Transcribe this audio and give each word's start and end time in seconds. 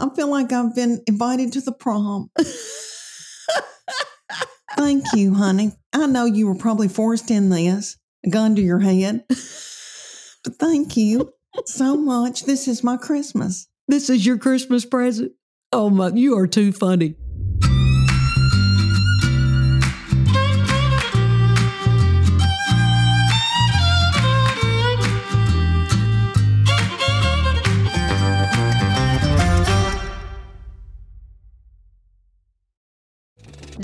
I 0.00 0.08
feel 0.14 0.28
like 0.28 0.52
I've 0.52 0.74
been 0.74 1.02
invited 1.06 1.52
to 1.52 1.60
the 1.60 1.72
prom. 1.72 2.30
Thank 4.76 5.04
you, 5.14 5.34
honey. 5.34 5.72
I 5.92 6.06
know 6.06 6.24
you 6.24 6.46
were 6.46 6.54
probably 6.54 6.88
forced 6.88 7.30
in 7.30 7.50
this, 7.50 7.98
a 8.24 8.30
gun 8.30 8.56
to 8.56 8.62
your 8.62 8.78
head. 8.78 9.24
But 9.28 10.54
thank 10.58 10.96
you 10.96 11.34
so 11.66 11.96
much. 11.96 12.44
This 12.44 12.66
is 12.66 12.82
my 12.82 12.96
Christmas. 12.96 13.68
This 13.88 14.08
is 14.08 14.24
your 14.24 14.38
Christmas 14.38 14.86
present. 14.86 15.32
Oh 15.72 15.90
my, 15.90 16.08
you 16.08 16.38
are 16.38 16.46
too 16.46 16.72
funny. 16.72 17.16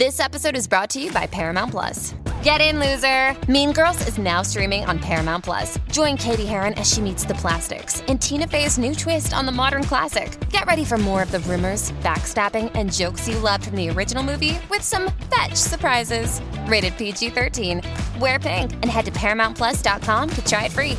This 0.06 0.20
episode 0.20 0.56
is 0.56 0.68
brought 0.68 0.88
to 0.90 1.00
you 1.00 1.10
by 1.10 1.26
Paramount 1.26 1.72
Plus. 1.72 2.14
Get 2.44 2.60
in, 2.60 2.78
loser! 2.78 3.36
Mean 3.50 3.72
Girls 3.72 4.06
is 4.06 4.18
now 4.18 4.40
streaming 4.42 4.84
on 4.84 5.00
Paramount 5.00 5.42
Plus. 5.42 5.80
Join 5.90 6.16
Cady 6.16 6.46
Heron 6.46 6.74
as 6.74 6.88
she 6.88 7.00
meets 7.00 7.24
the 7.24 7.34
plastics 7.34 8.02
in 8.02 8.16
Tina 8.16 8.46
Fey's 8.46 8.78
new 8.78 8.94
twist 8.94 9.34
on 9.34 9.46
the 9.46 9.50
modern 9.50 9.82
classic. 9.82 10.38
Get 10.50 10.64
ready 10.64 10.84
for 10.84 10.96
more 10.96 11.22
of 11.24 11.32
the 11.32 11.40
rumors, 11.40 11.90
backstabbing, 12.04 12.70
and 12.76 12.92
jokes 12.92 13.26
you 13.26 13.36
loved 13.40 13.64
from 13.64 13.74
the 13.74 13.90
original 13.90 14.22
movie 14.22 14.60
with 14.70 14.82
some 14.82 15.10
fetch 15.34 15.54
surprises. 15.54 16.40
Rated 16.66 16.96
PG 16.96 17.30
13. 17.30 17.82
Wear 18.20 18.38
pink 18.38 18.74
and 18.74 18.84
head 18.84 19.06
to 19.06 19.10
ParamountPlus.com 19.10 20.30
to 20.30 20.44
try 20.44 20.66
it 20.66 20.70
free. 20.70 20.96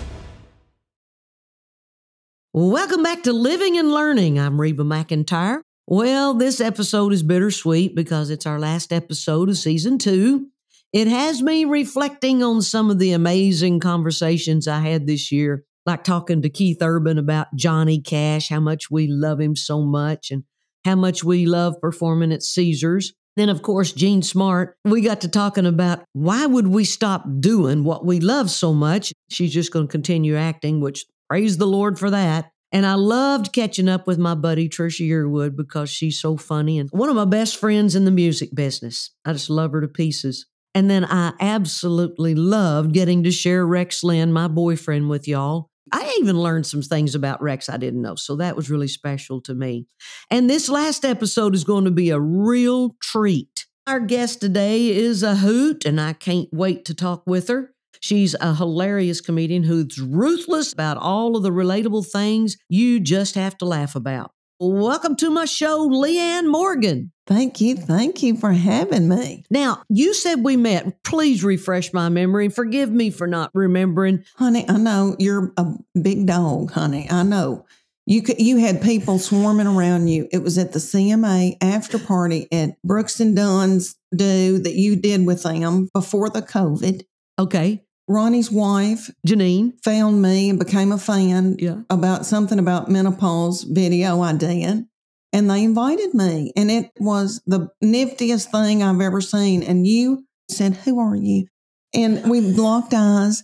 Welcome 2.52 3.04
back 3.04 3.24
to 3.24 3.32
Living 3.32 3.78
and 3.78 3.90
Learning. 3.90 4.38
I'm 4.38 4.60
Reba 4.60 4.84
McEntire. 4.84 5.62
Well, 5.90 6.34
this 6.34 6.60
episode 6.60 7.14
is 7.14 7.24
bittersweet 7.24 7.96
because 7.96 8.30
it's 8.30 8.46
our 8.46 8.60
last 8.60 8.92
episode 8.92 9.48
of 9.48 9.58
season 9.58 9.98
two. 9.98 10.48
It 10.92 11.08
has 11.08 11.42
me 11.42 11.64
reflecting 11.64 12.44
on 12.44 12.62
some 12.62 12.92
of 12.92 13.00
the 13.00 13.14
amazing 13.14 13.80
conversations 13.80 14.68
I 14.68 14.82
had 14.82 15.08
this 15.08 15.32
year, 15.32 15.64
like 15.86 16.04
talking 16.04 16.42
to 16.42 16.50
Keith 16.50 16.80
Urban 16.82 17.18
about 17.18 17.56
Johnny 17.56 18.02
Cash, 18.02 18.50
how 18.50 18.60
much 18.60 18.92
we 18.92 19.08
love 19.08 19.40
him 19.40 19.56
so 19.56 19.82
much, 19.82 20.30
and 20.30 20.44
how 20.84 20.96
much 20.96 21.24
we 21.24 21.46
love 21.46 21.76
performing 21.80 22.34
at 22.34 22.44
Caesars. 22.44 23.14
Then, 23.38 23.48
of 23.48 23.62
course, 23.62 23.94
Jean 23.94 24.22
Smart, 24.22 24.76
we 24.84 25.00
got 25.00 25.22
to 25.22 25.30
talking 25.30 25.66
about 25.66 26.04
why 26.12 26.46
would 26.46 26.68
we 26.68 26.84
stop 26.84 27.24
doing 27.40 27.86
what 27.86 28.06
we 28.06 28.20
love 28.20 28.50
so 28.52 28.74
much? 28.74 29.14
She's 29.30 29.54
just 29.54 29.72
going 29.72 29.88
to 29.88 29.92
continue 29.92 30.36
acting, 30.36 30.82
which 30.82 31.06
praise 31.30 31.56
the 31.58 31.66
Lord 31.66 31.98
for 31.98 32.10
that. 32.10 32.52
And 32.78 32.86
I 32.86 32.94
loved 32.94 33.54
catching 33.54 33.90
up 33.90 34.06
with 34.06 34.20
my 34.20 34.36
buddy 34.36 34.70
Trisha 34.70 35.10
Yearwood 35.10 35.56
because 35.56 35.90
she's 35.90 36.20
so 36.20 36.38
funny 36.38 36.78
and 36.78 36.88
one 36.92 37.10
of 37.10 37.16
my 37.16 37.26
best 37.26 37.58
friends 37.58 37.96
in 37.96 38.06
the 38.06 38.12
music 38.12 38.54
business. 38.54 39.10
I 39.26 39.34
just 39.34 39.50
love 39.50 39.72
her 39.72 39.82
to 39.82 39.88
pieces. 39.88 40.46
And 40.76 40.88
then 40.88 41.04
I 41.04 41.34
absolutely 41.40 42.36
loved 42.36 42.94
getting 42.94 43.24
to 43.24 43.32
share 43.32 43.66
Rex 43.66 44.04
Linn, 44.04 44.32
my 44.32 44.48
boyfriend, 44.48 45.10
with 45.10 45.28
y'all. 45.28 45.72
I 45.92 46.18
even 46.20 46.38
learned 46.40 46.68
some 46.68 46.84
things 46.84 47.16
about 47.16 47.42
Rex 47.42 47.68
I 47.68 47.78
didn't 47.78 48.04
know. 48.04 48.14
So 48.14 48.36
that 48.36 48.56
was 48.56 48.70
really 48.70 48.88
special 48.88 49.42
to 49.42 49.56
me. 49.56 49.88
And 50.30 50.48
this 50.48 50.70
last 50.70 51.04
episode 51.04 51.56
is 51.56 51.64
going 51.64 51.86
to 51.86 51.92
be 51.92 52.12
a 52.12 52.20
real 52.20 52.96
treat. 53.02 53.66
Our 53.88 54.02
guest 54.02 54.40
today 54.40 54.90
is 54.90 55.24
a 55.24 55.38
hoot, 55.38 55.84
and 55.84 56.00
I 56.00 56.14
can't 56.14 56.50
wait 56.54 56.86
to 56.86 56.94
talk 56.94 57.24
with 57.26 57.48
her. 57.48 57.74
She's 58.00 58.36
a 58.40 58.56
hilarious 58.56 59.22
comedian 59.22 59.64
who's 59.64 59.98
ruthless 60.00 60.74
about 60.74 60.98
all 60.98 61.36
of 61.36 61.44
the 61.44 61.52
relatable 61.52 62.10
things 62.12 62.58
you 62.70 63.00
just 63.00 63.36
have 63.36 63.58
to 63.60 63.66
laugh 63.66 63.96
about. 63.96 64.32
Welcome 64.60 65.16
to 65.18 65.30
my 65.30 65.46
show, 65.46 65.88
Leanne 65.88 66.50
Morgan. 66.50 67.12
Thank 67.28 67.62
you. 67.62 67.76
Thank 67.76 68.24
you 68.24 68.38
for 68.38 68.54
having 68.54 69.08
me. 69.08 69.44
Now, 69.52 69.84
you 69.88 70.16
said 70.16 70.44
we 70.44 70.58
met. 70.58 71.04
Please 71.04 71.44
refresh 71.44 71.94
my 71.94 72.10
memory. 72.10 72.50
Forgive 72.50 72.90
me 72.90 73.12
for 73.12 73.28
not 73.28 73.52
remembering. 73.54 74.24
Honey, 74.38 74.68
I 74.68 74.78
know 74.78 75.16
you're 75.20 75.54
a 75.58 75.74
big 76.02 76.26
dog, 76.26 76.72
honey. 76.72 77.08
I 77.08 77.22
know. 77.22 77.68
You 78.08 78.24
could, 78.24 78.40
you 78.40 78.58
had 78.58 78.82
people 78.82 79.20
swarming 79.20 79.68
around 79.68 80.08
you. 80.08 80.28
It 80.32 80.42
was 80.42 80.58
at 80.58 80.72
the 80.72 80.80
CMA 80.80 81.58
after 81.62 82.00
party 82.00 82.48
at 82.52 82.82
Brooks 82.82 83.20
and 83.20 83.36
Dunn's 83.36 83.96
do 84.16 84.58
that 84.60 84.74
you 84.74 84.96
did 84.96 85.28
with 85.28 85.44
them 85.44 85.90
before 85.94 86.30
the 86.30 86.42
COVID. 86.42 87.04
Okay. 87.38 87.84
Ronnie's 88.08 88.52
wife, 88.52 89.10
Janine, 89.28 89.74
found 89.84 90.22
me 90.22 90.50
and 90.50 90.58
became 90.60 90.92
a 90.92 90.98
fan 90.98 91.58
Yeah. 91.60 91.82
about 91.90 92.26
something 92.26 92.58
about 92.60 92.90
menopause 92.90 93.64
video 93.64 94.22
I 94.22 94.34
did. 94.34 94.86
And 95.34 95.50
they 95.50 95.64
invited 95.64 96.14
me. 96.14 96.54
And 96.56 96.72
it 96.72 96.90
was 97.00 97.42
the 97.46 97.68
niftiest 97.84 98.50
thing 98.50 98.82
I've 98.82 99.02
ever 99.02 99.20
seen. 99.20 99.62
And 99.62 99.86
you 99.86 100.26
said, 100.50 100.76
Who 100.78 101.00
are 101.00 101.16
you? 101.16 101.48
And 101.94 102.30
we 102.30 102.40
locked 102.40 102.94
eyes. 102.94 103.44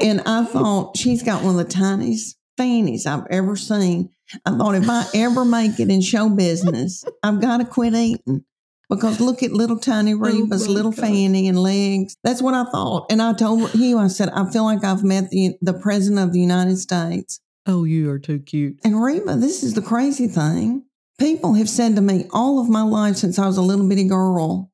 And 0.00 0.20
I 0.26 0.44
thought, 0.44 0.96
She's 0.98 1.22
got 1.22 1.42
one 1.42 1.58
of 1.58 1.66
the 1.66 1.72
tiniest 1.72 2.36
fannies 2.58 3.06
I've 3.06 3.26
ever 3.30 3.56
seen. 3.56 4.10
I 4.46 4.56
thought, 4.56 4.74
if 4.74 4.88
I 4.88 5.06
ever 5.14 5.44
make 5.44 5.80
it 5.80 5.90
in 5.90 6.00
show 6.00 6.28
business, 6.28 7.04
I've 7.22 7.40
got 7.40 7.58
to 7.58 7.64
quit 7.64 7.94
eating. 7.94 8.44
Because 8.90 9.20
look 9.20 9.42
at 9.42 9.52
little 9.52 9.78
tiny 9.78 10.14
Reba's 10.14 10.68
Oh 10.68 10.70
little 10.72 10.90
God. 10.92 11.00
fanny 11.00 11.48
and 11.48 11.58
legs. 11.58 12.16
That's 12.22 12.42
what 12.42 12.54
I 12.54 12.64
thought. 12.70 13.06
And 13.10 13.22
I 13.22 13.32
told 13.32 13.74
you, 13.74 13.98
I 13.98 14.08
said, 14.08 14.28
I 14.30 14.48
feel 14.50 14.64
like 14.64 14.84
I've 14.84 15.02
met 15.02 15.30
the, 15.30 15.56
the 15.62 15.72
president 15.72 16.20
of 16.20 16.32
the 16.32 16.40
United 16.40 16.76
States. 16.78 17.40
Oh, 17.66 17.84
you 17.84 18.10
are 18.10 18.18
too 18.18 18.40
cute. 18.40 18.78
And 18.84 19.02
Reba, 19.02 19.36
this 19.36 19.62
is 19.62 19.72
the 19.74 19.80
crazy 19.82 20.28
thing. 20.28 20.84
People 21.18 21.54
have 21.54 21.68
said 21.68 21.96
to 21.96 22.02
me 22.02 22.26
all 22.32 22.60
of 22.60 22.68
my 22.68 22.82
life 22.82 23.16
since 23.16 23.38
I 23.38 23.46
was 23.46 23.56
a 23.56 23.62
little 23.62 23.88
bitty 23.88 24.06
girl. 24.06 24.70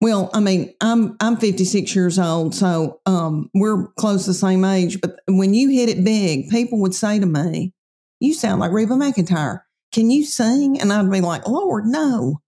Well, 0.00 0.30
I 0.32 0.40
mean, 0.40 0.72
I'm 0.80 1.16
I'm 1.20 1.36
56 1.36 1.94
years 1.94 2.18
old, 2.20 2.54
so 2.54 3.00
um, 3.04 3.50
we're 3.52 3.88
close 3.98 4.26
the 4.26 4.34
same 4.34 4.64
age. 4.64 5.00
But 5.00 5.18
when 5.26 5.54
you 5.54 5.70
hit 5.70 5.88
it 5.88 6.04
big, 6.04 6.50
people 6.50 6.80
would 6.80 6.94
say 6.94 7.18
to 7.18 7.26
me, 7.26 7.72
"You 8.20 8.32
sound 8.32 8.60
like 8.60 8.70
Reba 8.70 8.94
McEntire. 8.94 9.62
Can 9.92 10.10
you 10.10 10.24
sing?" 10.24 10.80
And 10.80 10.92
I'd 10.92 11.10
be 11.10 11.20
like, 11.20 11.48
"Lord, 11.48 11.84
no, 11.86 12.40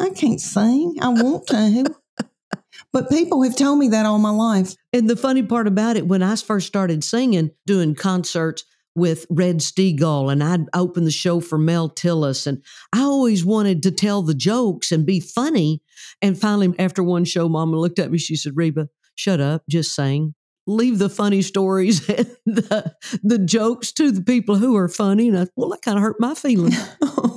I 0.00 0.10
can't 0.10 0.40
sing. 0.40 0.96
I 1.00 1.08
want 1.08 1.46
to." 1.48 1.94
but 2.92 3.10
people 3.10 3.42
have 3.42 3.56
told 3.56 3.78
me 3.78 3.88
that 3.88 4.06
all 4.06 4.18
my 4.18 4.30
life. 4.30 4.74
And 4.92 5.08
the 5.08 5.16
funny 5.16 5.42
part 5.42 5.66
about 5.66 5.96
it, 5.96 6.06
when 6.06 6.22
I 6.22 6.36
first 6.36 6.66
started 6.66 7.04
singing, 7.04 7.50
doing 7.66 7.94
concerts 7.94 8.64
with 8.94 9.26
Red 9.28 9.58
Steagall, 9.58 10.30
and 10.30 10.42
I'd 10.42 10.66
open 10.72 11.04
the 11.04 11.10
show 11.10 11.40
for 11.40 11.58
Mel 11.58 11.90
Tillis, 11.90 12.46
and 12.46 12.62
I 12.92 13.00
always 13.00 13.44
wanted 13.44 13.82
to 13.84 13.90
tell 13.90 14.22
the 14.22 14.34
jokes 14.34 14.92
and 14.92 15.04
be 15.04 15.20
funny. 15.20 15.82
And 16.22 16.38
finally, 16.40 16.72
after 16.78 17.02
one 17.02 17.24
show, 17.24 17.48
Mama 17.48 17.76
looked 17.76 17.98
at 17.98 18.10
me. 18.10 18.18
She 18.18 18.36
said, 18.36 18.56
"Reba, 18.56 18.88
shut 19.14 19.40
up, 19.40 19.64
just 19.68 19.94
sing." 19.94 20.34
Leave 20.66 20.98
the 20.98 21.10
funny 21.10 21.42
stories 21.42 22.08
and 22.08 22.26
the, 22.46 22.94
the 23.22 23.38
jokes 23.38 23.92
to 23.92 24.10
the 24.10 24.22
people 24.22 24.56
who 24.56 24.74
are 24.76 24.88
funny. 24.88 25.28
And 25.28 25.38
I, 25.38 25.46
well, 25.56 25.68
that 25.70 25.82
kind 25.82 25.98
of 25.98 26.02
hurt 26.02 26.16
my 26.18 26.34
feelings, 26.34 26.78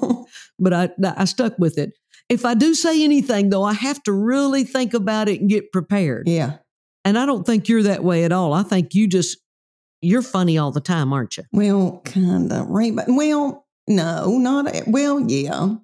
but 0.59 0.73
I, 0.73 0.89
I 1.03 1.25
stuck 1.25 1.59
with 1.59 1.77
it. 1.77 1.91
If 2.29 2.45
I 2.45 2.53
do 2.53 2.73
say 2.73 3.03
anything, 3.03 3.49
though, 3.49 3.63
I 3.63 3.73
have 3.73 4.03
to 4.03 4.11
really 4.11 4.63
think 4.63 4.93
about 4.93 5.29
it 5.29 5.39
and 5.39 5.49
get 5.49 5.71
prepared. 5.71 6.27
yeah. 6.27 6.57
And 7.05 7.17
I 7.17 7.25
don't 7.25 7.45
think 7.45 7.69
you're 7.69 7.83
that 7.83 8.03
way 8.03 8.25
at 8.25 8.33
all. 8.33 8.51
I 8.51 8.63
think 8.63 8.93
you 8.93 9.07
just 9.07 9.37
you're 10.01 10.21
funny 10.21 10.57
all 10.57 10.71
the 10.71 10.81
time, 10.81 11.13
aren't 11.13 11.37
you? 11.37 11.43
Well, 11.53 12.01
kind 12.03 12.51
of. 12.51 12.69
Reba. 12.69 13.05
Well, 13.07 13.65
no, 13.87 14.37
not 14.37 14.73
well. 14.87 15.21
Yeah. 15.21 15.75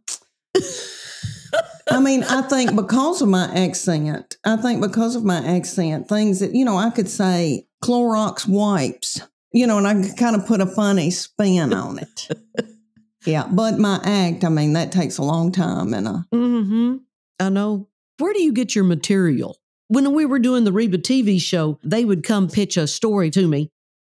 I 1.90 2.00
mean, 2.00 2.24
I 2.24 2.42
think 2.42 2.76
because 2.76 3.22
of 3.22 3.30
my 3.30 3.46
accent, 3.56 4.38
I 4.44 4.58
think 4.58 4.82
because 4.82 5.16
of 5.16 5.24
my 5.24 5.38
accent, 5.46 6.10
things 6.10 6.40
that 6.42 6.54
you 6.54 6.66
know, 6.66 6.78
I 6.78 6.90
could 6.90 7.10
say 7.10 7.68
Clorox 7.84 8.48
wipes, 8.48 9.22
you 9.54 9.68
know, 9.68 9.78
and 9.78 9.88
I 9.88 9.94
could 9.94 10.18
kind 10.18 10.36
of 10.36 10.46
put 10.46 10.60
a 10.62 10.66
funny 10.66 11.12
spin 11.12 11.74
on 11.74 12.00
it. 12.00 12.28
yeah, 13.26 13.48
but 13.50 13.78
my 13.78 14.00
act, 14.04 14.44
I 14.44 14.50
mean, 14.50 14.74
that 14.74 14.92
takes 14.92 15.18
a 15.18 15.24
long 15.24 15.52
time, 15.52 15.94
and 15.94 16.08
uh, 16.08 16.20
Mm-hmm. 16.34 16.96
I 17.40 17.50
know. 17.50 17.90
Where 18.20 18.34
do 18.34 18.42
you 18.42 18.54
get 18.54 18.76
your 18.76 18.84
material? 18.84 19.58
When 19.88 20.14
we 20.14 20.26
were 20.26 20.40
doing 20.40 20.64
the 20.64 20.72
Reba 20.72 21.00
TV 21.00 21.42
show, 21.42 21.80
they 21.84 22.06
would 22.06 22.24
come 22.24 22.48
pitch 22.48 22.78
a 22.78 22.88
story 22.88 23.30
to 23.32 23.48
me. 23.48 23.70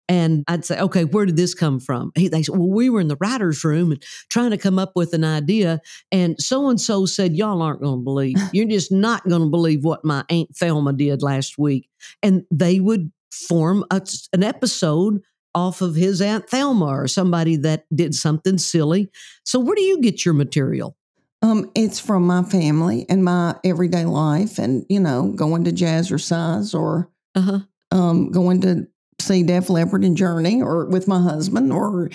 And 0.08 0.42
I'd 0.48 0.64
say, 0.64 0.80
okay, 0.80 1.04
where 1.04 1.24
did 1.24 1.36
this 1.36 1.54
come 1.54 1.78
from? 1.78 2.10
He, 2.16 2.26
they 2.26 2.42
said, 2.42 2.56
well, 2.56 2.68
we 2.68 2.90
were 2.90 3.00
in 3.00 3.06
the 3.06 3.16
writer's 3.20 3.62
room 3.62 3.92
and 3.92 4.02
trying 4.28 4.50
to 4.50 4.58
come 4.58 4.76
up 4.76 4.92
with 4.96 5.14
an 5.14 5.22
idea. 5.22 5.80
And 6.10 6.34
so 6.40 6.68
and 6.68 6.80
so 6.80 7.06
said, 7.06 7.36
y'all 7.36 7.62
aren't 7.62 7.80
going 7.80 8.00
to 8.00 8.04
believe. 8.04 8.36
You're 8.52 8.66
just 8.66 8.90
not 8.90 9.28
going 9.28 9.42
to 9.42 9.48
believe 9.48 9.84
what 9.84 10.04
my 10.04 10.24
Aunt 10.28 10.56
Thelma 10.56 10.94
did 10.94 11.22
last 11.22 11.58
week. 11.58 11.88
And 12.24 12.42
they 12.50 12.80
would 12.80 13.12
form 13.30 13.84
a, 13.92 14.02
an 14.32 14.42
episode 14.42 15.20
off 15.54 15.80
of 15.82 15.94
his 15.94 16.20
Aunt 16.20 16.48
Thelma 16.48 16.86
or 16.86 17.08
somebody 17.08 17.56
that 17.56 17.84
did 17.94 18.14
something 18.14 18.58
silly. 18.58 19.10
So, 19.44 19.58
where 19.58 19.74
do 19.74 19.82
you 19.82 20.00
get 20.00 20.24
your 20.24 20.34
material? 20.34 20.96
um, 21.42 21.70
it's 21.74 21.98
from 21.98 22.26
my 22.26 22.42
family 22.42 23.06
and 23.08 23.24
my 23.24 23.56
everyday 23.64 24.04
life, 24.04 24.58
and 24.58 24.84
you 24.90 25.00
know, 25.00 25.32
going 25.34 25.64
to 25.64 25.70
jazzercise 25.72 26.74
or 26.78 27.08
Uh 27.34 27.40
huh. 27.40 27.58
um, 27.90 28.30
going 28.30 28.60
to 28.60 28.86
see 29.20 29.42
Def 29.42 29.70
Leppard 29.70 30.04
and 30.04 30.16
Journey 30.16 30.60
or 30.62 30.86
with 30.86 31.08
my 31.08 31.20
husband 31.20 31.72
or 31.72 32.10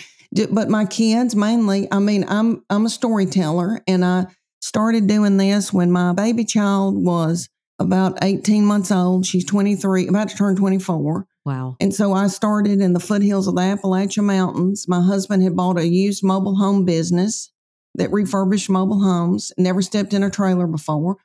but 0.52 0.70
my 0.70 0.86
kids 0.86 1.36
mainly. 1.36 1.88
I 1.92 2.00
mean, 2.00 2.26
I'm 2.28 2.64
I'm 2.70 2.86
a 2.86 2.90
storyteller 2.90 3.82
and 3.88 4.04
I 4.06 4.28
started 4.62 5.08
doing 5.08 5.38
this 5.38 5.72
when 5.74 5.92
my 5.92 6.14
baby 6.14 6.46
child 6.46 7.04
was 7.04 7.50
about 7.80 8.20
18 8.24 8.64
months 8.66 8.92
old. 8.92 9.26
She's 9.26 9.46
23, 9.46 10.08
about 10.08 10.30
to 10.30 10.36
turn 10.36 10.56
24. 10.56 11.26
Wow. 11.46 11.78
And 11.80 11.94
so 11.94 12.14
I 12.14 12.28
started 12.28 12.82
in 12.82 12.94
the 12.94 13.00
foothills 13.00 13.48
of 13.48 13.56
the 13.56 13.62
Appalachian 13.62 14.26
Mountains. 14.26 14.88
My 14.88 15.02
husband 15.02 15.44
had 15.44 15.56
bought 15.56 15.78
a 15.78 15.88
used 15.88 16.24
mobile 16.24 16.56
home 16.56 16.86
business 16.86 17.52
that 17.94 18.12
refurbished 18.12 18.70
mobile 18.70 19.02
homes, 19.02 19.52
never 19.58 19.82
stepped 19.82 20.14
in 20.14 20.24
a 20.24 20.30
trailer 20.30 20.66
before. 20.66 21.18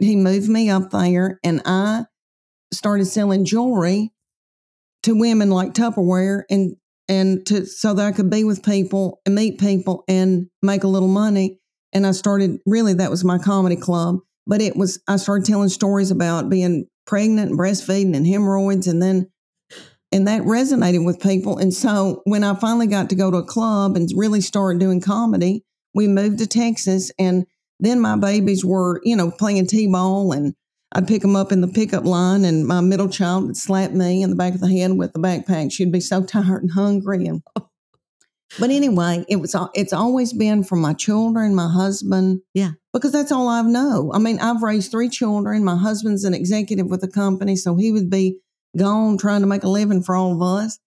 He 0.00 0.16
moved 0.16 0.48
me 0.48 0.70
up 0.70 0.90
there 0.90 1.38
and 1.44 1.60
I 1.64 2.06
started 2.72 3.04
selling 3.06 3.44
jewelry 3.44 4.12
to 5.02 5.14
women 5.14 5.50
like 5.50 5.74
Tupperware 5.74 6.42
and 6.50 6.76
and 7.08 7.44
to 7.46 7.66
so 7.66 7.92
that 7.94 8.06
I 8.06 8.12
could 8.12 8.30
be 8.30 8.44
with 8.44 8.62
people 8.62 9.20
and 9.26 9.34
meet 9.34 9.58
people 9.58 10.04
and 10.08 10.46
make 10.62 10.84
a 10.84 10.88
little 10.88 11.08
money. 11.08 11.58
And 11.92 12.06
I 12.06 12.12
started 12.12 12.58
really 12.66 12.94
that 12.94 13.10
was 13.10 13.24
my 13.24 13.38
comedy 13.38 13.76
club. 13.76 14.16
But 14.46 14.62
it 14.62 14.76
was 14.76 15.02
I 15.06 15.16
started 15.16 15.46
telling 15.46 15.68
stories 15.68 16.10
about 16.10 16.48
being 16.48 16.86
pregnant 17.06 17.50
and 17.50 17.58
breastfeeding 17.58 18.16
and 18.16 18.26
hemorrhoids 18.26 18.86
and 18.86 19.02
then 19.02 19.30
and 20.12 20.26
that 20.26 20.42
resonated 20.42 21.04
with 21.04 21.20
people. 21.20 21.58
And 21.58 21.72
so 21.72 22.22
when 22.24 22.44
I 22.44 22.54
finally 22.54 22.86
got 22.86 23.10
to 23.10 23.14
go 23.14 23.30
to 23.30 23.38
a 23.38 23.44
club 23.44 23.96
and 23.96 24.08
really 24.14 24.40
start 24.40 24.78
doing 24.78 25.00
comedy, 25.00 25.64
we 25.94 26.08
moved 26.08 26.38
to 26.38 26.46
Texas 26.46 27.10
and 27.18 27.46
then 27.78 28.00
my 28.00 28.16
babies 28.16 28.64
were, 28.64 29.00
you 29.04 29.16
know, 29.16 29.30
playing 29.30 29.66
T-ball 29.66 30.32
and 30.32 30.54
I'd 30.92 31.06
pick 31.06 31.22
them 31.22 31.36
up 31.36 31.52
in 31.52 31.60
the 31.60 31.68
pickup 31.68 32.04
line, 32.04 32.44
and 32.44 32.66
my 32.66 32.80
middle 32.80 33.08
child 33.08 33.46
would 33.46 33.56
slap 33.56 33.92
me 33.92 34.22
in 34.22 34.30
the 34.30 34.36
back 34.36 34.54
of 34.54 34.60
the 34.60 34.68
head 34.68 34.96
with 34.96 35.12
the 35.12 35.20
backpack. 35.20 35.70
She'd 35.70 35.92
be 35.92 36.00
so 36.00 36.24
tired 36.24 36.62
and 36.62 36.72
hungry, 36.72 37.26
and 37.26 37.42
but 38.58 38.70
anyway, 38.70 39.24
it 39.28 39.36
was 39.36 39.54
it's 39.74 39.92
always 39.92 40.32
been 40.32 40.64
for 40.64 40.74
my 40.74 40.92
children, 40.92 41.54
my 41.54 41.68
husband, 41.68 42.40
yeah, 42.54 42.72
because 42.92 43.12
that's 43.12 43.30
all 43.30 43.48
I 43.48 43.62
know. 43.62 44.10
I 44.12 44.18
mean, 44.18 44.40
I've 44.40 44.64
raised 44.64 44.90
three 44.90 45.08
children. 45.08 45.64
My 45.64 45.76
husband's 45.76 46.24
an 46.24 46.34
executive 46.34 46.86
with 46.86 47.04
a 47.04 47.08
company, 47.08 47.54
so 47.54 47.76
he 47.76 47.92
would 47.92 48.10
be 48.10 48.40
gone 48.76 49.18
trying 49.18 49.40
to 49.40 49.46
make 49.46 49.62
a 49.62 49.68
living 49.68 50.02
for 50.02 50.14
all 50.14 50.32
of 50.32 50.42
us, 50.42 50.78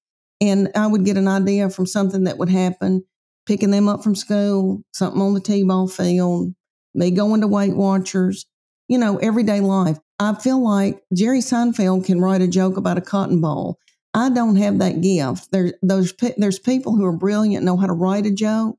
and 0.42 0.70
I 0.76 0.88
would 0.88 1.06
get 1.06 1.18
an 1.18 1.28
idea 1.28 1.70
from 1.70 1.86
something 1.86 2.26
that 2.26 2.38
would 2.38 2.50
happen, 2.50 3.04
picking 3.46 3.72
them 3.72 3.88
up 3.88 4.04
from 4.04 4.16
school, 4.16 4.84
something 4.94 5.22
on 5.22 5.34
the 5.34 5.40
t-ball 5.40 5.88
field, 5.88 6.54
me 6.94 7.12
going 7.12 7.42
to 7.42 7.48
Weight 7.48 7.76
Watchers 7.76 8.46
you 8.88 8.98
know, 8.98 9.18
everyday 9.18 9.60
life. 9.60 9.98
I 10.20 10.36
feel 10.36 10.64
like 10.64 11.02
Jerry 11.14 11.40
Seinfeld 11.40 12.06
can 12.06 12.22
write 12.22 12.42
a 12.42 12.48
joke 12.48 12.78
about 12.78 12.98
a 12.98 13.02
cotton 13.02 13.42
ball. 13.42 13.78
I 14.14 14.30
don't 14.30 14.58
have 14.58 14.80
that 14.80 15.02
gift. 15.02 15.52
There's 15.52 15.74
those 15.82 16.14
there's 16.38 16.60
people 16.60 16.96
who 16.96 17.06
are 17.06 17.18
brilliant 17.18 17.66
know 17.66 17.78
how 17.78 17.88
to 17.88 17.94
write 17.94 18.26
a 18.26 18.32
joke. 18.32 18.78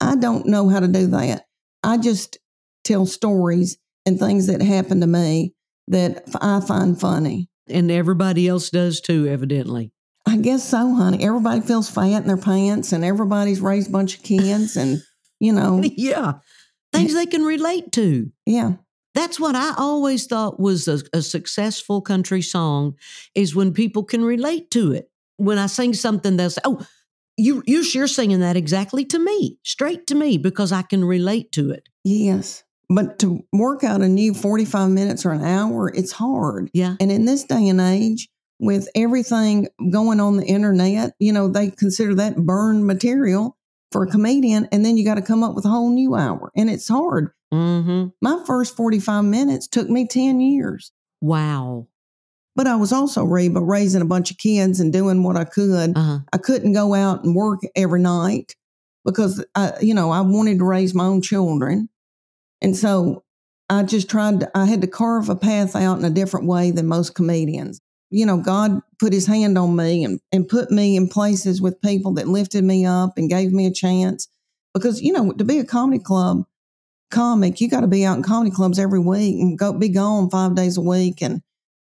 I 0.00 0.16
don't 0.16 0.46
know 0.46 0.68
how 0.68 0.80
to 0.80 0.88
do 0.88 1.06
that. 1.08 1.44
I 1.82 1.98
just 1.98 2.38
tell 2.84 3.06
stories 3.06 3.78
and 4.04 4.18
things 4.18 4.46
that 4.48 4.62
happen 4.62 5.00
to 5.00 5.06
me 5.06 5.54
that 5.86 6.24
I 6.40 6.60
find 6.60 6.98
funny. 6.98 7.48
And 7.70 7.90
everybody 7.90 8.48
else 8.48 8.70
does 8.70 9.00
too, 9.00 9.26
evidently. 9.26 9.92
I 10.26 10.36
guess 10.36 10.68
so, 10.68 10.94
honey. 10.94 11.24
Everybody 11.24 11.60
feels 11.60 11.88
fat 11.88 12.22
in 12.22 12.26
their 12.26 12.36
pants 12.36 12.92
and 12.92 13.04
everybody's 13.04 13.60
raised 13.60 13.88
a 13.88 13.92
bunch 13.92 14.16
of 14.16 14.22
kids 14.22 14.76
and, 14.76 15.02
you 15.40 15.52
know. 15.52 15.80
yeah. 15.96 16.34
Things 16.92 17.14
they 17.14 17.26
can 17.26 17.42
relate 17.42 17.92
to. 17.92 18.30
Yeah. 18.44 18.74
That's 19.14 19.40
what 19.40 19.56
I 19.56 19.74
always 19.76 20.26
thought 20.26 20.60
was 20.60 20.86
a, 20.86 21.00
a, 21.12 21.22
successful 21.22 22.00
country 22.00 22.42
song 22.42 22.94
is 23.34 23.54
when 23.54 23.72
people 23.72 24.04
can 24.04 24.24
relate 24.24 24.70
to 24.72 24.92
it. 24.92 25.10
When 25.38 25.58
I 25.58 25.66
sing 25.66 25.94
something, 25.94 26.36
they'll 26.36 26.50
say, 26.50 26.60
"Oh, 26.64 26.86
you 27.36 27.62
you 27.66 27.82
sure 27.82 28.06
singing 28.06 28.40
that 28.40 28.56
exactly 28.56 29.04
to 29.06 29.18
me, 29.18 29.58
straight 29.64 30.06
to 30.08 30.14
me, 30.14 30.36
because 30.38 30.72
I 30.72 30.82
can 30.82 31.04
relate 31.04 31.50
to 31.52 31.70
it." 31.70 31.88
Yes, 32.04 32.62
but 32.88 33.18
to 33.20 33.44
work 33.52 33.84
out 33.84 34.02
a 34.02 34.08
new 34.08 34.34
forty-five 34.34 34.90
minutes 34.90 35.24
or 35.24 35.32
an 35.32 35.44
hour, 35.44 35.90
it's 35.94 36.12
hard. 36.12 36.70
Yeah, 36.72 36.96
and 37.00 37.10
in 37.10 37.24
this 37.24 37.44
day 37.44 37.68
and 37.68 37.80
age, 37.80 38.28
with 38.58 38.88
everything 38.94 39.68
going 39.90 40.20
on 40.20 40.36
the 40.36 40.46
internet, 40.46 41.14
you 41.18 41.32
know, 41.32 41.48
they 41.48 41.70
consider 41.70 42.14
that 42.16 42.36
burned 42.36 42.86
material 42.86 43.56
for 43.92 44.02
a 44.02 44.06
comedian, 44.06 44.68
and 44.72 44.84
then 44.84 44.96
you 44.96 45.04
got 45.04 45.14
to 45.14 45.22
come 45.22 45.42
up 45.42 45.54
with 45.54 45.64
a 45.64 45.70
whole 45.70 45.90
new 45.90 46.14
hour, 46.14 46.50
and 46.56 46.68
it's 46.68 46.88
hard 46.88 47.32
Mm-hmm. 47.52 48.08
My 48.20 48.42
first 48.46 48.76
45 48.76 49.24
minutes 49.24 49.66
took 49.66 49.88
me 49.88 50.06
10 50.06 50.40
years. 50.40 50.92
Wow. 51.20 51.88
But 52.54 52.66
I 52.66 52.76
was 52.76 52.92
also 52.92 53.24
Reba 53.24 53.60
raising 53.60 54.02
a 54.02 54.06
bunch 54.06 54.30
of 54.30 54.38
kids 54.38 54.80
and 54.80 54.92
doing 54.92 55.22
what 55.22 55.36
I 55.36 55.44
could. 55.44 55.96
Uh-huh. 55.96 56.18
I 56.32 56.38
couldn't 56.38 56.72
go 56.72 56.94
out 56.94 57.24
and 57.24 57.34
work 57.34 57.60
every 57.76 58.00
night 58.00 58.56
because 59.04 59.44
I, 59.54 59.74
you 59.80 59.94
know, 59.94 60.10
I 60.10 60.20
wanted 60.22 60.58
to 60.58 60.64
raise 60.64 60.94
my 60.94 61.04
own 61.04 61.22
children. 61.22 61.88
And 62.60 62.76
so 62.76 63.24
I 63.70 63.82
just 63.82 64.08
tried 64.08 64.40
to, 64.40 64.50
I 64.56 64.66
had 64.66 64.80
to 64.80 64.86
carve 64.86 65.28
a 65.28 65.36
path 65.36 65.76
out 65.76 65.98
in 65.98 66.04
a 66.04 66.10
different 66.10 66.46
way 66.46 66.70
than 66.70 66.86
most 66.86 67.14
comedians. 67.14 67.80
You 68.10 68.24
know, 68.24 68.38
God 68.38 68.80
put 68.98 69.12
his 69.12 69.26
hand 69.26 69.58
on 69.58 69.76
me 69.76 70.02
and, 70.02 70.20
and 70.32 70.48
put 70.48 70.70
me 70.70 70.96
in 70.96 71.08
places 71.08 71.60
with 71.60 71.80
people 71.82 72.14
that 72.14 72.26
lifted 72.26 72.64
me 72.64 72.86
up 72.86 73.18
and 73.18 73.28
gave 73.28 73.52
me 73.52 73.66
a 73.66 73.72
chance. 73.72 74.28
Because, 74.72 75.02
you 75.02 75.12
know, 75.12 75.32
to 75.32 75.44
be 75.44 75.58
a 75.58 75.64
comedy 75.64 76.02
club, 76.02 76.44
comic, 77.10 77.60
you 77.60 77.68
got 77.68 77.80
to 77.80 77.86
be 77.86 78.04
out 78.04 78.16
in 78.16 78.22
comedy 78.22 78.50
clubs 78.50 78.78
every 78.78 79.00
week 79.00 79.40
and 79.40 79.58
go 79.58 79.72
be 79.72 79.88
gone 79.88 80.30
five 80.30 80.54
days 80.54 80.76
a 80.76 80.82
week. 80.82 81.22
And 81.22 81.42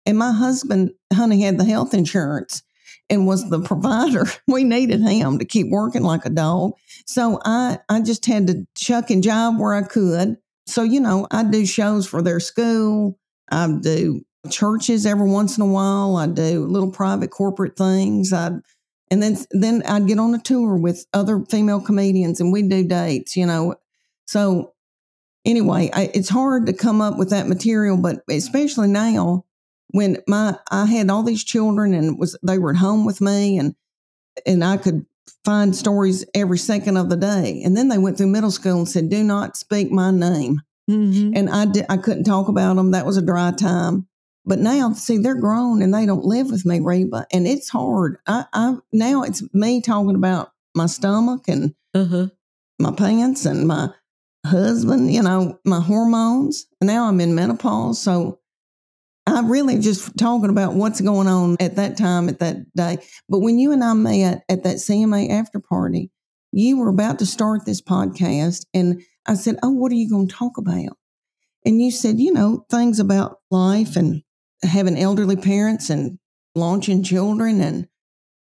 and 0.06 0.18
my 0.18 0.32
husband, 0.32 0.92
honey, 1.12 1.42
had 1.42 1.58
the 1.58 1.64
health 1.64 1.92
insurance 1.92 2.62
and 3.10 3.26
was 3.26 3.48
the 3.50 3.60
provider. 3.60 4.24
We 4.46 4.64
needed 4.64 5.02
him 5.02 5.38
to 5.38 5.44
keep 5.44 5.68
working 5.68 6.02
like 6.02 6.24
a 6.24 6.30
dog. 6.30 6.72
So 7.06 7.40
I 7.44 7.78
I 7.88 8.00
just 8.00 8.24
had 8.26 8.46
to 8.48 8.66
chuck 8.74 9.10
and 9.10 9.22
jive 9.22 9.58
where 9.58 9.74
I 9.74 9.82
could. 9.82 10.38
So, 10.68 10.82
you 10.82 11.00
know, 11.00 11.26
I 11.30 11.44
do 11.44 11.64
shows 11.64 12.06
for 12.06 12.22
their 12.22 12.40
school. 12.40 13.18
I 13.50 13.68
do 13.80 14.22
churches 14.50 15.06
every 15.06 15.28
once 15.28 15.56
in 15.56 15.62
a 15.62 15.66
while. 15.66 16.16
I 16.16 16.26
do 16.26 16.66
little 16.66 16.90
private 16.90 17.30
corporate 17.30 17.76
things. 17.76 18.32
I 18.32 18.50
and 19.10 19.22
then 19.22 19.38
then 19.50 19.82
I'd 19.86 20.06
get 20.06 20.18
on 20.18 20.34
a 20.34 20.38
tour 20.38 20.76
with 20.76 21.06
other 21.14 21.40
female 21.48 21.80
comedians 21.80 22.40
and 22.40 22.52
we'd 22.52 22.68
do 22.68 22.84
dates, 22.84 23.36
you 23.36 23.46
know. 23.46 23.76
So 24.26 24.74
anyway, 25.44 25.90
I, 25.92 26.10
it's 26.12 26.28
hard 26.28 26.66
to 26.66 26.74
come 26.74 27.00
up 27.00 27.18
with 27.18 27.30
that 27.30 27.48
material, 27.48 27.96
but 27.96 28.22
especially 28.28 28.88
now 28.88 29.46
when 29.92 30.18
my 30.26 30.58
I 30.70 30.84
had 30.84 31.08
all 31.08 31.22
these 31.22 31.44
children 31.44 31.94
and 31.94 32.18
was 32.18 32.38
they 32.42 32.58
were 32.58 32.70
at 32.70 32.76
home 32.76 33.06
with 33.06 33.20
me 33.22 33.58
and 33.58 33.74
and 34.44 34.62
I 34.62 34.76
could 34.76 35.06
find 35.44 35.74
stories 35.74 36.24
every 36.34 36.58
second 36.58 36.96
of 36.96 37.08
the 37.10 37.16
day. 37.16 37.62
And 37.64 37.76
then 37.76 37.88
they 37.88 37.98
went 37.98 38.18
through 38.18 38.28
middle 38.28 38.50
school 38.50 38.78
and 38.78 38.88
said, 38.88 39.08
"Do 39.08 39.22
not 39.22 39.56
speak 39.56 39.90
my 39.90 40.10
name." 40.10 40.62
Mm-hmm. 40.90 41.36
And 41.36 41.50
I 41.50 41.66
did, 41.66 41.86
I 41.88 41.98
couldn't 41.98 42.24
talk 42.24 42.48
about 42.48 42.76
them. 42.76 42.92
That 42.92 43.06
was 43.06 43.16
a 43.16 43.22
dry 43.22 43.52
time. 43.52 44.06
But 44.44 44.58
now, 44.58 44.92
see, 44.94 45.18
they're 45.18 45.34
grown 45.34 45.82
and 45.82 45.92
they 45.92 46.06
don't 46.06 46.24
live 46.24 46.50
with 46.50 46.64
me, 46.64 46.80
Reba, 46.80 47.26
and 47.30 47.46
it's 47.46 47.68
hard. 47.68 48.16
I, 48.26 48.46
I 48.54 48.76
now 48.92 49.22
it's 49.22 49.42
me 49.52 49.82
talking 49.82 50.14
about 50.14 50.52
my 50.74 50.86
stomach 50.86 51.42
and 51.48 51.74
uh-huh. 51.94 52.28
my 52.78 52.92
pants 52.92 53.44
and 53.44 53.68
my 53.68 53.90
husband, 54.46 55.12
you 55.12 55.22
know, 55.22 55.58
my 55.66 55.80
hormones. 55.80 56.66
Now 56.80 57.08
I'm 57.08 57.20
in 57.20 57.34
menopause. 57.34 58.00
So 58.00 58.37
I'm 59.34 59.50
really 59.50 59.78
just 59.78 60.16
talking 60.16 60.50
about 60.50 60.74
what's 60.74 61.00
going 61.00 61.28
on 61.28 61.56
at 61.60 61.76
that 61.76 61.96
time, 61.96 62.28
at 62.28 62.38
that 62.38 62.56
day. 62.74 62.98
But 63.28 63.40
when 63.40 63.58
you 63.58 63.72
and 63.72 63.82
I 63.84 63.92
met 63.92 64.42
at 64.48 64.62
that 64.64 64.76
CMA 64.76 65.30
after 65.30 65.60
party, 65.60 66.10
you 66.52 66.78
were 66.78 66.88
about 66.88 67.18
to 67.18 67.26
start 67.26 67.64
this 67.64 67.82
podcast. 67.82 68.64
And 68.72 69.02
I 69.26 69.34
said, 69.34 69.58
Oh, 69.62 69.70
what 69.70 69.92
are 69.92 69.96
you 69.96 70.08
going 70.08 70.28
to 70.28 70.34
talk 70.34 70.56
about? 70.58 70.96
And 71.64 71.82
you 71.82 71.90
said, 71.90 72.18
You 72.18 72.32
know, 72.32 72.64
things 72.70 72.98
about 72.98 73.38
life 73.50 73.96
and 73.96 74.22
having 74.62 74.98
elderly 74.98 75.36
parents 75.36 75.90
and 75.90 76.18
launching 76.54 77.02
children 77.02 77.60
and 77.60 77.88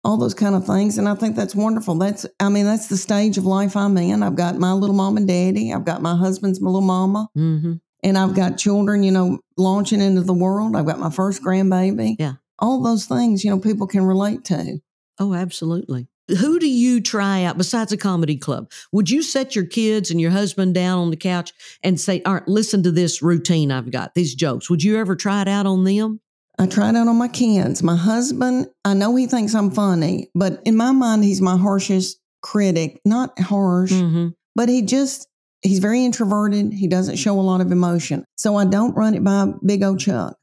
all 0.05 0.17
those 0.17 0.35
kind 0.35 0.55
of 0.55 0.67
things. 0.67 0.99
And 0.99 1.09
I 1.09 1.15
think 1.15 1.37
that's 1.37 1.55
wonderful. 1.55 1.95
That's, 1.95 2.27
I 2.41 2.49
mean, 2.49 2.65
that's 2.65 2.89
the 2.89 2.97
stage 2.97 3.39
of 3.39 3.47
life 3.47 3.77
I'm 3.77 3.97
in. 3.97 4.23
I've 4.23 4.37
got 4.37 4.59
my 4.59 4.73
little 4.73 4.97
mom 4.97 5.17
and 5.17 5.29
daddy. 5.29 5.73
I've 5.73 5.85
got 5.85 6.03
my 6.03 6.17
husband's 6.17 6.61
little 6.61 6.81
mama. 6.81 7.29
Mm-hmm. 7.39 7.75
And 8.03 8.19
I've 8.19 8.35
got 8.35 8.59
children, 8.59 9.03
you 9.03 9.13
know, 9.13 9.39
launching 9.57 10.01
into 10.01 10.23
the 10.23 10.33
world. 10.33 10.75
I've 10.75 10.87
got 10.87 10.99
my 10.99 11.11
first 11.11 11.43
grandbaby. 11.43 12.17
Yeah. 12.19 12.35
All 12.59 12.83
those 12.83 13.07
things, 13.07 13.45
you 13.45 13.51
know, 13.51 13.59
people 13.59 13.87
can 13.87 14.05
relate 14.05 14.45
to. 14.47 14.81
Oh, 15.19 15.35
absolutely. 15.35 16.09
Who 16.29 16.59
do 16.59 16.69
you 16.69 17.01
try 17.01 17.45
out 17.45 17.59
besides 17.59 17.93
a 17.93 17.97
comedy 17.97 18.37
club? 18.37 18.71
Would 18.93 19.11
you 19.11 19.23
set 19.23 19.55
your 19.55 19.67
kids 19.67 20.11
and 20.11 20.21
your 20.21 20.31
husband 20.31 20.75
down 20.75 20.99
on 20.99 21.11
the 21.11 21.17
couch 21.17 21.53
and 21.83 22.01
say, 22.01 22.23
All 22.25 22.35
right, 22.35 22.49
listen 22.49 22.83
to 22.85 22.93
this 22.93 23.23
routine 23.23 23.71
I've 23.71 23.91
got, 23.91 24.15
these 24.15 24.35
jokes? 24.35 24.71
Would 24.71 24.83
you 24.83 24.99
ever 24.99 25.17
try 25.17 25.43
it 25.43 25.49
out 25.49 25.67
on 25.67 25.85
them? 25.85 26.21
I 26.59 26.67
tried 26.67 26.95
out 26.95 27.09
on 27.09 27.17
my 27.17 27.29
kids. 27.29 27.83
My 27.83 27.97
husband, 27.97 28.69
I 28.85 28.95
know 28.95 29.15
he 29.17 29.27
thinks 29.27 29.55
I'm 29.55 29.71
funny, 29.71 30.31
but 30.35 30.63
in 30.65 30.77
my 30.77 30.93
mind, 30.93 31.25
he's 31.25 31.41
my 31.41 31.57
harshest 31.57 32.21
critic. 32.41 33.01
Not 33.05 33.39
harsh, 33.41 33.93
mm-hmm. 33.93 34.29
but 34.55 34.69
he 34.69 34.83
just, 34.83 35.27
he's 35.63 35.79
very 35.79 36.05
introverted. 36.05 36.73
He 36.73 36.89
doesn't 36.89 37.17
show 37.17 37.39
a 37.39 37.43
lot 37.43 37.61
of 37.61 37.73
emotion. 37.73 38.25
So 38.37 38.57
I 38.57 38.65
don't 38.65 38.95
run 38.95 39.15
it 39.15 39.25
by 39.25 39.47
Big 39.65 39.83
O 39.83 39.97
Chuck. 39.97 40.37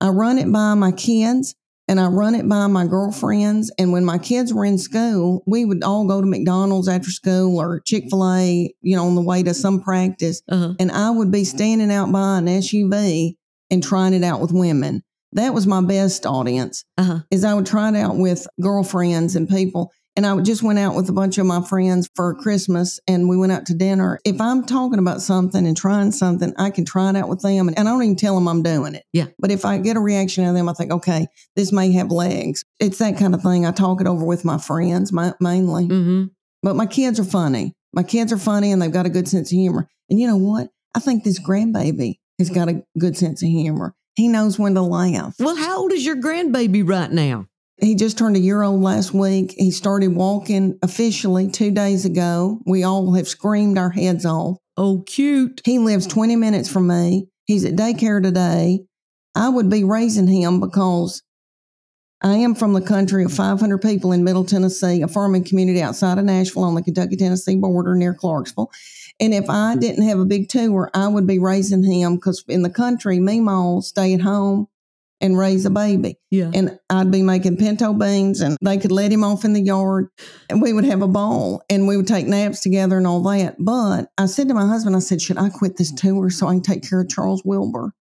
I 0.00 0.08
run 0.08 0.38
it 0.38 0.50
by 0.50 0.74
my 0.74 0.92
kids 0.92 1.54
and 1.88 1.98
I 2.00 2.06
run 2.06 2.34
it 2.34 2.48
by 2.48 2.66
my 2.66 2.86
girlfriends. 2.86 3.72
And 3.78 3.92
when 3.92 4.04
my 4.04 4.18
kids 4.18 4.52
were 4.52 4.64
in 4.64 4.78
school, 4.78 5.42
we 5.46 5.64
would 5.64 5.82
all 5.82 6.06
go 6.06 6.20
to 6.20 6.26
McDonald's 6.26 6.88
after 6.88 7.10
school 7.10 7.60
or 7.60 7.80
Chick 7.80 8.04
fil 8.10 8.28
A, 8.28 8.72
you 8.82 8.96
know, 8.96 9.06
on 9.06 9.14
the 9.14 9.22
way 9.22 9.42
to 9.42 9.54
some 9.54 9.80
practice. 9.80 10.42
Uh-huh. 10.48 10.74
And 10.78 10.90
I 10.90 11.10
would 11.10 11.30
be 11.30 11.44
standing 11.44 11.90
out 11.90 12.10
by 12.12 12.38
an 12.38 12.46
SUV 12.46 13.36
and 13.70 13.82
trying 13.82 14.14
it 14.14 14.24
out 14.24 14.40
with 14.40 14.52
women. 14.52 15.02
That 15.32 15.54
was 15.54 15.66
my 15.66 15.80
best 15.80 16.26
audience. 16.26 16.84
Uh-huh. 16.98 17.20
Is 17.30 17.44
I 17.44 17.54
would 17.54 17.66
try 17.66 17.88
it 17.88 17.96
out 17.96 18.16
with 18.16 18.46
girlfriends 18.60 19.34
and 19.34 19.48
people. 19.48 19.92
And 20.14 20.26
I 20.26 20.38
just 20.40 20.62
went 20.62 20.78
out 20.78 20.94
with 20.94 21.08
a 21.08 21.12
bunch 21.12 21.38
of 21.38 21.46
my 21.46 21.62
friends 21.62 22.08
for 22.14 22.34
Christmas 22.34 23.00
and 23.08 23.28
we 23.28 23.36
went 23.36 23.52
out 23.52 23.66
to 23.66 23.74
dinner. 23.74 24.18
If 24.26 24.40
I'm 24.40 24.64
talking 24.64 24.98
about 24.98 25.22
something 25.22 25.66
and 25.66 25.76
trying 25.76 26.12
something, 26.12 26.52
I 26.58 26.70
can 26.70 26.84
try 26.84 27.08
it 27.10 27.16
out 27.16 27.30
with 27.30 27.40
them 27.40 27.68
and 27.68 27.78
I 27.78 27.82
don't 27.84 28.02
even 28.02 28.16
tell 28.16 28.34
them 28.34 28.46
I'm 28.46 28.62
doing 28.62 28.94
it. 28.94 29.04
Yeah. 29.12 29.28
But 29.38 29.50
if 29.50 29.64
I 29.64 29.78
get 29.78 29.96
a 29.96 30.00
reaction 30.00 30.44
out 30.44 30.50
of 30.50 30.54
them, 30.54 30.68
I 30.68 30.74
think, 30.74 30.92
okay, 30.92 31.28
this 31.56 31.72
may 31.72 31.92
have 31.92 32.10
legs. 32.10 32.64
It's 32.78 32.98
that 32.98 33.16
kind 33.16 33.34
of 33.34 33.42
thing. 33.42 33.64
I 33.64 33.72
talk 33.72 34.02
it 34.02 34.06
over 34.06 34.24
with 34.24 34.44
my 34.44 34.58
friends 34.58 35.12
my, 35.12 35.32
mainly. 35.40 35.88
Mm-hmm. 35.88 36.24
But 36.62 36.76
my 36.76 36.86
kids 36.86 37.18
are 37.18 37.24
funny. 37.24 37.72
My 37.94 38.02
kids 38.02 38.32
are 38.32 38.38
funny 38.38 38.70
and 38.70 38.82
they've 38.82 38.92
got 38.92 39.06
a 39.06 39.10
good 39.10 39.28
sense 39.28 39.50
of 39.50 39.56
humor. 39.56 39.88
And 40.10 40.20
you 40.20 40.26
know 40.26 40.36
what? 40.36 40.68
I 40.94 41.00
think 41.00 41.24
this 41.24 41.40
grandbaby 41.40 42.16
has 42.38 42.50
got 42.50 42.68
a 42.68 42.82
good 42.98 43.16
sense 43.16 43.42
of 43.42 43.48
humor. 43.48 43.94
He 44.14 44.28
knows 44.28 44.58
when 44.58 44.74
to 44.74 44.82
laugh. 44.82 45.36
Well, 45.38 45.56
how 45.56 45.80
old 45.80 45.92
is 45.92 46.04
your 46.04 46.16
grandbaby 46.16 46.86
right 46.86 47.10
now? 47.10 47.46
He 47.82 47.96
just 47.96 48.16
turned 48.16 48.36
a 48.36 48.40
year 48.40 48.62
old 48.62 48.80
last 48.80 49.12
week. 49.12 49.54
He 49.58 49.72
started 49.72 50.14
walking 50.14 50.78
officially 50.82 51.50
two 51.50 51.72
days 51.72 52.04
ago. 52.04 52.60
We 52.64 52.84
all 52.84 53.14
have 53.14 53.26
screamed 53.26 53.76
our 53.76 53.90
heads 53.90 54.24
off. 54.24 54.58
Oh, 54.76 55.02
cute. 55.04 55.60
He 55.64 55.80
lives 55.80 56.06
20 56.06 56.36
minutes 56.36 56.68
from 56.68 56.86
me. 56.86 57.26
He's 57.44 57.64
at 57.64 57.74
daycare 57.74 58.22
today. 58.22 58.84
I 59.34 59.48
would 59.48 59.68
be 59.68 59.82
raising 59.82 60.28
him 60.28 60.60
because 60.60 61.24
I 62.22 62.36
am 62.36 62.54
from 62.54 62.72
the 62.72 62.80
country 62.80 63.24
of 63.24 63.32
500 63.32 63.78
people 63.78 64.12
in 64.12 64.22
Middle 64.22 64.44
Tennessee, 64.44 65.02
a 65.02 65.08
farming 65.08 65.42
community 65.42 65.82
outside 65.82 66.18
of 66.18 66.24
Nashville 66.24 66.62
on 66.62 66.76
the 66.76 66.82
Kentucky 66.82 67.16
Tennessee 67.16 67.56
border 67.56 67.96
near 67.96 68.14
Clarksville. 68.14 68.70
And 69.18 69.34
if 69.34 69.50
I 69.50 69.74
didn't 69.74 70.06
have 70.06 70.20
a 70.20 70.24
big 70.24 70.48
tour, 70.48 70.88
I 70.94 71.08
would 71.08 71.26
be 71.26 71.40
raising 71.40 71.82
him 71.82 72.14
because 72.14 72.44
in 72.46 72.62
the 72.62 72.70
country, 72.70 73.18
Meemaw 73.18 73.82
stay 73.82 74.14
at 74.14 74.20
home 74.20 74.68
and 75.22 75.38
raise 75.38 75.64
a 75.64 75.70
baby. 75.70 76.18
Yeah. 76.30 76.50
And 76.52 76.78
I'd 76.90 77.12
be 77.12 77.22
making 77.22 77.56
pinto 77.56 77.94
beans 77.94 78.40
and 78.40 78.58
they 78.60 78.76
could 78.76 78.90
let 78.90 79.12
him 79.12 79.22
off 79.22 79.44
in 79.44 79.52
the 79.52 79.62
yard 79.62 80.08
and 80.50 80.60
we 80.60 80.72
would 80.72 80.84
have 80.84 81.00
a 81.00 81.08
ball 81.08 81.62
and 81.70 81.86
we 81.86 81.96
would 81.96 82.08
take 82.08 82.26
naps 82.26 82.60
together 82.60 82.98
and 82.98 83.06
all 83.06 83.22
that. 83.22 83.56
But 83.58 84.10
I 84.18 84.26
said 84.26 84.48
to 84.48 84.54
my 84.54 84.66
husband, 84.66 84.96
I 84.96 84.98
said, 84.98 85.22
should 85.22 85.38
I 85.38 85.48
quit 85.48 85.76
this 85.76 85.92
tour 85.92 86.28
so 86.28 86.48
I 86.48 86.54
can 86.54 86.62
take 86.62 86.88
care 86.88 87.00
of 87.00 87.08
Charles 87.08 87.44
Wilbur? 87.44 87.92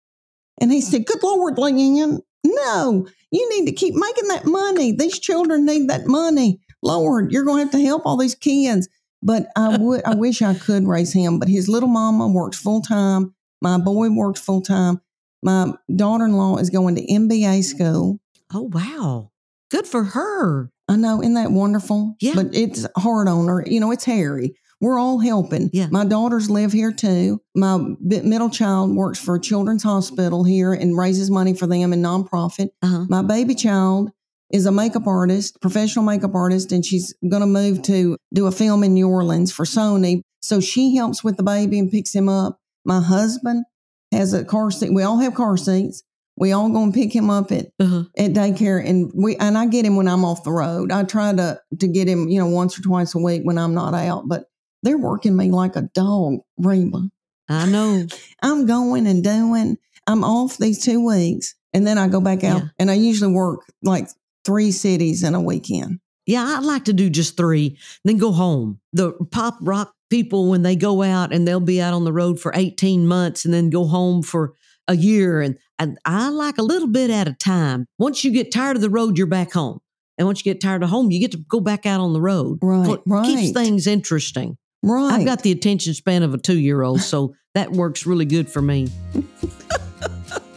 And 0.59 0.71
he 0.71 0.81
said, 0.81 1.05
good 1.05 1.21
Lord, 1.23 1.57
Leanne, 1.57 2.21
no, 2.43 3.07
you 3.31 3.49
need 3.49 3.67
to 3.67 3.71
keep 3.71 3.93
making 3.93 4.27
that 4.29 4.45
money. 4.45 4.91
These 4.91 5.19
children 5.19 5.65
need 5.65 5.89
that 5.89 6.07
money. 6.07 6.59
Lord, 6.81 7.31
you're 7.31 7.45
going 7.45 7.57
to 7.57 7.63
have 7.65 7.71
to 7.79 7.85
help 7.85 8.05
all 8.05 8.17
these 8.17 8.35
kids. 8.35 8.89
But 9.21 9.47
I 9.55 9.77
would, 9.79 10.03
I 10.05 10.15
wish 10.15 10.41
I 10.41 10.55
could 10.55 10.87
raise 10.87 11.13
him. 11.13 11.37
But 11.37 11.49
his 11.49 11.69
little 11.69 11.89
mama 11.89 12.27
works 12.27 12.59
full 12.59 12.81
time. 12.81 13.35
My 13.61 13.77
boy 13.77 14.09
works 14.09 14.41
full 14.41 14.61
time. 14.61 15.01
My 15.43 15.73
daughter 15.93 16.25
in 16.25 16.33
law 16.33 16.57
is 16.57 16.69
going 16.69 16.95
to 16.95 17.05
MBA 17.05 17.63
school. 17.63 18.19
Oh, 18.53 18.69
wow. 18.71 19.31
Good 19.69 19.87
for 19.87 20.03
her. 20.03 20.69
I 20.87 20.97
know, 20.97 21.21
isn't 21.21 21.35
that 21.35 21.51
wonderful? 21.51 22.15
Yeah. 22.19 22.33
But 22.35 22.53
it's 22.53 22.85
hard 22.97 23.27
on 23.27 23.47
her. 23.47 23.63
You 23.65 23.79
know, 23.79 23.91
it's 23.91 24.03
hairy. 24.03 24.55
We're 24.81 24.99
all 24.99 25.19
helping. 25.19 25.69
Yeah. 25.71 25.87
My 25.91 26.05
daughters 26.05 26.49
live 26.49 26.73
here 26.73 26.91
too. 26.91 27.39
My 27.55 27.77
middle 28.01 28.49
child 28.49 28.95
works 28.95 29.19
for 29.19 29.35
a 29.35 29.39
children's 29.39 29.83
hospital 29.83 30.43
here 30.43 30.73
and 30.73 30.97
raises 30.97 31.29
money 31.29 31.53
for 31.53 31.67
them 31.67 31.93
in 31.93 32.01
nonprofit. 32.01 32.69
Uh-huh. 32.81 33.05
My 33.07 33.21
baby 33.21 33.53
child 33.53 34.11
is 34.51 34.65
a 34.65 34.71
makeup 34.71 35.07
artist, 35.07 35.61
professional 35.61 36.03
makeup 36.03 36.33
artist, 36.35 36.71
and 36.71 36.83
she's 36.83 37.13
going 37.29 37.41
to 37.41 37.47
move 37.47 37.83
to 37.83 38.17
do 38.33 38.47
a 38.47 38.51
film 38.51 38.83
in 38.83 38.95
New 38.95 39.07
Orleans 39.07 39.51
for 39.51 39.65
Sony. 39.65 40.23
So 40.41 40.59
she 40.59 40.95
helps 40.95 41.23
with 41.23 41.37
the 41.37 41.43
baby 41.43 41.77
and 41.77 41.91
picks 41.91 42.13
him 42.13 42.27
up. 42.27 42.59
My 42.83 42.99
husband 42.99 43.65
has 44.11 44.33
a 44.33 44.43
car 44.43 44.71
seat. 44.71 44.93
We 44.93 45.03
all 45.03 45.19
have 45.19 45.33
car 45.35 45.57
seats. 45.57 46.03
We 46.37 46.53
all 46.53 46.69
go 46.69 46.81
and 46.83 46.93
pick 46.93 47.13
him 47.13 47.29
up 47.29 47.51
at 47.51 47.67
Uh-huh. 47.79 48.03
at 48.17 48.31
daycare 48.33 48.83
and 48.87 49.11
we 49.13 49.35
and 49.37 49.57
I 49.57 49.65
get 49.67 49.85
him 49.85 49.95
when 49.95 50.07
I'm 50.07 50.25
off 50.25 50.43
the 50.43 50.51
road. 50.51 50.91
I 50.91 51.03
try 51.03 51.33
to 51.33 51.59
to 51.79 51.87
get 51.87 52.07
him, 52.07 52.29
you 52.29 52.39
know, 52.39 52.47
once 52.47 52.77
or 52.77 52.81
twice 52.81 53.13
a 53.15 53.19
week 53.19 53.41
when 53.43 53.57
I'm 53.57 53.73
not 53.73 53.93
out, 53.93 54.27
but 54.27 54.45
they're 54.83 54.97
working 54.97 55.35
me 55.35 55.51
like 55.51 55.75
a 55.75 55.83
dog, 55.93 56.39
Reba. 56.57 57.09
I 57.49 57.65
know. 57.69 58.05
I'm 58.41 58.65
going 58.65 59.05
and 59.07 59.23
doing. 59.23 59.77
I'm 60.07 60.23
off 60.23 60.57
these 60.57 60.83
two 60.83 61.05
weeks 61.05 61.53
and 61.73 61.85
then 61.85 61.97
I 61.97 62.07
go 62.07 62.19
back 62.21 62.43
out 62.43 62.61
Yeah. 62.63 62.67
and 62.79 62.89
I 62.89 62.95
usually 62.95 63.31
work 63.33 63.61
like 63.83 64.07
three 64.45 64.71
cities 64.71 65.21
in 65.23 65.35
a 65.35 65.41
weekend. 65.41 65.99
Yeah, 66.25 66.43
I'd 66.57 66.63
like 66.63 66.85
to 66.85 66.93
do 66.93 67.09
just 67.09 67.35
three, 67.37 67.77
then 68.05 68.17
go 68.17 68.31
home. 68.31 68.79
The 68.93 69.11
pop 69.31 69.57
rock 69.61 69.93
people, 70.11 70.49
when 70.49 70.61
they 70.61 70.75
go 70.75 71.01
out 71.01 71.33
and 71.33 71.47
they'll 71.47 71.59
be 71.59 71.81
out 71.81 71.95
on 71.95 72.03
the 72.03 72.13
road 72.13 72.39
for 72.39 72.51
18 72.53 73.07
months 73.07 73.45
and 73.45 73.53
then 73.53 73.71
go 73.71 73.85
home 73.85 74.21
for 74.21 74.53
a 74.87 74.95
year. 74.95 75.41
And, 75.41 75.57
and 75.79 75.97
I 76.05 76.29
like 76.29 76.59
a 76.59 76.63
little 76.63 76.89
bit 76.89 77.09
at 77.09 77.27
a 77.27 77.33
time. 77.33 77.87
Once 77.97 78.23
you 78.23 78.31
get 78.31 78.51
tired 78.51 78.75
of 78.75 78.83
the 78.83 78.89
road, 78.89 79.17
you're 79.17 79.25
back 79.25 79.53
home. 79.53 79.79
And 80.19 80.27
once 80.27 80.45
you 80.45 80.53
get 80.53 80.61
tired 80.61 80.83
of 80.83 80.89
home, 80.89 81.09
you 81.09 81.19
get 81.19 81.31
to 81.31 81.39
go 81.49 81.59
back 81.59 81.87
out 81.87 81.99
on 81.99 82.13
the 82.13 82.21
road. 82.21 82.59
Right, 82.61 82.85
So 82.85 83.01
right. 83.07 83.25
Keeps 83.25 83.51
things 83.53 83.87
interesting. 83.87 84.57
Right. 84.83 85.13
I've 85.13 85.25
got 85.25 85.41
the 85.41 85.51
attention 85.51 85.95
span 85.95 86.21
of 86.21 86.35
a 86.35 86.37
two 86.37 86.59
year 86.59 86.83
old, 86.83 87.01
so 87.01 87.33
that 87.55 87.71
works 87.71 88.05
really 88.05 88.25
good 88.25 88.49
for 88.49 88.61
me. 88.61 88.89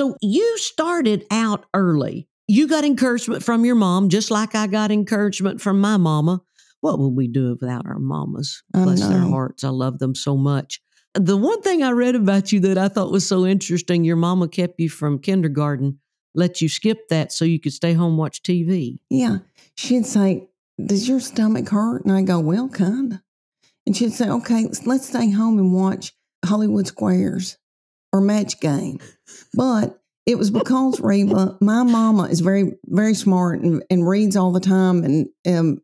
so 0.00 0.16
you 0.22 0.56
started 0.56 1.26
out 1.30 1.66
early. 1.74 2.26
You 2.48 2.66
got 2.66 2.84
encouragement 2.84 3.44
from 3.44 3.66
your 3.66 3.74
mom, 3.74 4.08
just 4.08 4.30
like 4.30 4.54
I 4.54 4.66
got 4.66 4.90
encouragement 4.90 5.60
from 5.60 5.78
my 5.78 5.98
mama. 5.98 6.40
What 6.80 6.98
would 6.98 7.14
we 7.14 7.28
do 7.28 7.54
without 7.60 7.84
our 7.84 7.98
mamas? 7.98 8.62
Bless 8.72 9.06
their 9.06 9.18
hearts. 9.18 9.62
I 9.62 9.68
love 9.68 9.98
them 9.98 10.14
so 10.14 10.38
much. 10.38 10.80
The 11.12 11.36
one 11.36 11.60
thing 11.60 11.82
I 11.82 11.90
read 11.90 12.14
about 12.14 12.50
you 12.50 12.60
that 12.60 12.78
I 12.78 12.88
thought 12.88 13.12
was 13.12 13.28
so 13.28 13.44
interesting, 13.44 14.02
your 14.02 14.16
mama 14.16 14.48
kept 14.48 14.80
you 14.80 14.88
from 14.88 15.18
kindergarten, 15.18 15.98
let 16.34 16.62
you 16.62 16.70
skip 16.70 17.08
that 17.10 17.30
so 17.30 17.44
you 17.44 17.60
could 17.60 17.74
stay 17.74 17.92
home 17.92 18.16
watch 18.16 18.42
TV. 18.42 19.00
Yeah. 19.10 19.40
She'd 19.74 20.06
say, 20.06 20.48
Does 20.82 21.10
your 21.10 21.20
stomach 21.20 21.68
hurt? 21.68 22.06
And 22.06 22.12
I 22.14 22.22
go, 22.22 22.40
Well, 22.40 22.70
kind 22.70 23.12
of. 23.12 23.20
And 23.86 23.94
she'd 23.94 24.14
say, 24.14 24.30
Okay, 24.30 24.66
let's 24.86 25.08
stay 25.08 25.30
home 25.30 25.58
and 25.58 25.74
watch 25.74 26.14
Hollywood 26.42 26.86
Squares 26.86 27.58
or 28.12 28.20
Match 28.20 28.60
Game. 28.60 28.98
But 29.54 30.00
it 30.26 30.38
was 30.38 30.50
because 30.50 31.00
Reba, 31.00 31.56
my 31.60 31.82
mama 31.82 32.24
is 32.24 32.40
very, 32.40 32.74
very 32.86 33.14
smart 33.14 33.60
and, 33.60 33.82
and 33.90 34.06
reads 34.06 34.36
all 34.36 34.52
the 34.52 34.60
time 34.60 35.04
and 35.04 35.28
um, 35.46 35.78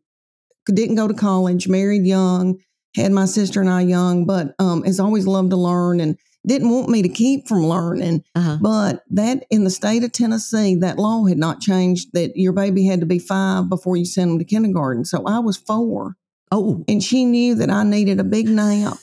didn't 0.67 0.95
go 0.95 1.07
to 1.07 1.13
college, 1.13 1.67
married 1.67 2.05
young, 2.05 2.59
had 2.95 3.11
my 3.11 3.25
sister 3.25 3.61
and 3.61 3.69
I 3.69 3.81
young, 3.81 4.25
but 4.25 4.53
um, 4.59 4.83
has 4.83 4.99
always 4.99 5.27
loved 5.27 5.51
to 5.51 5.57
learn 5.57 5.99
and 5.99 6.17
didn't 6.45 6.69
want 6.69 6.89
me 6.89 7.01
to 7.01 7.09
keep 7.09 7.47
from 7.47 7.67
learning. 7.67 8.23
Uh-huh. 8.35 8.57
But 8.61 9.03
that 9.09 9.45
in 9.49 9.63
the 9.63 9.69
state 9.69 10.03
of 10.03 10.13
Tennessee, 10.13 10.75
that 10.75 10.97
law 10.97 11.25
had 11.25 11.37
not 11.37 11.59
changed 11.59 12.13
that 12.13 12.37
your 12.37 12.53
baby 12.53 12.85
had 12.85 13.01
to 13.01 13.05
be 13.05 13.19
five 13.19 13.69
before 13.69 13.97
you 13.97 14.05
sent 14.05 14.29
them 14.29 14.39
to 14.39 14.45
kindergarten. 14.45 15.03
So 15.03 15.23
I 15.25 15.39
was 15.39 15.57
four 15.57 16.15
Oh, 16.51 16.83
and 16.87 17.03
she 17.03 17.25
knew 17.25 17.55
that 17.55 17.69
I 17.69 17.83
needed 17.83 18.19
a 18.19 18.23
big 18.23 18.47
nap. 18.47 18.97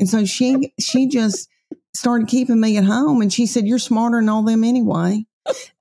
And 0.00 0.08
so 0.08 0.24
she 0.24 0.72
she 0.80 1.08
just 1.08 1.48
started 1.98 2.28
keeping 2.28 2.60
me 2.60 2.76
at 2.76 2.84
home 2.84 3.20
and 3.20 3.32
she 3.32 3.46
said, 3.46 3.66
You're 3.66 3.78
smarter 3.78 4.18
than 4.18 4.28
all 4.28 4.42
them 4.42 4.64
anyway. 4.64 5.24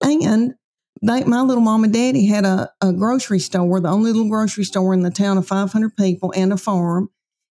And 0.01 0.55
they, 1.01 1.23
my 1.25 1.41
little 1.41 1.63
mom 1.63 1.83
and 1.83 1.93
daddy 1.93 2.25
had 2.25 2.45
a, 2.45 2.71
a 2.81 2.91
grocery 2.91 3.39
store, 3.39 3.79
the 3.79 3.89
only 3.89 4.11
little 4.11 4.29
grocery 4.29 4.63
store 4.63 4.93
in 4.93 5.01
the 5.01 5.11
town 5.11 5.37
of 5.37 5.47
500 5.47 5.95
people 5.95 6.33
and 6.35 6.51
a 6.51 6.57
farm. 6.57 7.09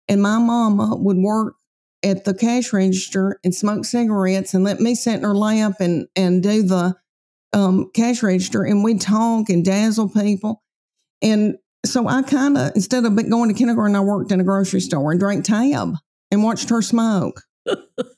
And 0.09 0.23
my 0.23 0.39
mama 0.39 0.97
would 0.97 1.17
work 1.17 1.55
at 2.03 2.25
the 2.25 2.35
cash 2.35 2.73
register 2.73 3.39
and 3.45 3.55
smoke 3.55 3.85
cigarettes 3.85 4.55
and 4.55 4.65
let 4.65 4.81
me 4.81 4.95
sit 4.95 5.17
in 5.17 5.23
her 5.23 5.35
lap 5.35 5.75
and, 5.81 6.07
and 6.17 6.43
do 6.43 6.63
the 6.63 6.95
um, 7.53 7.91
cash 7.95 8.23
register. 8.23 8.63
And 8.65 8.83
we'd 8.83 9.01
talk 9.01 9.49
and 9.49 9.65
dazzle 9.65 10.09
people. 10.09 10.63
And 11.23 11.57
so 11.85 12.09
I 12.09 12.23
kind 12.23 12.59
of, 12.59 12.73
instead 12.75 13.05
of 13.05 13.15
going 13.31 13.49
to 13.49 13.55
kindergarten, 13.55 13.97
I 13.97 14.01
worked 14.01 14.33
in 14.33 14.41
a 14.41 14.45
grocery 14.45 14.81
store 14.81 15.13
and 15.13 15.21
drank 15.21 15.45
tab 15.45 15.95
and 16.31 16.43
watched 16.43 16.71
her 16.71 16.83
smoke. 16.83 17.43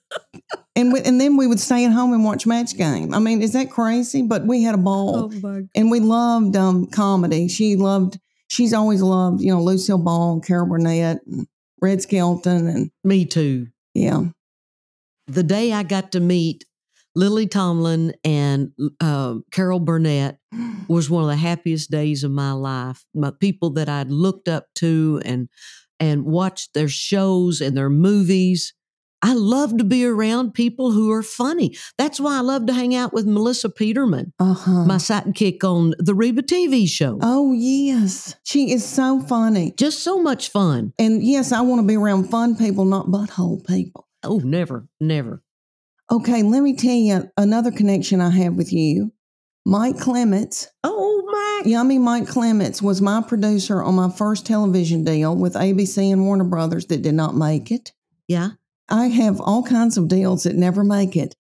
and 0.78 0.92
we, 0.92 1.00
and 1.00 1.20
then 1.20 1.36
we 1.36 1.46
would 1.46 1.60
stay 1.60 1.84
at 1.84 1.92
home 1.92 2.12
and 2.12 2.24
watch 2.24 2.46
match 2.46 2.76
game. 2.76 3.12
I 3.12 3.18
mean, 3.18 3.42
is 3.42 3.52
that 3.52 3.70
crazy? 3.70 4.22
But 4.22 4.46
we 4.46 4.62
had 4.62 4.74
a 4.74 4.78
ball, 4.78 5.28
my 5.42 5.62
and 5.74 5.90
we 5.90 6.00
loved 6.00 6.56
um, 6.56 6.86
comedy. 6.86 7.48
She 7.48 7.76
loved. 7.76 8.18
She's 8.48 8.72
always 8.72 9.02
loved, 9.02 9.42
you 9.42 9.52
know, 9.52 9.62
Lucille 9.62 9.98
Ball, 9.98 10.34
and 10.34 10.46
Carol 10.46 10.66
Burnett, 10.66 11.18
and 11.26 11.46
Red 11.82 12.00
Skelton, 12.00 12.66
and 12.66 12.90
Me 13.04 13.26
too. 13.26 13.66
yeah, 13.92 14.22
The 15.26 15.42
day 15.42 15.72
I 15.72 15.82
got 15.82 16.12
to 16.12 16.20
meet 16.20 16.64
Lily 17.14 17.46
Tomlin 17.46 18.14
and 18.24 18.72
uh, 19.00 19.34
Carol 19.50 19.80
Burnett 19.80 20.38
was 20.88 21.10
one 21.10 21.24
of 21.24 21.28
the 21.28 21.36
happiest 21.36 21.90
days 21.90 22.24
of 22.24 22.30
my 22.30 22.52
life. 22.52 23.04
My 23.14 23.32
people 23.32 23.70
that 23.70 23.88
I'd 23.88 24.10
looked 24.10 24.48
up 24.48 24.66
to 24.76 25.20
and 25.24 25.48
and 26.00 26.24
watched 26.24 26.74
their 26.74 26.88
shows 26.88 27.60
and 27.60 27.76
their 27.76 27.90
movies. 27.90 28.72
I 29.22 29.34
love 29.34 29.76
to 29.78 29.84
be 29.84 30.04
around 30.04 30.54
people 30.54 30.92
who 30.92 31.10
are 31.10 31.22
funny. 31.24 31.76
That's 31.98 32.20
why 32.20 32.36
I 32.38 32.40
love 32.40 32.66
to 32.66 32.72
hang 32.72 32.94
out 32.94 33.12
with 33.12 33.26
Melissa 33.26 33.68
Peterman, 33.68 34.32
Uh 34.38 34.54
huh. 34.54 34.84
my 34.84 34.96
sidekick 34.96 35.64
on 35.64 35.94
the 35.98 36.14
Reba 36.14 36.42
TV 36.42 36.88
show. 36.88 37.18
oh, 37.22 37.52
yes. 37.52 38.36
She 38.44 38.72
is 38.72 38.84
so 38.84 39.20
funny. 39.20 39.72
Just 39.76 40.04
so 40.04 40.22
much 40.22 40.50
fun. 40.50 40.92
And 40.98 41.22
yes, 41.22 41.50
I 41.52 41.60
want 41.62 41.80
to 41.82 41.86
be 41.86 41.96
around 41.96 42.30
fun 42.30 42.56
people, 42.56 42.84
not 42.84 43.06
butthole 43.08 43.66
people. 43.66 44.06
Oh, 44.22 44.38
never, 44.38 44.88
never. 45.00 45.42
Okay, 46.10 46.42
let 46.42 46.62
me 46.62 46.74
tell 46.76 46.94
you 46.94 47.30
another 47.36 47.70
connection 47.70 48.20
I 48.20 48.30
have 48.30 48.54
with 48.54 48.72
you. 48.72 49.12
Mike 49.66 49.98
Clements, 49.98 50.68
Oh, 50.84 51.22
my. 51.30 51.68
Yummy 51.68 51.98
Mike 51.98 52.26
Clements, 52.28 52.80
was 52.80 53.02
my 53.02 53.20
producer 53.20 53.82
on 53.82 53.94
my 53.96 54.08
first 54.10 54.46
television 54.46 55.04
deal 55.04 55.36
with 55.36 55.54
ABC 55.54 56.10
and 56.12 56.24
Warner 56.24 56.44
Brothers 56.44 56.86
that 56.86 57.02
did 57.02 57.14
not 57.14 57.34
make 57.36 57.70
it. 57.70 57.92
Yeah. 58.28 58.50
I 58.88 59.08
have 59.08 59.40
all 59.40 59.62
kinds 59.62 59.96
of 59.96 60.08
deals 60.08 60.44
that 60.44 60.56
never 60.56 60.84
make 60.84 61.16
it. 61.16 61.36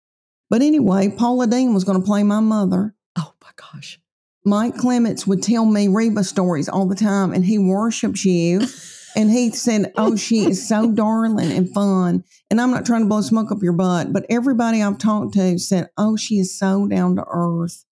But 0.50 0.62
anyway, 0.62 1.10
Paula 1.10 1.48
Deen 1.48 1.74
was 1.74 1.84
going 1.84 2.00
to 2.00 2.06
play 2.06 2.24
my 2.24 2.40
mother. 2.40 2.96
Oh, 3.18 3.34
my 3.42 3.50
gosh. 3.56 4.00
Mike 4.46 4.78
Clements 4.78 5.26
would 5.26 5.42
tell 5.42 5.66
me 5.66 5.88
Reba 5.88 6.24
stories 6.24 6.70
all 6.70 6.88
the 6.88 6.96
time, 6.96 7.34
and 7.34 7.46
he 7.46 7.58
worships 7.58 8.26
you. 8.26 8.62
And 9.16 9.30
he 9.30 9.52
said, 9.52 9.92
Oh, 9.96 10.16
she 10.16 10.50
is 10.50 10.68
so 10.68 10.92
darling 10.92 11.52
and 11.52 11.72
fun. 11.72 12.24
And 12.50 12.60
I'm 12.60 12.72
not 12.72 12.86
trying 12.86 13.02
to 13.02 13.08
blow 13.08 13.22
smoke 13.22 13.52
up 13.52 13.62
your 13.62 13.74
butt, 13.74 14.12
but 14.12 14.26
everybody 14.30 14.82
I've 14.82 14.98
talked 14.98 15.34
to 15.36 15.60
said, 15.60 15.90
Oh, 15.98 16.16
she 16.16 16.40
is 16.40 16.58
so 16.58 16.88
down 16.88 17.18
to 17.18 17.26
earth 17.28 17.86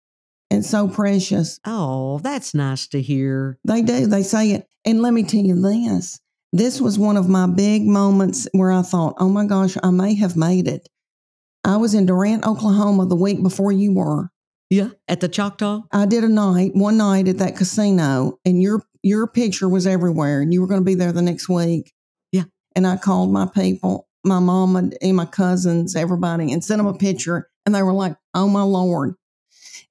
and 0.51 0.65
so 0.65 0.89
precious. 0.89 1.61
Oh, 1.67 2.19
that's 2.21 2.55
nice 2.55 2.87
to 2.89 3.03
hear. 3.03 3.59
They 3.65 3.83
do, 3.83 4.07
they 4.07 4.23
say 4.23 4.53
it. 4.53 4.67
And 4.85 5.03
let 5.03 5.13
me 5.13 5.23
tell 5.23 5.45
you 5.45 5.61
this 5.61 6.21
this 6.53 6.81
was 6.81 6.99
one 6.99 7.17
of 7.17 7.29
my 7.29 7.47
big 7.47 7.87
moments 7.87 8.49
where 8.53 8.73
I 8.73 8.83
thought, 8.83 9.15
Oh 9.19 9.29
my 9.29 9.47
gosh, 9.47 9.77
I 9.83 9.91
may 9.91 10.15
have 10.17 10.37
made 10.37 10.67
it. 10.67 10.89
I 11.65 11.77
was 11.77 11.95
in 11.95 12.07
Durant, 12.07 12.47
Oklahoma 12.47 13.07
the 13.07 13.17
week 13.17 13.43
before 13.43 13.73
you 13.73 13.93
were. 13.93 14.31
Yeah. 14.71 14.91
At 15.09 15.21
the 15.21 15.29
Choctaw? 15.29 15.83
I 15.93 16.07
did 16.07 16.25
a 16.25 16.29
night, 16.29 16.73
one 16.75 16.97
night 16.97 17.29
at 17.29 17.39
that 17.39 17.57
casino, 17.57 18.39
and 18.45 18.63
your 18.63 18.83
your 19.03 19.27
picture 19.27 19.69
was 19.69 19.87
everywhere, 19.87 20.41
and 20.41 20.53
you 20.53 20.61
were 20.61 20.67
going 20.67 20.81
to 20.81 20.85
be 20.85 20.95
there 20.95 21.13
the 21.13 21.23
next 21.23 21.49
week. 21.49 21.93
Yeah. 22.31 22.45
And 22.77 22.87
I 22.87 22.97
called 22.97 23.33
my 23.33 23.47
people, 23.47 24.09
my 24.25 24.39
mom 24.39 24.77
and, 24.77 24.97
and 25.03 25.17
my 25.17 25.25
cousins, 25.25 25.97
everybody, 25.97 26.53
and 26.53 26.65
sent 26.65 26.79
them 26.79 26.87
a 26.87 26.95
picture, 26.95 27.49
and 27.67 27.75
they 27.75 27.83
were 27.83 27.93
like, 27.93 28.17
"Oh 28.33 28.49
my 28.49 28.63
lord!" 28.63 29.15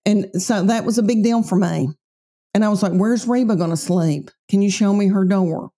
And 0.06 0.30
so 0.42 0.64
that 0.64 0.86
was 0.86 0.98
a 0.98 1.04
big 1.04 1.24
deal 1.24 1.44
for 1.44 1.58
me. 1.58 1.90
And 2.54 2.64
I 2.64 2.70
was 2.70 2.82
like, 2.82 2.94
"Where's 2.94 3.28
Reba 3.28 3.58
going 3.58 3.72
to 3.72 3.78
sleep? 3.78 4.32
Can 4.50 4.62
you 4.62 4.72
show 4.72 4.94
me 4.94 5.08
her 5.08 5.26
door?" 5.26 5.72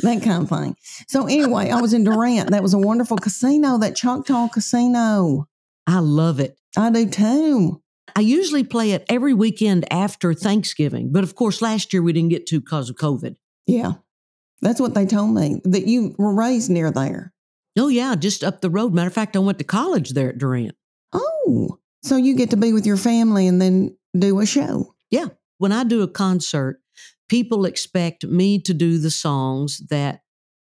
That 0.00 0.22
kind 0.22 0.42
of 0.42 0.48
thing. 0.48 0.76
So 1.06 1.26
anyway, 1.26 1.70
I 1.70 1.80
was 1.80 1.94
in 1.94 2.04
Durant. 2.04 2.50
That 2.50 2.62
was 2.62 2.74
a 2.74 2.78
wonderful 2.78 3.16
casino, 3.16 3.78
that 3.78 3.94
Choctaw 3.94 4.48
Casino. 4.48 5.46
I 5.86 6.00
love 6.00 6.40
it. 6.40 6.58
I 6.76 6.90
do 6.90 7.08
too. 7.08 7.82
I 8.16 8.20
usually 8.20 8.64
play 8.64 8.92
it 8.92 9.04
every 9.08 9.34
weekend 9.34 9.90
after 9.92 10.34
Thanksgiving, 10.34 11.12
but 11.12 11.22
of 11.22 11.34
course, 11.34 11.62
last 11.62 11.92
year 11.92 12.02
we 12.02 12.12
didn't 12.12 12.30
get 12.30 12.46
to 12.46 12.60
because 12.60 12.90
of 12.90 12.96
COVID. 12.96 13.36
Yeah. 13.66 13.92
That's 14.60 14.80
what 14.80 14.94
they 14.94 15.06
told 15.06 15.34
me 15.34 15.60
that 15.64 15.86
you 15.86 16.14
were 16.18 16.34
raised 16.34 16.70
near 16.70 16.90
there. 16.90 17.32
Oh, 17.78 17.88
yeah, 17.88 18.14
just 18.16 18.42
up 18.42 18.60
the 18.60 18.70
road. 18.70 18.92
Matter 18.92 19.06
of 19.06 19.14
fact, 19.14 19.36
I 19.36 19.38
went 19.38 19.58
to 19.58 19.64
college 19.64 20.10
there 20.10 20.30
at 20.30 20.38
Durant. 20.38 20.74
Oh, 21.12 21.78
so 22.02 22.16
you 22.16 22.34
get 22.34 22.50
to 22.50 22.56
be 22.56 22.72
with 22.72 22.84
your 22.84 22.96
family 22.96 23.46
and 23.46 23.62
then 23.62 23.96
do 24.18 24.40
a 24.40 24.46
show. 24.46 24.94
Yeah. 25.10 25.26
When 25.58 25.72
I 25.72 25.84
do 25.84 26.02
a 26.02 26.08
concert, 26.08 26.80
people 27.30 27.64
expect 27.64 28.26
me 28.26 28.58
to 28.58 28.74
do 28.74 28.98
the 28.98 29.10
songs 29.10 29.80
that 29.88 30.20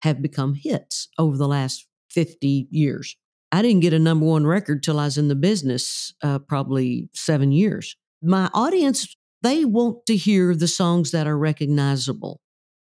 have 0.04 0.22
become 0.22 0.54
hits 0.54 1.08
over 1.18 1.38
the 1.38 1.48
last 1.48 1.88
50 2.10 2.68
years. 2.70 3.16
I 3.54 3.62
didn't 3.62 3.80
get 3.80 3.94
a 3.94 4.00
number 4.00 4.26
one 4.26 4.46
record 4.46 4.84
till 4.84 5.00
I 5.00 5.06
was 5.06 5.18
in 5.18 5.30
the 5.30 5.36
business, 5.36 6.14
uh, 6.22 6.40
probably 6.40 7.10
seven 7.14 7.52
years. 7.52 7.96
My 8.22 8.50
audience, 8.54 9.16
they 9.42 9.66
want 9.66 10.06
to 10.08 10.16
hear 10.16 10.54
the 10.54 10.68
songs 10.68 11.12
that 11.12 11.26
are 11.26 11.38
recognizable. 11.38 12.42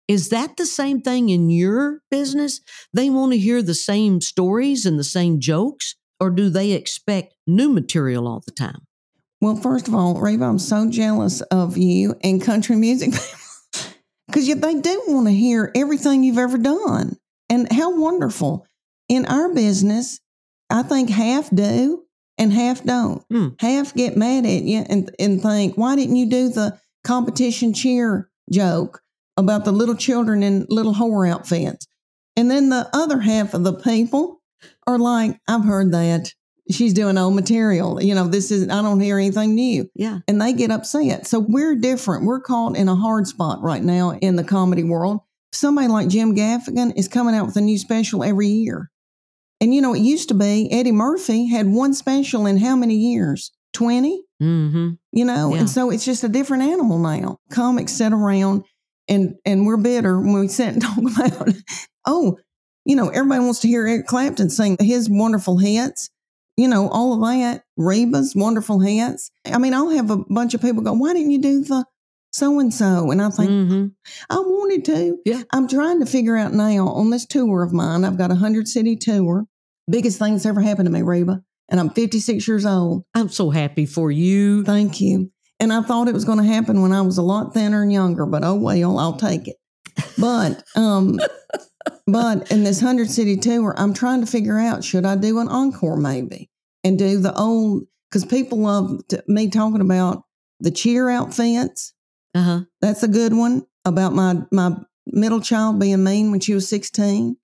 Is 0.10 0.30
that 0.30 0.58
the 0.58 0.66
same 0.66 1.02
thing 1.02 1.30
in 1.30 1.50
your 1.50 2.02
business? 2.12 2.60
They 2.94 3.10
want 3.10 3.32
to 3.32 3.38
hear 3.38 3.62
the 3.62 3.74
same 3.74 4.20
stories 4.20 4.86
and 4.86 5.00
the 5.00 5.06
same 5.06 5.40
jokes, 5.40 5.96
or 6.20 6.30
do 6.30 6.50
they 6.50 6.74
expect 6.74 7.36
new 7.48 7.70
material 7.70 8.28
all 8.28 8.44
the 8.46 8.52
time? 8.52 8.82
Well, 9.40 9.56
first 9.56 9.88
of 9.88 9.96
all, 9.96 10.20
Reba, 10.20 10.46
I'm 10.46 10.60
so 10.60 10.90
jealous 10.90 11.42
of 11.42 11.78
you 11.78 12.16
and 12.24 12.42
country 12.42 12.76
music 12.76 13.14
because 14.34 14.48
they 14.48 14.74
do 14.76 15.04
want 15.08 15.28
to 15.28 15.34
hear 15.34 15.72
everything 15.76 16.24
you've 16.24 16.40
ever 16.40 16.58
done. 16.58 17.18
And 17.50 17.72
how 17.72 17.96
wonderful. 18.00 18.66
In 19.08 19.26
our 19.28 19.54
business, 19.54 20.20
I 20.70 20.82
think 20.82 21.10
half 21.10 21.50
do 21.52 22.04
and 22.38 22.52
half 22.52 22.84
don't. 22.84 23.24
Hmm. 23.30 23.50
Half 23.60 23.94
get 23.94 24.18
mad 24.18 24.46
at 24.46 24.64
you 24.64 24.86
and, 24.90 25.14
and 25.20 25.42
think, 25.42 25.78
why 25.78 25.96
didn't 25.96 26.16
you 26.16 26.30
do 26.30 26.50
the 26.50 26.80
competition 27.04 27.74
cheer 27.74 28.30
joke 28.52 29.02
about 29.38 29.66
the 29.66 29.72
little 29.72 29.96
children 29.96 30.42
in 30.42 30.66
little 30.70 30.96
whore 30.96 31.30
outfits? 31.30 31.86
And 32.36 32.50
then 32.50 32.70
the 32.70 32.90
other 32.92 33.20
half 33.20 33.54
of 33.54 33.64
the 33.64 33.74
people 33.74 34.42
are 34.88 34.98
like, 34.98 35.38
I've 35.48 35.66
heard 35.66 35.92
that. 35.92 36.34
She's 36.72 36.94
doing 36.94 37.18
old 37.18 37.36
material. 37.36 38.02
You 38.02 38.16
know, 38.16 38.28
this 38.28 38.50
is, 38.50 38.64
I 38.70 38.82
don't 38.82 39.00
hear 39.02 39.18
anything 39.20 39.54
new. 39.56 39.90
Yeah. 39.96 40.20
And 40.28 40.42
they 40.42 40.54
get 40.54 40.72
upset. 40.72 41.28
So 41.28 41.40
we're 41.40 41.76
different. 41.76 42.26
We're 42.26 42.40
caught 42.40 42.78
in 42.78 42.88
a 42.88 42.96
hard 42.96 43.28
spot 43.28 43.62
right 43.62 43.84
now 43.84 44.12
in 44.12 44.38
the 44.38 44.44
comedy 44.46 44.84
world. 44.84 45.20
Somebody 45.52 45.88
like 45.90 46.08
Jim 46.08 46.36
Gaffigan 46.36 46.94
is 46.98 47.08
coming 47.08 47.36
out 47.36 47.46
with 47.46 47.58
a 47.58 47.62
new 47.62 47.78
special 47.78 48.24
every 48.24 48.48
year. 48.48 48.90
And 49.60 49.74
you 49.74 49.82
know, 49.82 49.94
it 49.94 50.00
used 50.00 50.30
to 50.30 50.34
be 50.36 50.70
Eddie 50.72 50.92
Murphy 50.92 51.48
had 51.48 51.68
one 51.68 51.94
special 51.94 52.46
in 52.46 52.58
how 52.58 52.76
many 52.76 52.96
years? 52.96 53.52
20? 53.74 54.24
Mm-hmm. 54.42 54.90
You 55.12 55.26
know, 55.26 55.54
Yeah. 55.54 55.60
and 55.62 55.70
so 55.70 55.90
it's 55.90 56.06
just 56.06 56.24
a 56.24 56.30
different 56.30 56.64
animal 56.64 56.98
now. 57.00 57.40
Comics 57.52 57.92
sit 57.94 58.14
around 58.14 58.64
and 59.08 59.36
and 59.46 59.66
we're 59.66 59.78
bitter 59.78 60.20
when 60.20 60.40
we 60.40 60.48
sit 60.48 60.70
and 60.74 60.82
talk 60.82 60.98
about, 60.98 61.50
oh, 62.06 62.38
you 62.86 62.96
know, 62.96 63.10
everybody 63.10 63.42
wants 63.44 63.60
to 63.62 63.68
hear 63.68 63.86
Eric 63.88 64.08
Clapton 64.08 64.50
sing 64.50 64.78
his 64.80 65.10
wonderful 65.10 65.58
hits. 65.58 66.10
You 66.58 66.68
know, 66.68 66.88
all 66.90 67.14
of 67.14 67.22
that, 67.22 67.64
Reba's 67.78 68.34
wonderful 68.36 68.80
hits. 68.80 69.32
I 69.46 69.58
mean, 69.58 69.74
I'll 69.74 69.90
have 69.90 70.12
a 70.12 70.18
bunch 70.18 70.54
of 70.54 70.62
people 70.62 70.84
go, 70.84 70.94
why 70.94 71.14
didn't 71.14 71.32
you 71.32 71.42
do 71.42 71.64
the 71.64 71.86
so 72.32 72.60
and 72.60 72.74
so? 72.74 73.10
And 73.12 73.22
I 73.22 73.30
think, 73.30 73.50
Mm-hmm. 73.50 73.86
I 74.30 74.38
wanted 74.40 74.86
to. 74.86 75.18
Yeah. 75.26 75.44
I'm 75.52 75.68
trying 75.68 76.00
to 76.00 76.06
figure 76.06 76.38
out 76.38 76.54
now 76.54 76.88
on 76.90 77.10
this 77.10 77.26
tour 77.26 77.64
of 77.64 77.74
mine. 77.74 78.06
I've 78.06 78.18
got 78.18 78.32
a 78.32 78.36
hundred 78.36 78.68
city 78.68 78.96
tour. 78.96 79.46
Biggest 79.90 80.20
thing 80.20 80.34
that's 80.34 80.46
ever 80.46 80.62
happened 80.62 80.86
to 80.86 80.92
me, 80.92 81.02
Reba. 81.02 81.42
And 81.70 81.80
I'm 81.80 81.90
56 81.90 82.48
years 82.48 82.66
old. 82.66 83.04
I'm 83.16 83.30
so 83.30 83.50
happy 83.50 83.86
for 83.86 84.12
you. 84.12 84.64
Thank 84.64 85.02
you. 85.02 85.32
And 85.60 85.72
I 85.74 85.82
thought 85.82 86.08
it 86.08 86.14
was 86.14 86.26
going 86.26 86.38
to 86.40 86.44
happen 86.44 86.82
when 86.82 86.92
I 86.92 87.02
was 87.02 87.18
a 87.18 87.24
lot 87.24 87.54
thinner 87.54 87.82
and 87.84 87.92
younger, 87.92 88.26
but 88.26 88.44
oh 88.44 88.56
well, 88.56 89.00
I'll 89.00 89.18
take 89.18 89.48
it. 89.48 89.56
But 90.18 90.64
um 90.76 91.20
but 92.08 92.52
in 92.52 92.64
this 92.64 92.82
100 92.82 93.10
city 93.10 93.38
tour, 93.38 93.74
I'm 93.78 93.94
trying 93.94 94.22
to 94.22 94.28
figure 94.28 94.60
out 94.60 94.84
should 94.84 95.06
I 95.06 95.16
do 95.16 95.40
an 95.40 95.48
encore 95.48 95.98
maybe 95.98 96.50
and 96.84 96.98
do 96.98 97.20
the 97.20 97.38
old 97.38 97.84
cuz 98.12 98.26
people 98.26 98.60
love 98.60 99.02
me 99.28 99.50
talking 99.50 99.82
about 99.82 100.24
the 100.60 100.72
cheer 100.72 101.10
outfits. 101.10 101.94
Uh 102.36 102.42
huh. 102.42 102.62
That's 102.82 103.04
a 103.04 103.08
good 103.08 103.34
one 103.34 103.64
about 103.86 104.14
my 104.14 104.42
my 104.52 104.78
middle 105.06 105.42
child 105.42 105.80
being 105.80 106.04
mean 106.04 106.32
when 106.32 106.40
she 106.40 106.54
was 106.54 106.68
16 106.70 107.36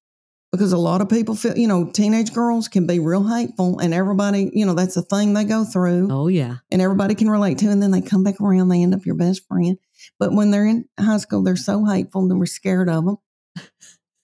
because 0.52 0.72
a 0.72 0.78
lot 0.78 1.02
of 1.02 1.10
people 1.10 1.36
feel, 1.36 1.58
you 1.58 1.68
know, 1.68 1.86
teenage 1.92 2.34
girls 2.34 2.68
can 2.68 2.88
be 2.88 3.00
real 3.00 3.28
hateful 3.28 3.80
and 3.80 3.94
everybody, 3.94 4.50
you 4.54 4.66
know, 4.66 4.74
that's 4.74 4.98
a 4.98 5.02
thing 5.02 5.34
they 5.34 5.44
go 5.44 5.64
through 5.64 6.08
Oh 6.12 6.28
yeah. 6.28 6.56
and 6.72 6.82
everybody 6.82 7.14
can 7.16 7.30
relate 7.30 7.58
to. 7.60 7.68
And 7.70 7.84
then 7.84 7.92
they 7.92 8.02
come 8.02 8.24
back 8.24 8.42
around, 8.42 8.70
they 8.70 8.82
end 8.82 8.96
up 8.96 9.06
your 9.06 9.16
best 9.16 9.46
friend. 9.48 9.78
But 10.18 10.34
when 10.34 10.50
they're 10.52 10.66
in 10.66 10.86
high 11.00 11.18
school, 11.18 11.44
they're 11.44 11.56
so 11.56 11.86
hateful 11.86 12.22
and 12.22 12.40
we're 12.40 12.46
scared 12.46 12.90
of 12.90 13.06
them. 13.06 13.18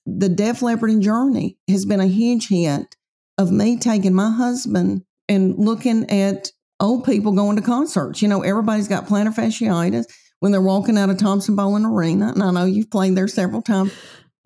The 0.06 0.30
Def 0.30 0.62
Leppard 0.62 0.92
and 0.92 1.02
Journey 1.02 1.58
has 1.68 1.86
been 1.86 2.00
a 2.00 2.08
huge 2.08 2.48
hit 2.48 2.96
of 3.38 3.52
me 3.52 3.78
taking 3.78 4.14
my 4.14 4.30
husband 4.30 5.04
and 5.28 5.58
looking 5.58 6.10
at 6.10 6.52
old 6.80 7.06
people 7.06 7.32
going 7.32 7.56
to 7.56 7.62
concerts. 7.62 8.22
You 8.22 8.28
know, 8.28 8.44
everybody's 8.44 8.88
got 8.88 9.08
plantar 9.08 9.34
fasciitis 9.34 10.06
when 10.40 10.52
they're 10.52 10.62
walking 10.62 10.98
out 10.98 11.10
of 11.10 11.18
Thompson-Boling 11.18 11.86
Arena. 11.86 12.32
And 12.34 12.44
I 12.44 12.52
know 12.52 12.66
you've 12.66 12.92
played 12.92 13.16
there 13.16 13.28
several 13.28 13.62
times. 13.62 13.94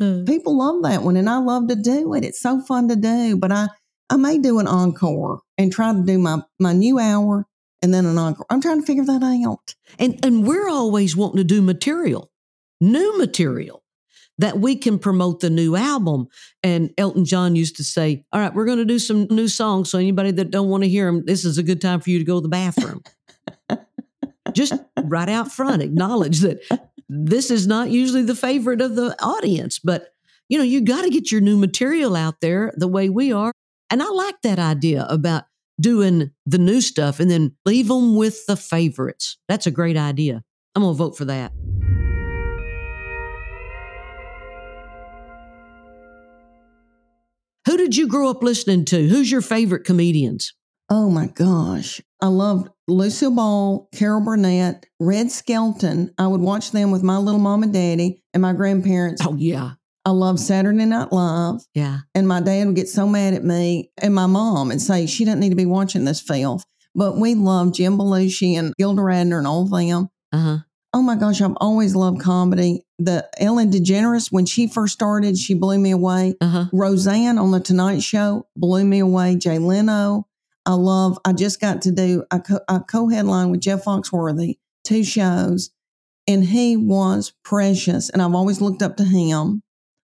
Uh, 0.02 0.24
People 0.26 0.58
love 0.58 0.84
that 0.84 1.04
one, 1.04 1.18
and 1.18 1.30
I 1.30 1.40
love 1.40 1.68
to 1.68 1.76
do 1.76 2.14
it. 2.14 2.24
It's 2.24 2.40
so 2.40 2.62
fun 2.62 2.88
to 2.88 2.96
do. 2.96 3.36
But 3.36 3.52
I, 3.52 3.68
I 4.10 4.16
may 4.16 4.38
do 4.38 4.60
an 4.60 4.68
encore 4.68 5.42
and 5.58 5.72
try 5.72 5.92
to 5.92 6.04
do 6.04 6.18
my 6.18 6.42
my 6.58 6.72
new 6.72 7.00
hour 7.00 7.46
and 7.82 7.94
then 7.94 8.06
an 8.06 8.18
encore. 8.18 8.46
I'm 8.50 8.62
trying 8.62 8.80
to 8.80 8.86
figure 8.86 9.06
that 9.06 9.44
out. 9.46 9.76
And 10.00 10.18
and 10.24 10.48
we're 10.48 10.70
always 10.70 11.18
wanting 11.18 11.38
to 11.38 11.44
do 11.44 11.62
material, 11.62 12.32
new 12.80 13.18
material 13.18 13.84
that 14.40 14.60
we 14.60 14.76
can 14.76 14.98
promote 14.98 15.42
the 15.42 15.50
new 15.50 15.76
album. 15.76 16.28
And 16.64 16.92
Elton 16.98 17.26
John 17.26 17.56
used 17.56 17.76
to 17.78 17.84
say, 17.84 18.26
"All 18.32 18.42
right, 18.42 18.54
we're 18.54 18.66
going 18.66 18.80
to 18.80 18.86
do 18.86 19.00
some 19.00 19.28
new 19.30 19.48
songs. 19.48 19.90
So 19.90 20.00
anybody 20.00 20.32
that 20.32 20.52
don't 20.52 20.70
want 20.70 20.84
to 20.84 20.90
hear 20.90 21.06
them, 21.06 21.26
this 21.26 21.46
is 21.46 21.58
a 21.58 21.64
good 21.64 21.82
time 21.82 22.00
for 22.00 22.10
you 22.10 22.18
to 22.18 22.26
go 22.26 22.36
to 22.36 22.42
the 22.42 22.50
bathroom." 22.50 23.02
Just 24.54 24.74
right 25.04 25.30
out 25.30 25.52
front, 25.52 25.84
acknowledge 25.84 26.40
that 26.40 26.60
this 27.08 27.52
is 27.52 27.68
not 27.68 27.90
usually 27.90 28.24
the 28.24 28.36
favorite 28.36 28.82
of 28.82 28.96
the 28.96 29.16
audience, 29.24 29.78
but 29.78 30.14
you 30.48 30.58
know, 30.58 30.64
you 30.64 30.82
got 30.82 31.04
to 31.04 31.10
get 31.10 31.32
your 31.32 31.42
new 31.42 31.58
material 31.58 32.16
out 32.16 32.42
there 32.42 32.74
the 32.76 32.88
way 32.88 33.10
we 33.10 33.32
are. 33.32 33.52
And 33.92 34.02
I 34.02 34.10
like 34.10 34.42
that 34.42 34.60
idea 34.60 35.06
about 35.08 35.44
doing 35.80 36.32
the 36.46 36.58
new 36.58 36.82
stuff 36.82 37.20
and 37.20 37.30
then 37.30 37.56
leave 37.66 37.88
them 37.88 38.16
with 38.16 38.46
the 38.48 38.58
favorites. 38.58 39.38
That's 39.48 39.68
a 39.68 39.72
great 39.72 39.98
idea. 39.98 40.44
I'm 40.76 40.82
going 40.82 40.94
to 40.94 40.98
vote 40.98 41.18
for 41.18 41.26
that. 41.26 41.52
Who 47.70 47.78
did 47.78 47.96
you 47.96 48.08
grow 48.08 48.32
up 48.32 48.42
listening 48.42 48.84
to? 48.86 49.08
Who's 49.08 49.32
your 49.32 49.42
favorite 49.42 49.84
comedians? 49.84 50.56
Oh 50.90 51.08
my 51.08 51.28
gosh. 51.28 52.02
I 52.20 52.26
loved 52.26 52.68
Lucille 52.88 53.30
Ball, 53.30 53.88
Carol 53.94 54.22
Burnett, 54.22 54.88
Red 55.00 55.30
Skelton. 55.30 56.12
I 56.18 56.26
would 56.26 56.42
watch 56.42 56.72
them 56.72 56.90
with 56.90 57.04
my 57.04 57.18
little 57.18 57.40
mom 57.40 57.62
and 57.62 57.72
daddy 57.72 58.24
and 58.34 58.42
my 58.42 58.54
grandparents. 58.54 59.22
Oh, 59.24 59.36
yeah. 59.36 59.74
I 60.04 60.10
love 60.10 60.40
Saturday 60.40 60.84
Night 60.84 61.14
Live. 61.14 61.62
Yeah. 61.76 62.00
And 62.16 62.28
my 62.28 62.42
dad 62.42 62.66
would 62.66 62.76
get 62.76 62.90
so 62.90 63.06
mad 63.06 63.36
at 63.36 63.44
me 63.44 63.92
and 64.00 64.16
my 64.16 64.26
mom 64.26 64.72
and 64.72 64.82
say 64.82 65.06
she 65.06 65.24
doesn't 65.24 65.40
need 65.40 65.50
to 65.50 65.56
be 65.56 65.68
watching 65.68 66.06
this 66.06 66.22
filth. 66.22 66.64
But 66.96 67.18
we 67.18 67.36
love 67.36 67.76
Jim 67.76 68.00
Belushi 68.00 68.58
and 68.58 68.74
Gilda 68.80 69.04
Radner 69.04 69.38
and 69.38 69.46
all 69.46 69.62
of 69.62 69.70
them. 69.70 70.10
Uh 70.34 70.38
huh. 70.40 70.58
Oh 70.92 71.04
my 71.04 71.16
gosh, 71.16 71.40
I've 71.40 71.56
always 71.58 71.96
loved 71.96 72.20
comedy. 72.20 72.84
The 72.98 73.30
Ellen 73.38 73.70
DeGeneres, 73.72 74.32
when 74.32 74.46
she 74.46 74.68
first 74.68 74.94
started, 74.94 75.38
she 75.38 75.54
blew 75.54 75.78
me 75.78 75.92
away. 75.92 76.36
Uh 76.42 76.48
huh. 76.48 76.66
Roseanne 76.74 77.38
on 77.38 77.52
the 77.52 77.60
Tonight 77.60 78.02
Show 78.02 78.48
blew 78.56 78.84
me 78.84 79.00
away. 79.00 79.36
Jay 79.36 79.60
Leno, 79.60 80.28
I 80.66 80.74
love. 80.74 81.20
I 81.24 81.34
just 81.34 81.62
got 81.62 81.84
to 81.84 81.92
do 81.92 82.24
a, 82.32 82.40
co- 82.40 82.62
a 82.68 82.80
co-headline 82.80 83.52
with 83.52 83.62
Jeff 83.62 83.84
Foxworthy, 83.84 84.58
two 84.84 85.04
shows, 85.04 85.70
and 86.28 86.44
he 86.44 86.76
was 86.76 87.34
precious. 87.44 88.10
And 88.10 88.22
I've 88.22 88.36
always 88.36 88.60
looked 88.60 88.82
up 88.82 88.98
to 88.98 89.04
him, 89.04 89.62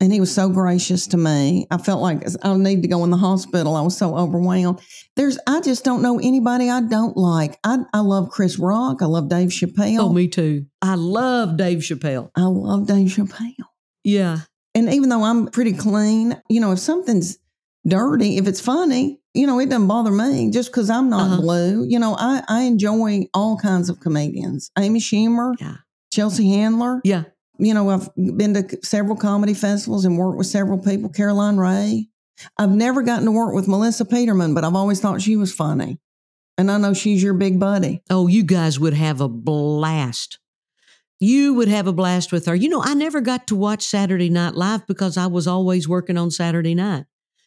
and 0.01 0.13
he 0.13 0.21
was 0.21 0.33
so 0.35 0.49
gracious 0.49 1.07
to 1.09 1.17
me. 1.17 1.67
I 1.71 1.79
felt 1.79 2.01
like 2.01 2.23
I 2.43 2.57
need 2.57 2.83
to 2.83 2.89
go 2.89 3.03
in 3.05 3.11
the 3.11 3.17
hospital. 3.17 3.75
I 3.77 3.81
was 3.83 3.97
so 3.97 4.17
overwhelmed. 4.17 4.81
There's, 5.17 5.39
I 5.47 5.61
just 5.61 5.85
don't 5.85 6.03
know 6.03 6.19
anybody 6.19 6.71
I 6.71 6.81
don't 6.83 7.17
like. 7.17 7.59
I, 7.65 7.79
I 7.93 8.01
love 8.01 8.31
Chris 8.31 8.59
Rock. 8.59 9.03
I 9.03 9.07
love 9.07 9.29
Dave 9.29 9.49
Chappelle. 9.49 9.99
Oh, 9.99 10.13
me 10.13 10.29
too. 10.29 10.67
I 10.83 10.95
love 10.95 11.57
Dave 11.57 11.79
Chappelle. 11.79 12.31
I 12.37 12.43
love 12.45 12.87
Dave 12.87 13.09
Chappelle. 13.09 13.55
Yeah. 14.05 14.39
And 14.75 14.89
even 14.93 15.09
though 15.09 15.25
I'm 15.25 15.49
pretty 15.49 15.73
clean, 15.73 16.41
you 16.49 16.61
know, 16.61 16.71
if 16.73 16.79
something's 16.79 17.39
dirty, 17.87 18.37
if 18.37 18.47
it's 18.47 18.61
funny, 18.61 19.21
you 19.35 19.47
know, 19.47 19.59
it 19.59 19.69
doesn't 19.69 19.89
bother 19.89 20.11
me 20.11 20.51
just 20.51 20.71
because 20.71 20.91
I'm 20.91 21.11
not 21.11 21.27
Uh-huh. 21.33 21.41
blue. 21.41 21.85
You 21.89 21.99
know, 21.99 22.15
I, 22.19 22.43
I 22.49 22.63
enjoy 22.63 23.27
all 23.35 23.57
kinds 23.57 23.89
of 23.89 23.99
comedians. 24.01 24.71
Amy 24.79 25.01
Schumer, 25.01 25.55
Yeah. 25.61 25.77
Chelsea 26.13 26.51
Handler. 26.51 27.01
Yeah. 27.05 27.25
You 27.59 27.75
know, 27.75 27.91
I've 27.91 28.09
been 28.15 28.55
to 28.55 28.79
several 28.83 29.17
comedy 29.17 29.55
festivals 29.55 30.05
and 30.05 30.17
worked 30.17 30.39
with 30.39 30.47
several 30.47 30.79
people. 30.79 31.11
Caroline 31.11 31.57
Rhea. 31.57 32.05
I've 32.57 32.71
never 32.71 33.03
gotten 33.03 33.25
to 33.25 33.33
work 33.33 33.53
with 33.53 33.67
Melissa 33.67 34.05
Peterman, 34.05 34.55
but 34.55 34.65
I've 34.65 34.77
always 34.77 35.01
thought 35.01 35.21
she 35.21 35.35
was 35.37 35.53
funny. 35.53 35.99
And 36.57 36.71
I 36.71 36.79
know 36.79 36.95
she's 36.95 37.23
your 37.23 37.35
big 37.35 37.59
buddy. 37.59 38.03
Oh, 38.11 38.29
you 38.29 38.45
guys 38.45 38.79
would 38.79 38.95
have 38.95 39.21
a 39.21 39.29
blast. 39.29 40.39
You 41.21 41.55
would 41.55 41.69
have 41.69 41.89
a 41.89 41.93
blast 41.93 42.31
with 42.31 42.47
her. 42.47 42.55
You 42.55 42.69
know, 42.69 42.83
I 42.83 42.95
never 42.95 43.21
got 43.21 43.49
to 43.49 43.57
watch 43.57 43.85
Saturday 43.85 44.31
Night 44.31 44.55
Live 44.55 44.87
because 44.87 45.17
I 45.17 45.27
was 45.27 45.49
always 45.49 45.89
working 45.89 46.17
on 46.17 46.31
Saturday 46.31 46.77
night. 46.77 47.07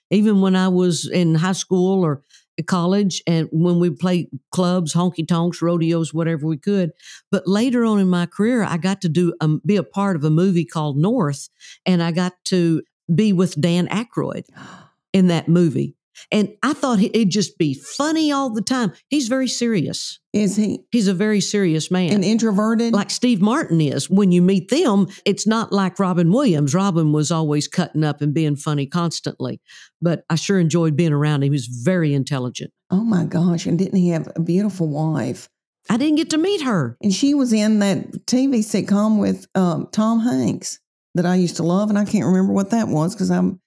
Even 0.10 0.41
when 0.41 0.58
I 0.58 0.67
was 0.67 1.10
in 1.10 1.36
high 1.36 1.54
school 1.54 2.04
or 2.04 2.21
college 2.68 3.22
and 3.26 3.48
when 3.52 3.80
we 3.80 3.90
played 3.90 4.28
clubs, 4.52 4.94
honky 4.94 5.28
tonks, 5.28 5.62
rodeos, 5.62 6.14
whatever 6.14 6.46
we 6.48 6.58
could. 6.58 6.92
But 7.32 7.48
later 7.48 7.86
on 7.86 8.00
in 8.00 8.08
my 8.08 8.26
career, 8.26 8.64
I 8.64 8.78
got 8.78 9.02
to 9.02 9.10
do 9.10 9.34
um, 9.42 9.62
be 9.66 9.78
a 9.78 9.84
part 9.84 10.16
of 10.16 10.24
a 10.24 10.30
movie 10.30 10.66
called 10.66 10.98
North, 10.98 11.50
and 11.86 12.04
I 12.04 12.12
got 12.12 12.34
to 12.46 12.82
be 13.14 13.34
with 13.34 13.60
Dan 13.60 13.88
Aykroyd 13.88 14.46
in 15.14 15.28
that 15.28 15.48
movie. 15.48 15.96
And 16.32 16.50
I 16.63 16.74
thought 16.74 17.00
it'd 17.00 17.30
just 17.30 17.58
be 17.58 17.74
funny 17.74 18.32
all 18.32 18.50
the 18.50 18.62
time. 18.62 18.93
He's 19.10 19.28
very 19.28 19.47
serious. 19.47 20.19
Is 20.34 20.56
he 20.56 20.80
He's 20.91 21.08
a 21.08 21.13
very 21.13 21.41
serious 21.41 21.91
man. 21.91 22.13
an 22.13 22.24
introverted? 22.24 22.93
like 22.93 23.10
Steve 23.10 23.41
Martin 23.41 23.82
is. 23.82 24.10
When 24.10 24.32
you 24.32 24.41
meet 24.41 24.69
them, 24.69 25.08
it's 25.26 25.45
not 25.47 25.71
like 25.71 26.00
Robin 26.00 26.32
Williams. 26.32 26.74
Robin 26.74 27.12
was 27.12 27.32
always 27.32 27.67
cutting 27.67 28.04
up 28.04 28.21
and 28.21 28.34
being 28.34 28.56
funny 28.56 28.86
constantly. 28.86 29.60
But 30.02 30.24
I 30.30 30.36
sure 30.36 30.60
enjoyed 30.60 30.95
being 30.95 31.13
around 31.13 31.43
him. 31.43 31.47
He 31.47 31.50
was 31.50 31.67
very 31.67 32.13
intelligent. 32.13 32.71
oh 32.89 33.04
my 33.04 33.24
gosh. 33.26 33.65
And 33.65 33.78
didn't 33.78 34.00
he 34.00 34.10
have 34.10 34.30
a 34.36 34.41
beautiful 34.41 34.88
wife? 34.89 35.50
I 35.89 35.97
didn't 35.97 36.15
get 36.17 36.30
to 36.30 36.38
meet 36.38 36.62
her. 36.62 36.95
And 37.02 37.12
she 37.13 37.34
was 37.34 37.52
in 37.52 37.80
that 37.80 38.12
TV 38.28 38.60
sitcom 38.60 39.19
with 39.19 39.47
um, 39.56 39.88
Tom 39.91 40.19
Hanks 40.19 40.80
that 41.15 41.26
I 41.26 41.36
used 41.36 41.58
to 41.58 41.63
love, 41.63 41.89
and 41.89 41.97
I 42.00 42.06
can't 42.06 42.26
remember 42.26 42.54
what 42.54 42.69
that 42.69 42.88
was 42.88 43.13
because 43.15 43.32
I'm 43.32 43.60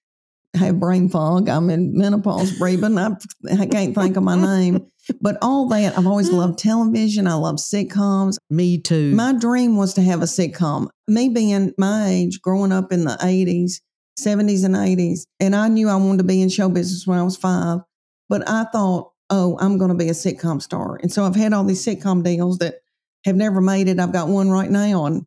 have 0.54 0.80
brain 0.80 1.08
fog. 1.08 1.48
I'm 1.48 1.70
in 1.70 1.96
menopause, 1.96 2.56
breathing. 2.58 2.98
I, 2.98 3.16
I 3.58 3.66
can't 3.66 3.94
think 3.94 4.16
of 4.16 4.22
my 4.22 4.36
name. 4.36 4.86
But 5.20 5.36
all 5.42 5.68
that, 5.68 5.98
I've 5.98 6.06
always 6.06 6.30
loved 6.30 6.58
television. 6.58 7.26
I 7.26 7.34
love 7.34 7.56
sitcoms. 7.56 8.36
Me 8.48 8.80
too. 8.80 9.14
My 9.14 9.32
dream 9.32 9.76
was 9.76 9.94
to 9.94 10.02
have 10.02 10.22
a 10.22 10.26
sitcom. 10.26 10.88
Me 11.06 11.28
being 11.28 11.72
my 11.76 12.08
age, 12.08 12.40
growing 12.40 12.72
up 12.72 12.92
in 12.92 13.04
the 13.04 13.16
80s, 13.20 13.80
70s, 14.18 14.64
and 14.64 14.74
80s, 14.74 15.20
and 15.40 15.54
I 15.54 15.68
knew 15.68 15.88
I 15.88 15.96
wanted 15.96 16.18
to 16.18 16.24
be 16.24 16.40
in 16.40 16.48
show 16.48 16.68
business 16.68 17.06
when 17.06 17.18
I 17.18 17.22
was 17.22 17.36
five. 17.36 17.80
But 18.28 18.48
I 18.48 18.64
thought, 18.72 19.12
oh, 19.28 19.58
I'm 19.60 19.76
going 19.76 19.90
to 19.90 19.96
be 19.96 20.08
a 20.08 20.12
sitcom 20.12 20.62
star. 20.62 20.96
And 21.02 21.12
so 21.12 21.24
I've 21.24 21.36
had 21.36 21.52
all 21.52 21.64
these 21.64 21.84
sitcom 21.84 22.22
deals 22.22 22.58
that 22.58 22.76
have 23.24 23.36
never 23.36 23.60
made 23.60 23.88
it. 23.88 24.00
I've 24.00 24.12
got 24.12 24.28
one 24.28 24.50
right 24.50 24.70
now, 24.70 25.04
and 25.06 25.26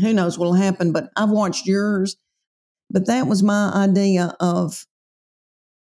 who 0.00 0.14
knows 0.14 0.38
what'll 0.38 0.54
happen. 0.54 0.92
But 0.92 1.10
I've 1.16 1.30
watched 1.30 1.66
yours. 1.66 2.16
But 2.90 3.06
that 3.06 3.26
was 3.26 3.42
my 3.42 3.70
idea 3.74 4.34
of 4.40 4.86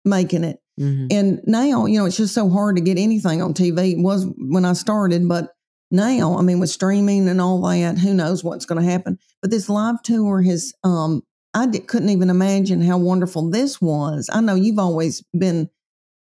making 0.06 0.44
it. 0.44 0.60
Mhm. 0.80 1.08
And 1.12 1.42
now, 1.46 1.86
you 1.86 1.98
know, 2.00 2.06
it's 2.06 2.18
just 2.18 2.34
so 2.34 2.50
hard 2.50 2.76
to 2.76 2.82
get 2.82 2.98
anything 2.98 3.42
on 3.42 3.54
TV. 3.54 3.94
It 3.94 4.00
was 4.00 4.26
when 4.38 4.66
I 4.66 4.74
started, 4.74 5.28
but 5.28 5.54
now, 5.92 6.38
I 6.38 6.42
mean, 6.42 6.60
with 6.60 6.70
streaming 6.70 7.28
and 7.28 7.42
all 7.42 7.62
that, 7.62 7.98
who 7.98 8.14
knows 8.14 8.44
what's 8.44 8.66
going 8.66 8.82
to 8.82 8.90
happen. 8.90 9.20
But 9.42 9.52
this 9.52 9.70
live 9.70 10.02
tour 10.02 10.42
has, 10.42 10.74
um, 10.84 11.22
I 11.54 11.68
couldn't 11.68 12.10
even 12.10 12.30
imagine 12.30 12.82
how 12.82 12.98
wonderful 12.98 13.50
this 13.50 13.82
was. 13.82 14.30
I 14.32 14.40
know 14.40 14.56
you've 14.56 14.80
always 14.80 15.22
been 15.38 15.70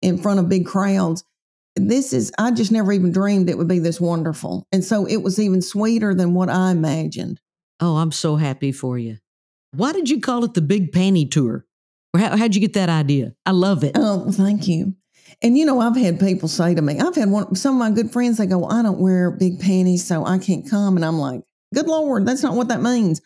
in 0.00 0.16
front 0.16 0.40
of 0.40 0.48
big 0.48 0.64
crowds. 0.64 1.24
This 1.76 2.12
is, 2.14 2.32
I 2.38 2.50
just 2.50 2.72
never 2.72 2.90
even 2.90 3.12
dreamed 3.12 3.50
it 3.50 3.58
would 3.58 3.68
be 3.68 3.78
this 3.78 4.00
wonderful. 4.00 4.66
And 4.72 4.82
so 4.82 5.06
it 5.06 5.18
was 5.18 5.38
even 5.38 5.60
sweeter 5.60 6.14
than 6.14 6.32
what 6.32 6.48
I 6.48 6.70
imagined. 6.70 7.40
Oh, 7.80 7.96
I'm 7.98 8.12
so 8.12 8.36
happy 8.36 8.72
for 8.72 8.98
you. 8.98 9.18
Why 9.72 9.92
did 9.92 10.10
you 10.10 10.20
call 10.20 10.44
it 10.44 10.54
the 10.54 10.62
Big 10.62 10.92
Panty 10.92 11.30
Tour? 11.30 11.64
Or 12.12 12.20
how, 12.20 12.36
how'd 12.36 12.54
you 12.54 12.60
get 12.60 12.72
that 12.74 12.88
idea? 12.88 13.34
I 13.46 13.52
love 13.52 13.84
it. 13.84 13.92
Oh, 13.94 14.30
thank 14.32 14.66
you. 14.66 14.94
And 15.42 15.56
you 15.56 15.64
know, 15.64 15.80
I've 15.80 15.96
had 15.96 16.18
people 16.18 16.48
say 16.48 16.74
to 16.74 16.82
me, 16.82 16.98
I've 16.98 17.14
had 17.14 17.30
one 17.30 17.54
some 17.54 17.76
of 17.76 17.78
my 17.78 17.90
good 17.90 18.10
friends, 18.10 18.38
they 18.38 18.46
go, 18.46 18.58
well, 18.58 18.72
I 18.72 18.82
don't 18.82 18.98
wear 18.98 19.30
big 19.30 19.60
panties, 19.60 20.04
so 20.04 20.24
I 20.26 20.38
can't 20.38 20.68
come. 20.68 20.96
And 20.96 21.04
I'm 21.04 21.18
like, 21.18 21.42
good 21.72 21.86
Lord, 21.86 22.26
that's 22.26 22.42
not 22.42 22.56
what 22.56 22.68
that 22.68 22.82
means. 22.82 23.20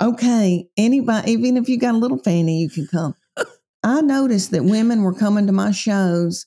Okay, 0.00 0.68
anybody, 0.76 1.32
even 1.32 1.56
if 1.56 1.68
you 1.68 1.78
got 1.78 1.94
a 1.94 1.98
little 1.98 2.18
fanny, 2.18 2.60
you 2.60 2.70
can 2.70 2.86
come. 2.86 3.14
I 3.82 4.02
noticed 4.02 4.50
that 4.50 4.64
women 4.64 5.02
were 5.02 5.14
coming 5.14 5.46
to 5.46 5.52
my 5.52 5.70
shows. 5.70 6.46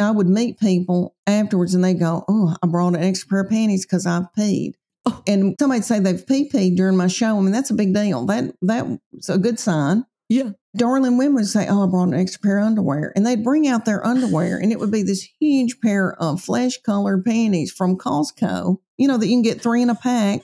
I 0.00 0.10
would 0.10 0.28
meet 0.28 0.58
people 0.58 1.16
afterwards 1.26 1.74
and 1.74 1.84
they 1.84 1.94
go, 1.94 2.24
Oh, 2.28 2.56
I 2.62 2.66
brought 2.66 2.94
an 2.94 3.02
extra 3.02 3.28
pair 3.28 3.40
of 3.40 3.50
panties 3.50 3.84
because 3.84 4.06
I've 4.06 4.32
peed. 4.36 4.74
Oh. 5.10 5.22
And 5.26 5.54
somebody'd 5.58 5.84
say 5.84 6.00
they've 6.00 6.26
pee 6.26 6.48
peed 6.50 6.76
during 6.76 6.96
my 6.96 7.06
show. 7.06 7.38
I 7.38 7.40
mean, 7.40 7.52
that's 7.52 7.70
a 7.70 7.74
big 7.74 7.94
deal. 7.94 8.26
That 8.26 8.54
that's 8.62 9.28
a 9.28 9.38
good 9.38 9.58
sign 9.58 10.04
Yeah. 10.28 10.50
darling 10.76 11.16
women 11.16 11.34
would 11.36 11.46
say, 11.46 11.66
Oh, 11.68 11.84
I 11.84 11.90
brought 11.90 12.08
an 12.08 12.14
extra 12.14 12.40
pair 12.40 12.58
of 12.58 12.66
underwear. 12.66 13.12
And 13.16 13.24
they'd 13.26 13.42
bring 13.44 13.66
out 13.66 13.84
their 13.84 14.06
underwear, 14.06 14.58
and 14.58 14.70
it 14.72 14.78
would 14.78 14.90
be 14.90 15.02
this 15.02 15.26
huge 15.40 15.80
pair 15.80 16.14
of 16.20 16.40
flesh 16.42 16.78
colored 16.82 17.24
panties 17.24 17.70
from 17.72 17.96
Costco, 17.96 18.78
you 18.98 19.08
know, 19.08 19.16
that 19.16 19.26
you 19.26 19.34
can 19.34 19.42
get 19.42 19.60
three 19.62 19.82
in 19.82 19.90
a 19.90 19.94
pack. 19.94 20.42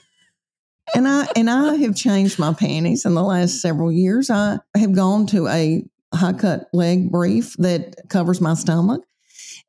And 0.95 1.07
I 1.07 1.27
and 1.35 1.49
I 1.49 1.75
have 1.75 1.95
changed 1.95 2.37
my 2.39 2.53
panties 2.53 3.05
in 3.05 3.13
the 3.15 3.23
last 3.23 3.61
several 3.61 3.91
years. 3.91 4.29
I 4.29 4.59
have 4.75 4.93
gone 4.93 5.25
to 5.27 5.47
a 5.47 5.83
high 6.13 6.33
cut 6.33 6.67
leg 6.73 7.11
brief 7.11 7.55
that 7.57 7.95
covers 8.09 8.39
my 8.39 8.53
stomach 8.53 9.03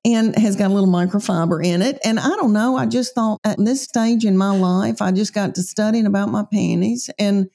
and 0.07 0.39
has 0.39 0.55
got 0.55 0.71
a 0.71 0.75
little 0.75 0.89
microfiber 0.89 1.63
in 1.65 1.83
it. 1.83 1.99
And 2.05 2.21
I 2.21 2.29
don't 2.29 2.53
know, 2.53 2.77
I 2.77 2.87
just 2.87 3.13
thought 3.15 3.41
at 3.45 3.59
this 3.59 3.83
stage 3.83 4.25
in 4.25 4.39
my 4.39 4.57
life, 4.57 5.03
I 5.03 5.11
just 5.11 5.35
got 5.35 5.57
to 5.57 5.63
studying 5.63 6.07
about 6.07 6.31
my 6.31 6.45
panties 6.51 7.11
and 7.19 7.51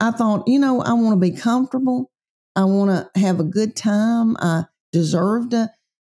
I 0.00 0.10
thought, 0.10 0.46
you 0.46 0.58
know, 0.58 0.82
I 0.82 0.92
want 0.92 1.14
to 1.14 1.30
be 1.30 1.34
comfortable. 1.34 2.10
I 2.54 2.64
want 2.64 2.90
to 3.14 3.18
have 3.20 3.40
a 3.40 3.44
good 3.44 3.74
time. 3.74 4.36
I 4.38 4.64
deserve 4.92 5.48
to, 5.50 5.70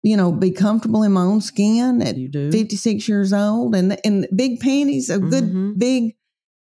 you 0.04 0.17
know, 0.17 0.32
be 0.34 0.52
comfortable 0.52 1.04
in 1.04 1.13
my 1.13 1.21
own 1.21 1.39
skin 1.39 2.02
at 2.02 2.17
You 2.17 2.28
do. 2.28 2.52
56 2.52 3.08
years 3.08 3.32
old. 3.32 3.73
And 3.73 3.97
and 4.06 4.28
big 4.36 4.60
panties, 4.60 5.10
a 5.10 5.19
good 5.19 5.45
Mhm. 5.45 5.80
big 5.80 6.15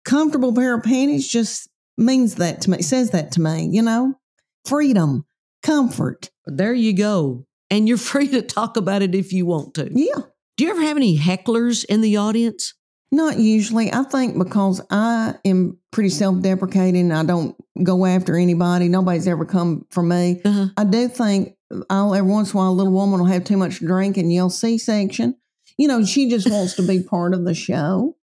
comfortable 0.05 0.53
pair 0.53 0.73
of 0.73 0.83
panties 0.83 1.27
just 1.27 1.69
means 1.97 2.35
that 2.35 2.61
to 2.61 2.71
me, 2.71 2.81
says 2.81 3.11
that 3.11 3.31
to 3.33 3.41
me, 3.41 3.69
you 3.71 3.81
know? 3.83 4.15
Freedom, 4.65 5.25
comfort. 5.61 6.31
There 6.47 6.73
you 6.73 6.93
go. 6.93 7.45
And 7.69 7.87
you're 7.87 7.97
free 8.11 8.27
to 8.29 8.41
talk 8.41 8.77
about 8.77 9.01
it 9.01 9.15
if 9.15 9.33
you 9.33 9.45
want 9.45 9.75
to. 9.75 9.89
Yeah. 9.91 10.23
Do 10.57 10.65
you 10.65 10.69
ever 10.69 10.81
have 10.81 10.97
any 10.97 11.17
hecklers 11.17 11.83
in 11.85 12.01
the 12.01 12.17
audience? 12.17 12.75
Not 13.11 13.37
usually. 13.37 13.93
I 13.93 14.03
think 14.03 14.37
because 14.37 14.81
I 14.89 15.35
am 15.45 15.77
pretty 15.91 16.09
self 16.09 16.41
deprecating, 16.41 17.11
I 17.11 17.23
don't 17.23 17.55
go 17.83 18.05
after 18.05 18.35
anybody. 18.35 18.87
Nobody's 18.89 19.27
ever 19.27 19.45
come 19.45 19.85
for 19.91 20.01
me. 20.01 20.41
Uh-huh. 20.43 20.67
I 20.75 20.83
do 20.83 21.07
think 21.07 21.55
I'll 21.89 22.15
every 22.15 22.29
once 22.29 22.53
in 22.53 22.57
a 22.57 22.61
while 22.61 22.71
a 22.71 22.73
little 22.73 22.93
woman 22.93 23.19
will 23.19 23.27
have 23.27 23.43
too 23.43 23.57
much 23.57 23.79
to 23.79 23.87
drink 23.87 24.17
and 24.17 24.33
yell 24.33 24.49
C 24.49 24.77
section. 24.77 25.35
You 25.77 25.87
know, 25.87 26.03
she 26.05 26.29
just 26.29 26.49
wants 26.49 26.75
to 26.75 26.87
be 26.87 27.03
part 27.03 27.33
of 27.33 27.45
the 27.45 27.53
show. 27.53 28.15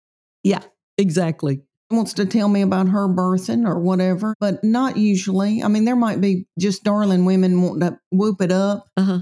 Yeah, 0.43 0.63
exactly. 0.97 1.63
Wants 1.91 2.13
to 2.15 2.27
tell 2.27 2.49
me 2.49 2.61
about 2.61 2.89
her 2.89 3.09
birthing 3.09 3.67
or 3.67 3.79
whatever, 3.79 4.35
but 4.41 4.63
not 4.63 4.99
usually. 4.99 5.63
I 5.63 5.69
mean, 5.69 5.87
there 5.87 5.97
might 5.97 6.21
be 6.21 6.47
just 6.59 6.85
darling 6.85 7.25
women 7.25 7.63
wanting 7.63 7.81
to 7.89 7.99
whoop 8.13 8.43
it 8.43 8.53
up 8.53 8.87
Uh 8.97 9.03
huh. 9.03 9.19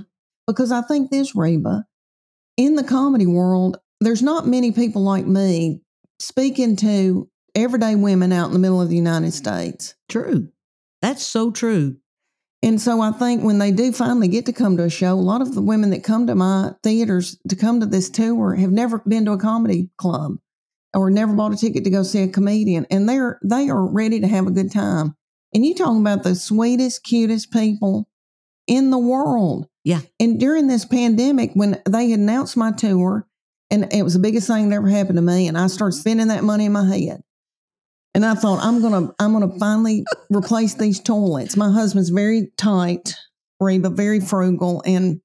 because 0.48 0.72
I 0.72 0.82
think 0.82 1.10
this, 1.10 1.36
Reba, 1.36 1.84
in 2.56 2.74
the 2.74 2.82
comedy 2.82 3.26
world, 3.26 3.76
there's 4.00 4.22
not 4.22 4.48
many 4.48 4.72
people 4.72 5.02
like 5.02 5.26
me 5.26 5.80
speaking 6.18 6.74
to 6.76 7.28
everyday 7.54 7.94
women 7.94 8.32
out 8.32 8.48
in 8.48 8.52
the 8.52 8.58
middle 8.58 8.82
of 8.82 8.88
the 8.88 8.96
United 8.96 9.32
States. 9.32 9.94
True. 10.08 10.48
That's 11.02 11.22
so 11.22 11.52
true. 11.52 11.96
And 12.62 12.80
so 12.80 13.00
I 13.00 13.12
think 13.12 13.44
when 13.44 13.58
they 13.58 13.70
do 13.70 13.92
finally 13.92 14.26
get 14.28 14.46
to 14.46 14.52
come 14.52 14.76
to 14.78 14.84
a 14.84 14.90
show, 14.90 15.12
a 15.12 15.14
lot 15.14 15.40
of 15.40 15.54
the 15.54 15.62
women 15.62 15.90
that 15.90 16.02
come 16.02 16.26
to 16.26 16.34
my 16.34 16.72
theaters 16.82 17.38
to 17.48 17.54
come 17.54 17.78
to 17.78 17.86
this 17.86 18.10
tour 18.10 18.56
have 18.56 18.72
never 18.72 18.98
been 19.06 19.24
to 19.26 19.32
a 19.32 19.38
comedy 19.38 19.88
club 19.98 20.38
or 20.96 21.10
never 21.10 21.34
bought 21.34 21.52
a 21.52 21.56
ticket 21.56 21.84
to 21.84 21.90
go 21.90 22.02
see 22.02 22.22
a 22.22 22.28
comedian. 22.28 22.86
And 22.90 23.08
they're 23.08 23.38
they 23.44 23.68
are 23.68 23.86
ready 23.86 24.20
to 24.20 24.26
have 24.26 24.46
a 24.46 24.50
good 24.50 24.72
time. 24.72 25.14
And 25.54 25.64
you 25.64 25.74
talking 25.74 26.00
about 26.00 26.22
the 26.22 26.34
sweetest, 26.34 27.04
cutest 27.04 27.52
people 27.52 28.08
in 28.66 28.90
the 28.90 28.98
world. 28.98 29.68
Yeah. 29.84 30.00
And 30.18 30.40
during 30.40 30.66
this 30.66 30.84
pandemic, 30.84 31.52
when 31.54 31.80
they 31.88 32.12
announced 32.12 32.56
my 32.56 32.72
tour, 32.72 33.26
and 33.70 33.92
it 33.92 34.02
was 34.02 34.14
the 34.14 34.20
biggest 34.20 34.48
thing 34.48 34.68
that 34.68 34.76
ever 34.76 34.88
happened 34.88 35.16
to 35.16 35.22
me, 35.22 35.46
and 35.48 35.56
I 35.56 35.66
started 35.68 35.96
spending 35.96 36.28
that 36.28 36.44
money 36.44 36.66
in 36.66 36.72
my 36.72 36.86
head. 36.86 37.22
And 38.14 38.24
I 38.24 38.34
thought 38.34 38.64
I'm 38.64 38.80
gonna 38.80 39.12
I'm 39.18 39.32
gonna 39.32 39.58
finally 39.58 40.04
replace 40.34 40.74
these 40.74 40.98
toilets. 41.00 41.56
My 41.56 41.70
husband's 41.70 42.08
very 42.08 42.50
tight, 42.56 43.14
Reba, 43.60 43.90
very 43.90 44.20
frugal, 44.20 44.82
and 44.86 45.20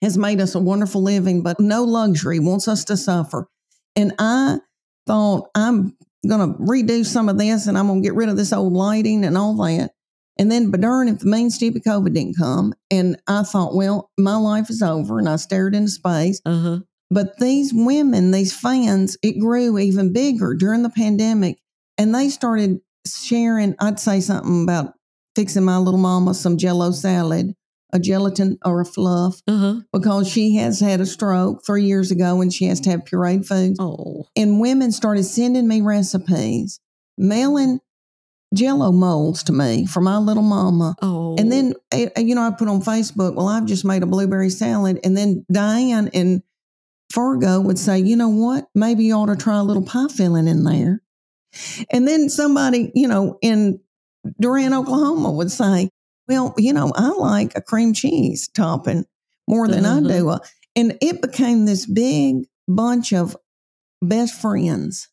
has 0.00 0.16
made 0.16 0.40
us 0.40 0.54
a 0.54 0.60
wonderful 0.60 1.02
living, 1.02 1.42
but 1.42 1.58
no 1.58 1.82
luxury, 1.82 2.38
wants 2.38 2.68
us 2.68 2.84
to 2.84 2.96
suffer. 2.96 3.48
And 3.96 4.12
I 4.18 4.58
thought 5.06 5.50
I'm 5.54 5.96
gonna 6.28 6.54
redo 6.54 7.04
some 7.04 7.28
of 7.28 7.38
this 7.38 7.66
and 7.66 7.76
I'm 7.76 7.86
gonna 7.86 8.00
get 8.00 8.14
rid 8.14 8.28
of 8.28 8.36
this 8.36 8.52
old 8.52 8.72
lighting 8.72 9.24
and 9.24 9.36
all 9.36 9.54
that. 9.56 9.92
And 10.36 10.50
then, 10.50 10.70
but 10.70 10.80
darn, 10.80 11.08
if 11.08 11.20
the 11.20 11.26
main 11.26 11.50
stupid 11.50 11.84
COVID 11.84 12.12
didn't 12.12 12.36
come, 12.36 12.74
and 12.90 13.16
I 13.28 13.44
thought, 13.44 13.74
well, 13.74 14.10
my 14.18 14.36
life 14.36 14.68
is 14.68 14.82
over, 14.82 15.18
and 15.20 15.28
I 15.28 15.36
stared 15.36 15.76
into 15.76 15.90
space. 15.90 16.40
Uh 16.44 16.60
huh. 16.60 16.78
But 17.10 17.38
these 17.38 17.72
women, 17.72 18.32
these 18.32 18.52
fans, 18.52 19.16
it 19.22 19.38
grew 19.38 19.78
even 19.78 20.12
bigger 20.12 20.54
during 20.54 20.82
the 20.82 20.90
pandemic. 20.90 21.58
And 21.96 22.12
they 22.12 22.28
started 22.28 22.80
sharing, 23.06 23.76
I'd 23.78 24.00
say 24.00 24.20
something 24.20 24.64
about 24.64 24.94
fixing 25.36 25.62
my 25.62 25.78
little 25.78 26.00
mama 26.00 26.34
some 26.34 26.56
jello 26.56 26.90
salad, 26.90 27.54
a 27.94 27.98
gelatin 27.98 28.58
or 28.64 28.80
a 28.80 28.84
fluff, 28.84 29.40
Uh 29.46 29.56
huh. 29.56 29.80
because 29.92 30.28
she 30.28 30.56
has 30.56 30.80
had 30.80 31.00
a 31.00 31.06
stroke 31.06 31.64
three 31.64 31.84
years 31.84 32.10
ago 32.10 32.40
and 32.42 32.52
she 32.52 32.66
has 32.66 32.80
to 32.80 32.90
have 32.90 33.04
pureed 33.04 33.46
foods. 33.46 33.78
Oh. 33.80 34.26
And 34.36 34.60
women 34.60 34.92
started 34.92 35.24
sending 35.24 35.66
me 35.66 35.80
recipes, 35.80 36.80
mailing 37.16 37.80
jello 38.52 38.92
molds 38.92 39.42
to 39.44 39.52
me 39.52 39.86
for 39.86 40.00
my 40.00 40.18
little 40.18 40.42
mama. 40.42 40.94
Oh. 41.00 41.36
And 41.38 41.50
then, 41.50 41.74
eh, 41.90 42.08
eh, 42.14 42.20
you 42.20 42.34
know, 42.34 42.42
I 42.42 42.50
put 42.50 42.68
on 42.68 42.82
Facebook, 42.82 43.34
well, 43.34 43.48
I've 43.48 43.66
just 43.66 43.84
made 43.84 44.02
a 44.02 44.06
blueberry 44.06 44.50
salad. 44.50 45.00
And 45.02 45.16
then 45.16 45.44
Diane 45.50 46.10
and 46.12 46.42
Fargo 47.12 47.60
would 47.60 47.78
say, 47.78 47.98
you 48.00 48.16
know 48.16 48.28
what? 48.28 48.68
Maybe 48.74 49.04
you 49.04 49.14
ought 49.14 49.26
to 49.26 49.36
try 49.36 49.58
a 49.58 49.62
little 49.62 49.84
pie 49.84 50.08
filling 50.08 50.48
in 50.48 50.64
there. 50.64 51.00
And 51.90 52.06
then 52.08 52.28
somebody, 52.28 52.90
you 52.94 53.06
know, 53.06 53.38
in 53.40 53.80
Durant, 54.40 54.74
Oklahoma 54.74 55.30
would 55.30 55.50
say, 55.52 55.90
well, 56.28 56.54
you 56.58 56.72
know, 56.72 56.92
I 56.94 57.08
like 57.10 57.52
a 57.56 57.60
cream 57.62 57.92
cheese 57.92 58.48
topping 58.48 59.04
more 59.48 59.68
than 59.68 59.84
I 59.84 60.00
do. 60.00 60.28
Uh, 60.30 60.38
And 60.76 60.96
it 61.00 61.20
became 61.22 61.66
this 61.66 61.86
big 61.86 62.46
bunch 62.66 63.12
of 63.12 63.36
best 64.02 64.40
friends. 64.40 65.08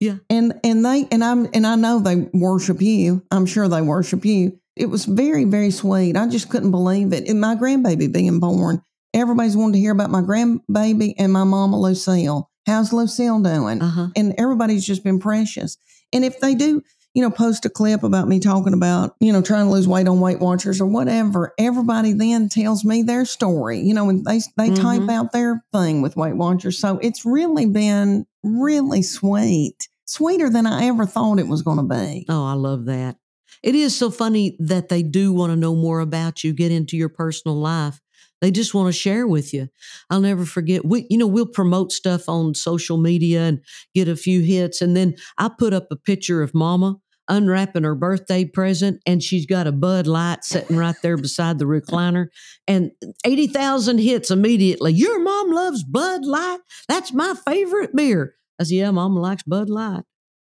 Yeah. 0.00 0.18
And 0.30 0.60
and 0.62 0.84
they 0.84 1.08
and 1.10 1.24
I'm 1.24 1.48
and 1.52 1.66
I 1.66 1.74
know 1.74 1.98
they 1.98 2.28
worship 2.32 2.80
you. 2.80 3.22
I'm 3.30 3.46
sure 3.46 3.68
they 3.68 3.82
worship 3.82 4.24
you. 4.24 4.58
It 4.76 4.86
was 4.86 5.06
very, 5.06 5.44
very 5.44 5.72
sweet. 5.72 6.16
I 6.16 6.28
just 6.28 6.48
couldn't 6.50 6.70
believe 6.70 7.12
it. 7.12 7.28
And 7.28 7.40
my 7.40 7.56
grandbaby 7.56 8.12
being 8.12 8.38
born, 8.38 8.80
everybody's 9.12 9.56
wanted 9.56 9.72
to 9.72 9.78
hear 9.80 9.90
about 9.90 10.10
my 10.10 10.20
grandbaby 10.22 11.14
and 11.18 11.32
my 11.32 11.42
mama 11.42 11.80
Lucille. 11.80 12.48
How's 12.64 12.92
Lucille 12.92 13.40
doing? 13.40 13.82
Uh 13.82 13.88
huh. 13.90 14.06
and 14.14 14.34
everybody's 14.38 14.86
just 14.86 15.02
been 15.02 15.18
precious. 15.18 15.76
And 16.12 16.24
if 16.24 16.38
they 16.38 16.54
do, 16.54 16.82
you 17.18 17.24
know, 17.24 17.30
post 17.32 17.64
a 17.64 17.68
clip 17.68 18.04
about 18.04 18.28
me 18.28 18.38
talking 18.38 18.72
about, 18.72 19.16
you 19.18 19.32
know, 19.32 19.42
trying 19.42 19.66
to 19.66 19.72
lose 19.72 19.88
weight 19.88 20.06
on 20.06 20.20
Weight 20.20 20.38
Watchers 20.38 20.80
or 20.80 20.86
whatever, 20.86 21.52
everybody 21.58 22.12
then 22.12 22.48
tells 22.48 22.84
me 22.84 23.02
their 23.02 23.24
story, 23.24 23.80
you 23.80 23.92
know, 23.92 24.08
and 24.08 24.24
they 24.24 24.40
they 24.56 24.70
type 24.70 25.02
Mhm. 25.02 25.10
out 25.10 25.32
their 25.32 25.64
thing 25.72 26.00
with 26.00 26.14
Weight 26.16 26.36
Watchers. 26.36 26.78
So 26.78 26.96
it's 27.02 27.24
really 27.24 27.66
been 27.66 28.24
really 28.44 29.02
sweet, 29.02 29.88
sweeter 30.04 30.48
than 30.48 30.64
I 30.64 30.84
ever 30.84 31.06
thought 31.06 31.40
it 31.40 31.48
was 31.48 31.62
going 31.62 31.78
to 31.78 31.82
be. 31.92 32.24
Oh, 32.28 32.44
I 32.44 32.52
love 32.52 32.84
that. 32.84 33.16
It 33.64 33.74
is 33.74 33.96
so 33.96 34.12
funny 34.12 34.56
that 34.60 34.88
they 34.88 35.02
do 35.02 35.32
want 35.32 35.50
to 35.50 35.56
know 35.56 35.74
more 35.74 35.98
about 35.98 36.44
you, 36.44 36.52
get 36.52 36.70
into 36.70 36.96
your 36.96 37.08
personal 37.08 37.56
life. 37.56 38.00
They 38.40 38.52
just 38.52 38.74
want 38.74 38.86
to 38.86 38.92
share 38.92 39.26
with 39.26 39.52
you. 39.52 39.66
I'll 40.08 40.20
never 40.20 40.44
forget. 40.44 40.84
We, 40.84 41.04
you 41.10 41.18
know, 41.18 41.26
we'll 41.26 41.46
promote 41.48 41.90
stuff 41.90 42.28
on 42.28 42.54
social 42.54 42.96
media 42.96 43.40
and 43.40 43.58
get 43.92 44.06
a 44.06 44.14
few 44.14 44.42
hits, 44.42 44.80
and 44.80 44.96
then 44.96 45.16
I 45.36 45.48
put 45.48 45.74
up 45.74 45.88
a 45.90 45.96
picture 45.96 46.42
of 46.44 46.54
Mama 46.54 46.94
unwrapping 47.28 47.84
her 47.84 47.94
birthday 47.94 48.44
present, 48.44 49.00
and 49.06 49.22
she's 49.22 49.46
got 49.46 49.66
a 49.66 49.72
Bud 49.72 50.06
Light 50.06 50.44
sitting 50.44 50.76
right 50.76 50.96
there 51.02 51.16
beside 51.16 51.58
the 51.58 51.64
recliner, 51.64 52.28
and 52.66 52.90
eighty 53.24 53.46
thousand 53.46 53.98
hits 53.98 54.30
immediately. 54.30 54.92
Your 54.92 55.20
mom 55.20 55.50
loves 55.50 55.84
Bud 55.84 56.24
Light. 56.24 56.60
That's 56.88 57.12
my 57.12 57.34
favorite 57.46 57.94
beer. 57.94 58.34
I 58.60 58.64
said, 58.64 58.74
"Yeah, 58.74 58.90
Mama 58.90 59.20
likes 59.20 59.42
Bud 59.42 59.70
Light." 59.70 60.04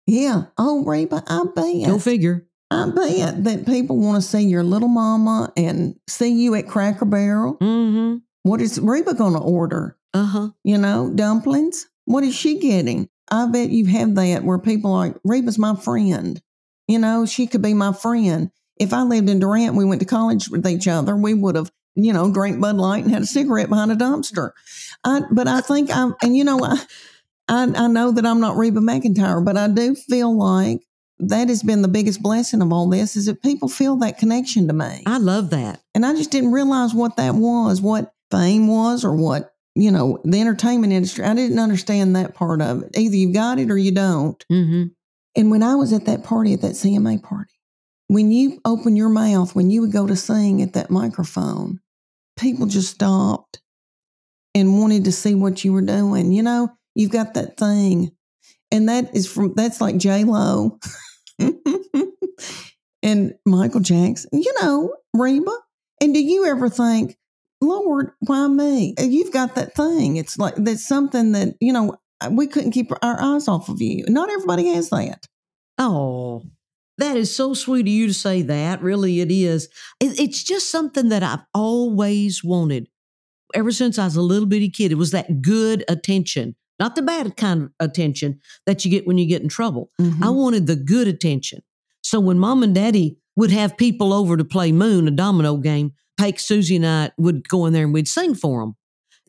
Yeah. 0.07 0.45
Oh, 0.57 0.83
Reba, 0.85 1.23
I 1.27 1.43
bet. 1.55 1.85
Go 1.85 1.99
figure. 1.99 2.47
I 2.71 2.89
bet 2.89 3.43
that 3.45 3.65
people 3.65 3.97
want 3.97 4.21
to 4.21 4.27
see 4.27 4.41
your 4.41 4.63
little 4.63 4.87
mama 4.87 5.51
and 5.57 5.95
see 6.07 6.29
you 6.29 6.53
at 6.55 6.67
Cracker 6.67 7.05
Barrel. 7.05 7.57
Mm-hmm. 7.57 8.17
What 8.43 8.61
is 8.61 8.79
Reba 8.79 9.15
going 9.15 9.33
to 9.33 9.39
order? 9.39 9.97
Uh 10.13 10.25
huh. 10.25 10.49
you 10.63 10.77
know, 10.77 11.11
dumplings. 11.13 11.87
What 12.05 12.23
is 12.23 12.35
she 12.35 12.59
getting? 12.59 13.07
I 13.31 13.45
bet 13.47 13.69
you 13.69 13.85
have 13.85 14.15
that 14.15 14.43
where 14.43 14.57
people 14.57 14.91
are 14.93 15.07
like, 15.07 15.15
Reba's 15.23 15.59
my 15.59 15.75
friend. 15.75 16.41
You 16.89 16.97
know, 16.97 17.27
she 17.27 17.45
could 17.45 17.61
be 17.61 17.75
my 17.75 17.93
friend. 17.93 18.49
If 18.77 18.93
I 18.93 19.03
lived 19.03 19.29
in 19.29 19.39
Durant, 19.39 19.75
we 19.75 19.85
went 19.85 20.01
to 20.01 20.07
college 20.07 20.49
with 20.49 20.65
each 20.65 20.87
other, 20.87 21.15
we 21.15 21.35
would 21.35 21.55
have, 21.55 21.71
you 21.95 22.11
know, 22.11 22.33
drank 22.33 22.59
Bud 22.59 22.77
Light 22.77 23.03
and 23.03 23.13
had 23.13 23.21
a 23.21 23.27
cigarette 23.27 23.69
behind 23.69 23.91
a 23.91 23.95
dumpster. 23.95 24.53
I, 25.03 25.21
but 25.31 25.47
I 25.47 25.61
think 25.61 25.95
I'm, 25.95 26.15
and 26.23 26.35
you 26.35 26.43
know, 26.43 26.59
I, 26.63 26.81
I, 27.47 27.71
I 27.75 27.87
know 27.87 28.11
that 28.11 28.25
I'm 28.25 28.39
not 28.39 28.57
Reba 28.57 28.79
McEntire, 28.79 29.45
but 29.45 29.55
I 29.55 29.67
do 29.67 29.93
feel 29.93 30.35
like 30.35 30.81
that 31.19 31.49
has 31.49 31.61
been 31.61 31.83
the 31.83 31.87
biggest 31.87 32.23
blessing 32.23 32.61
of 32.63 32.73
all 32.73 32.89
this 32.89 33.15
is 33.15 33.27
that 33.27 33.43
people 33.43 33.69
feel 33.69 33.97
that 33.97 34.17
connection 34.17 34.67
to 34.67 34.73
me. 34.73 35.03
I 35.05 35.19
love 35.19 35.51
that. 35.51 35.81
And 35.93 36.03
I 36.07 36.15
just 36.15 36.31
didn't 36.31 36.53
realize 36.53 36.95
what 36.95 37.17
that 37.17 37.35
was, 37.35 37.81
what 37.81 38.13
fame 38.31 38.67
was, 38.67 39.05
or 39.05 39.15
what, 39.15 39.53
you 39.75 39.91
know, 39.91 40.19
the 40.23 40.41
entertainment 40.41 40.91
industry. 40.91 41.23
I 41.23 41.35
didn't 41.35 41.59
understand 41.59 42.15
that 42.15 42.33
part 42.33 42.61
of 42.61 42.81
it. 42.81 42.97
Either 42.97 43.15
you 43.15 43.31
got 43.31 43.59
it 43.59 43.69
or 43.69 43.77
you 43.77 43.91
don't. 43.91 44.43
Mm-hmm. 44.51 44.85
And 45.35 45.51
when 45.51 45.63
I 45.63 45.75
was 45.75 45.93
at 45.93 46.05
that 46.05 46.23
party, 46.23 46.53
at 46.53 46.61
that 46.61 46.73
CMA 46.73 47.21
party, 47.21 47.53
when 48.07 48.31
you 48.31 48.59
open 48.65 48.95
your 48.95 49.09
mouth, 49.09 49.55
when 49.55 49.69
you 49.69 49.81
would 49.81 49.91
go 49.91 50.07
to 50.07 50.15
sing 50.15 50.61
at 50.61 50.73
that 50.73 50.89
microphone, 50.89 51.79
people 52.37 52.65
just 52.65 52.91
stopped 52.91 53.61
and 54.55 54.79
wanted 54.79 55.05
to 55.05 55.11
see 55.11 55.35
what 55.35 55.63
you 55.63 55.71
were 55.73 55.81
doing. 55.81 56.31
You 56.31 56.43
know, 56.43 56.69
you've 56.95 57.11
got 57.11 57.35
that 57.35 57.57
thing. 57.57 58.11
And 58.71 58.89
that 58.89 59.15
is 59.15 59.31
from, 59.31 59.53
that's 59.53 59.81
like 59.81 59.97
J 59.97 60.23
Lo 60.23 60.79
and 63.03 63.33
Michael 63.45 63.81
Jackson, 63.81 64.29
you 64.33 64.53
know, 64.61 64.95
Reba. 65.13 65.51
And 66.01 66.13
do 66.13 66.23
you 66.23 66.45
ever 66.45 66.69
think, 66.69 67.17
Lord, 67.61 68.11
why 68.21 68.47
me? 68.47 68.95
You've 68.97 69.33
got 69.33 69.55
that 69.55 69.75
thing. 69.75 70.15
It's 70.17 70.37
like 70.37 70.55
that's 70.55 70.87
something 70.87 71.33
that, 71.33 71.55
you 71.59 71.73
know, 71.73 71.97
we 72.31 72.47
couldn't 72.47 72.71
keep 72.71 72.91
our 73.01 73.21
eyes 73.21 73.47
off 73.47 73.69
of 73.69 73.81
you. 73.81 74.05
Not 74.07 74.29
everybody 74.29 74.67
has 74.73 74.89
that. 74.89 75.27
Oh, 75.77 76.43
that 76.97 77.15
is 77.15 77.33
so 77.33 77.53
sweet 77.53 77.81
of 77.81 77.87
you 77.87 78.07
to 78.07 78.13
say 78.13 78.41
that. 78.43 78.81
Really, 78.81 79.21
it 79.21 79.31
is. 79.31 79.69
It, 79.99 80.19
it's 80.19 80.43
just 80.43 80.69
something 80.69 81.09
that 81.09 81.23
I've 81.23 81.45
always 81.53 82.43
wanted. 82.43 82.87
Ever 83.55 83.71
since 83.71 83.97
I 83.97 84.05
was 84.05 84.15
a 84.15 84.21
little 84.21 84.47
bitty 84.47 84.69
kid, 84.69 84.91
it 84.91 84.95
was 84.95 85.11
that 85.11 85.41
good 85.41 85.83
attention, 85.87 86.55
not 86.79 86.95
the 86.95 87.01
bad 87.01 87.35
kind 87.37 87.63
of 87.63 87.71
attention 87.79 88.41
that 88.65 88.83
you 88.83 88.91
get 88.91 89.07
when 89.07 89.17
you 89.17 89.25
get 89.25 89.41
in 89.41 89.49
trouble. 89.49 89.89
Mm-hmm. 89.99 90.23
I 90.23 90.29
wanted 90.29 90.67
the 90.67 90.75
good 90.75 91.07
attention. 91.07 91.61
So 92.03 92.19
when 92.19 92.37
mom 92.37 92.63
and 92.63 92.75
daddy 92.75 93.17
would 93.35 93.51
have 93.51 93.77
people 93.77 94.13
over 94.13 94.35
to 94.35 94.43
play 94.43 94.71
Moon, 94.71 95.07
a 95.07 95.11
domino 95.11 95.57
game, 95.57 95.93
Pake, 96.19 96.39
Susie, 96.39 96.75
and 96.75 96.85
I 96.85 97.11
would 97.17 97.47
go 97.47 97.65
in 97.65 97.73
there 97.73 97.85
and 97.85 97.93
we'd 97.93 98.07
sing 98.07 98.35
for 98.35 98.61
them. 98.61 98.75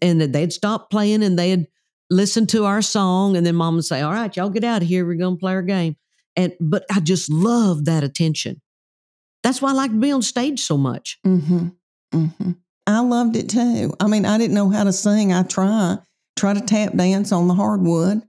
And 0.02 0.20
they'd 0.20 0.52
stop 0.52 0.90
playing 0.90 1.22
and 1.22 1.38
they'd 1.38 1.66
listen 2.10 2.46
to 2.48 2.64
our 2.64 2.82
song. 2.82 3.36
And 3.36 3.46
then 3.46 3.54
mom 3.54 3.76
would 3.76 3.84
say, 3.84 4.00
All 4.00 4.12
right, 4.12 4.34
y'all 4.36 4.50
get 4.50 4.64
out 4.64 4.82
of 4.82 4.88
here. 4.88 5.06
We're 5.06 5.14
going 5.14 5.36
to 5.36 5.40
play 5.40 5.52
our 5.52 5.62
game. 5.62 5.96
And 6.36 6.54
but 6.60 6.84
I 6.90 7.00
just 7.00 7.30
love 7.30 7.86
that 7.86 8.04
attention. 8.04 8.60
That's 9.42 9.62
why 9.62 9.70
I 9.70 9.74
like 9.74 9.90
to 9.90 9.96
be 9.96 10.12
on 10.12 10.22
stage 10.22 10.60
so 10.60 10.76
much. 10.76 11.18
Mm-hmm. 11.26 11.68
Mm-hmm. 12.14 12.50
I 12.86 13.00
loved 13.00 13.36
it 13.36 13.48
too. 13.48 13.94
I 14.00 14.06
mean, 14.06 14.26
I 14.26 14.38
didn't 14.38 14.54
know 14.54 14.70
how 14.70 14.84
to 14.84 14.92
sing. 14.92 15.32
I 15.32 15.42
try, 15.42 15.98
try 16.36 16.54
to 16.54 16.60
tap 16.60 16.94
dance 16.94 17.32
on 17.32 17.48
the 17.48 17.54
hardwood, 17.54 18.22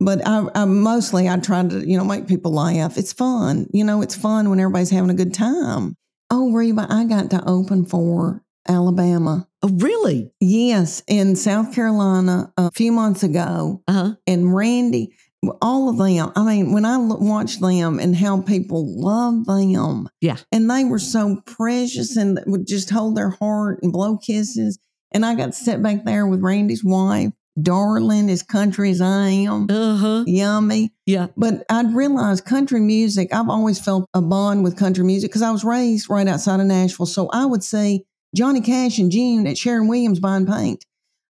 but 0.00 0.26
I, 0.26 0.48
I 0.54 0.64
mostly 0.64 1.28
I 1.28 1.36
try 1.38 1.66
to, 1.66 1.86
you 1.86 1.96
know, 1.96 2.04
make 2.04 2.26
people 2.26 2.52
laugh. 2.52 2.96
It's 2.96 3.12
fun. 3.12 3.68
You 3.72 3.84
know, 3.84 4.02
it's 4.02 4.16
fun 4.16 4.50
when 4.50 4.60
everybody's 4.60 4.90
having 4.90 5.10
a 5.10 5.14
good 5.14 5.34
time. 5.34 5.96
Oh, 6.30 6.52
Reba, 6.52 6.86
I 6.88 7.04
got 7.04 7.30
to 7.30 7.44
open 7.46 7.84
for 7.84 8.42
Alabama. 8.66 9.47
Oh, 9.62 9.68
really? 9.70 10.30
Yes, 10.40 11.02
in 11.08 11.34
South 11.36 11.74
Carolina 11.74 12.52
a 12.56 12.70
few 12.70 12.92
months 12.92 13.22
ago. 13.22 13.82
Uh 13.88 13.92
huh. 13.92 14.14
And 14.26 14.54
Randy, 14.54 15.12
all 15.60 15.88
of 15.88 15.98
them. 15.98 16.32
I 16.36 16.42
mean, 16.44 16.72
when 16.72 16.84
I 16.84 16.94
l- 16.94 17.18
watched 17.20 17.60
them 17.60 17.98
and 17.98 18.14
how 18.14 18.40
people 18.42 18.84
love 19.00 19.46
them. 19.46 20.08
Yeah. 20.20 20.36
And 20.52 20.70
they 20.70 20.84
were 20.84 20.98
so 21.00 21.42
precious 21.44 22.16
and 22.16 22.38
would 22.46 22.66
just 22.68 22.90
hold 22.90 23.16
their 23.16 23.30
heart 23.30 23.80
and 23.82 23.92
blow 23.92 24.16
kisses. 24.16 24.78
And 25.12 25.24
I 25.26 25.34
got 25.34 25.46
to 25.46 25.52
sit 25.52 25.82
back 25.82 26.04
there 26.04 26.26
with 26.26 26.40
Randy's 26.40 26.84
wife, 26.84 27.30
darling, 27.60 28.30
as 28.30 28.42
country 28.42 28.90
as 28.90 29.00
I 29.00 29.28
am, 29.28 29.66
Uh 29.70 29.96
huh. 29.96 30.24
yummy. 30.26 30.92
Yeah. 31.06 31.28
But 31.36 31.64
I'd 31.68 31.94
realized 31.94 32.44
country 32.44 32.80
music, 32.80 33.34
I've 33.34 33.48
always 33.48 33.80
felt 33.80 34.06
a 34.14 34.20
bond 34.22 34.62
with 34.62 34.76
country 34.76 35.04
music 35.04 35.30
because 35.30 35.42
I 35.42 35.50
was 35.50 35.64
raised 35.64 36.08
right 36.10 36.28
outside 36.28 36.60
of 36.60 36.66
Nashville. 36.66 37.06
So 37.06 37.28
I 37.32 37.44
would 37.46 37.64
see 37.64 38.04
Johnny 38.34 38.60
Cash 38.60 38.98
and 38.98 39.10
June 39.10 39.46
at 39.46 39.58
Sherwin-Williams 39.58 40.20
buying 40.20 40.46
paint. 40.46 40.84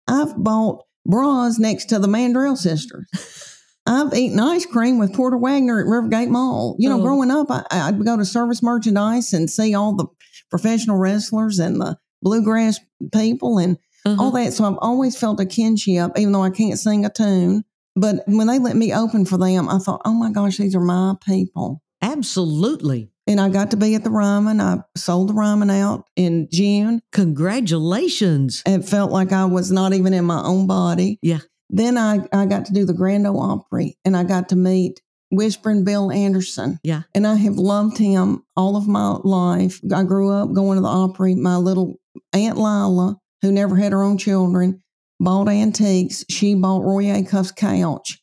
I've 0.07 0.37
bought 0.37 0.85
bras 1.07 1.59
next 1.59 1.87
to 1.87 1.99
the 1.99 2.09
Mandrell 2.09 2.57
sisters. 2.57 3.07
I've 3.87 4.13
eaten 4.13 4.39
ice 4.39 4.67
cream 4.67 4.99
with 4.99 5.15
Porter 5.15 5.39
Wagoner 5.39 5.81
at 5.81 5.87
Rivergate 5.87 6.29
Mall. 6.29 6.77
You 6.79 6.91
know, 6.91 6.99
Oh. 6.99 7.03
growing 7.03 7.31
up, 7.31 7.47
I, 7.51 7.65
I'd 7.71 8.05
go 8.05 8.17
to 8.19 8.25
service 8.25 8.63
merchandise 8.63 9.33
and 9.33 9.49
see 9.51 9.75
all 9.75 9.95
the 9.95 10.07
professional 10.51 10.99
wrestlers 10.99 11.59
and 11.59 11.81
the 11.81 11.97
bluegrass 12.23 12.79
people 13.15 13.59
and 13.59 13.79
Uh-huh. 14.05 14.23
all 14.23 14.31
that. 14.33 14.53
So 14.53 14.65
I've 14.65 14.79
always 14.81 15.17
felt 15.17 15.41
a 15.41 15.47
kinship, 15.47 16.13
even 16.19 16.33
though 16.33 16.43
I 16.45 16.51
can't 16.51 16.79
sing 16.79 17.05
a 17.07 17.11
tune. 17.11 17.65
But 17.97 18.23
when 18.27 18.47
they 18.47 18.59
let 18.59 18.77
me 18.77 18.93
open 18.93 19.25
for 19.25 19.39
them, 19.39 19.69
I 19.69 19.79
thought, 19.79 20.03
oh 20.05 20.13
my 20.15 20.31
gosh, 20.31 20.59
these 20.59 20.75
are 20.75 20.81
my 20.81 21.15
people. 21.27 21.83
Absolutely. 22.03 23.11
And 23.29 23.39
I 23.41 23.51
got 23.51 23.73
to 23.73 23.77
be 23.77 23.95
at 23.95 24.05
the 24.05 24.11
Ryman. 24.11 24.59
I 24.59 24.79
sold 24.97 25.29
the 25.29 25.35
Ryman 25.35 25.69
out 25.69 26.07
in 26.17 26.49
June. 26.51 27.03
Congratulations. 27.13 28.63
It 28.65 28.87
felt 28.87 29.13
like 29.13 29.33
I 29.33 29.45
was 29.45 29.71
not 29.71 29.93
even 29.93 30.15
in 30.15 30.25
my 30.25 30.43
own 30.43 30.67
body. 30.67 31.19
Yeah. 31.21 31.41
Then 31.69 31.99
I, 31.99 32.21
I 32.33 32.47
got 32.47 32.65
to 32.67 32.73
do 32.73 32.87
the 32.87 32.95
Grand 32.95 33.27
Ole 33.27 33.39
Opry 33.39 33.99
and 34.03 34.17
I 34.17 34.25
got 34.25 34.49
to 34.49 34.57
meet 34.57 35.03
Whispering 35.31 35.85
Bill 35.85 36.11
Anderson. 36.11 36.79
Yeah. 36.83 37.03
And 37.15 37.27
I 37.27 37.35
have 37.35 37.57
loved 37.57 37.99
him 37.99 38.45
all 38.57 38.77
of 38.77 38.89
my 38.89 39.19
life. 39.23 39.79
I 39.95 40.05
grew 40.05 40.33
up 40.33 40.55
going 40.55 40.77
to 40.77 40.83
the 40.83 40.89
Opry. 40.89 41.35
My 41.35 41.57
little 41.57 42.01
Aunt 42.33 42.57
Lila, 42.57 43.19
who 43.43 43.53
never 43.53 43.77
had 43.77 43.93
her 43.93 44.03
own 44.03 44.17
children, 44.17 44.83
bought 45.21 45.51
antiques. 45.51 46.25
She 46.31 46.55
bought 46.55 46.83
Roy 46.83 47.05
Acuff's 47.05 47.53
couch. 47.53 48.23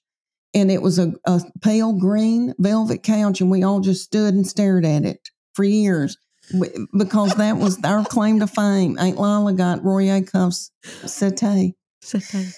And 0.55 0.71
it 0.71 0.81
was 0.81 0.97
a, 0.97 1.13
a 1.25 1.41
pale 1.61 1.93
green 1.93 2.53
velvet 2.57 3.03
couch, 3.03 3.41
and 3.41 3.51
we 3.51 3.61
all 3.63 3.81
just 3.81 4.03
stood 4.05 4.33
and 4.33 4.47
stared 4.47 4.85
at 4.85 5.03
it 5.03 5.29
for 5.53 5.63
years 5.65 6.17
because 6.97 7.33
that 7.35 7.57
was 7.57 7.77
our 7.83 8.05
claim 8.05 8.39
to 8.39 8.47
fame. 8.47 8.97
Aunt 8.99 9.17
Lila 9.19 9.53
got 9.53 9.83
Roy 9.83 10.05
Acuff's 10.05 10.71
settee. 11.05 11.75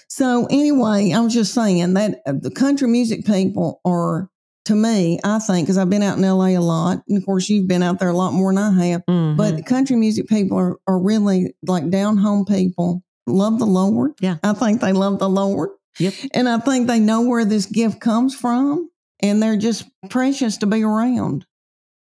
So 0.09 0.45
anyway, 0.49 1.11
I 1.13 1.19
was 1.21 1.33
just 1.33 1.53
saying 1.53 1.93
that 1.93 2.19
uh, 2.25 2.33
the 2.39 2.51
country 2.51 2.87
music 2.87 3.25
people 3.25 3.79
are, 3.85 4.29
to 4.65 4.75
me, 4.75 5.19
I 5.23 5.39
think, 5.39 5.65
because 5.65 5.77
I've 5.77 5.89
been 5.89 6.03
out 6.03 6.17
in 6.17 6.23
LA 6.23 6.47
a 6.47 6.57
lot, 6.59 7.01
and 7.07 7.17
of 7.17 7.25
course 7.25 7.47
you've 7.49 7.67
been 7.67 7.81
out 7.81 7.99
there 7.99 8.09
a 8.09 8.13
lot 8.17 8.33
more 8.33 8.53
than 8.53 8.61
I 8.61 8.87
have. 8.87 9.03
Mhm. 9.09 9.37
But 9.37 9.65
country 9.65 9.95
music 9.95 10.27
people 10.27 10.57
are, 10.57 10.77
are 10.85 10.99
really 10.99 11.55
like 11.65 11.89
down 11.89 12.17
home 12.17 12.45
people. 12.45 13.03
Love 13.25 13.59
the 13.59 13.65
Lord. 13.65 14.11
Yeah. 14.19 14.37
I 14.43 14.53
think 14.53 14.81
they 14.81 14.93
love 14.93 15.19
the 15.19 15.29
Lord. 15.29 15.69
Yep. 15.99 16.13
And 16.33 16.47
I 16.47 16.59
think 16.59 16.87
they 16.87 16.99
know 16.99 17.21
where 17.21 17.45
this 17.45 17.65
gift 17.65 17.99
comes 17.99 18.35
from, 18.35 18.89
and 19.21 19.41
they're 19.41 19.57
just 19.57 19.85
precious 20.09 20.57
to 20.57 20.65
be 20.65 20.83
around. 20.83 21.45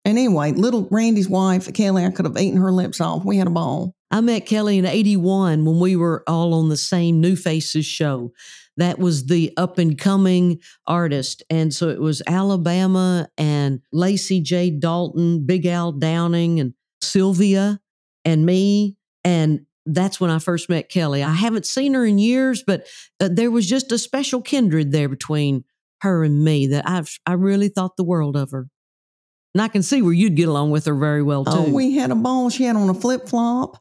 And 0.05 0.17
anyway, 0.17 0.51
little 0.51 0.87
Randy's 0.91 1.29
wife, 1.29 1.71
Kelly, 1.73 2.05
I 2.05 2.11
could 2.11 2.25
have 2.25 2.37
eaten 2.37 2.59
her 2.59 2.71
lips 2.71 2.99
off. 2.99 3.23
We 3.23 3.37
had 3.37 3.47
a 3.47 3.51
ball. 3.51 3.95
I 4.11 4.21
met 4.21 4.45
Kelly 4.45 4.77
in 4.77 4.85
81 4.85 5.65
when 5.65 5.79
we 5.79 5.95
were 5.95 6.23
all 6.27 6.53
on 6.53 6.69
the 6.69 6.77
same 6.77 7.21
New 7.21 7.35
Faces 7.35 7.85
show. 7.85 8.31
That 8.77 8.99
was 8.99 9.27
the 9.27 9.53
up 9.55 9.77
and 9.77 9.97
coming 9.97 10.59
artist. 10.85 11.43
And 11.49 11.73
so 11.73 11.89
it 11.89 12.01
was 12.01 12.21
Alabama 12.27 13.29
and 13.37 13.81
Lacey 13.91 14.41
J. 14.41 14.71
Dalton, 14.71 15.45
Big 15.45 15.65
Al 15.65 15.91
Downing, 15.91 16.59
and 16.59 16.73
Sylvia 17.01 17.79
and 18.25 18.45
me. 18.45 18.97
And 19.23 19.65
that's 19.85 20.19
when 20.19 20.29
I 20.29 20.39
first 20.39 20.69
met 20.69 20.89
Kelly. 20.89 21.23
I 21.23 21.33
haven't 21.33 21.65
seen 21.65 21.93
her 21.93 22.05
in 22.05 22.17
years, 22.17 22.63
but 22.65 22.87
uh, 23.19 23.29
there 23.31 23.51
was 23.51 23.67
just 23.67 23.91
a 23.91 23.97
special 23.97 24.41
kindred 24.41 24.91
there 24.91 25.09
between 25.09 25.63
her 26.01 26.23
and 26.23 26.43
me 26.43 26.67
that 26.67 26.87
I've 26.87 27.09
I 27.25 27.33
really 27.33 27.69
thought 27.69 27.97
the 27.97 28.03
world 28.03 28.35
of 28.35 28.51
her. 28.51 28.67
And 29.53 29.61
I 29.61 29.67
can 29.67 29.83
see 29.83 30.01
where 30.01 30.13
you'd 30.13 30.35
get 30.35 30.49
along 30.49 30.71
with 30.71 30.85
her 30.85 30.95
very 30.95 31.21
well 31.21 31.45
too. 31.45 31.51
Oh, 31.53 31.69
we 31.69 31.95
had 31.95 32.11
a 32.11 32.15
ball. 32.15 32.49
She 32.49 32.63
had 32.63 32.75
on 32.75 32.89
a 32.89 32.93
flip 32.93 33.27
flop 33.29 33.77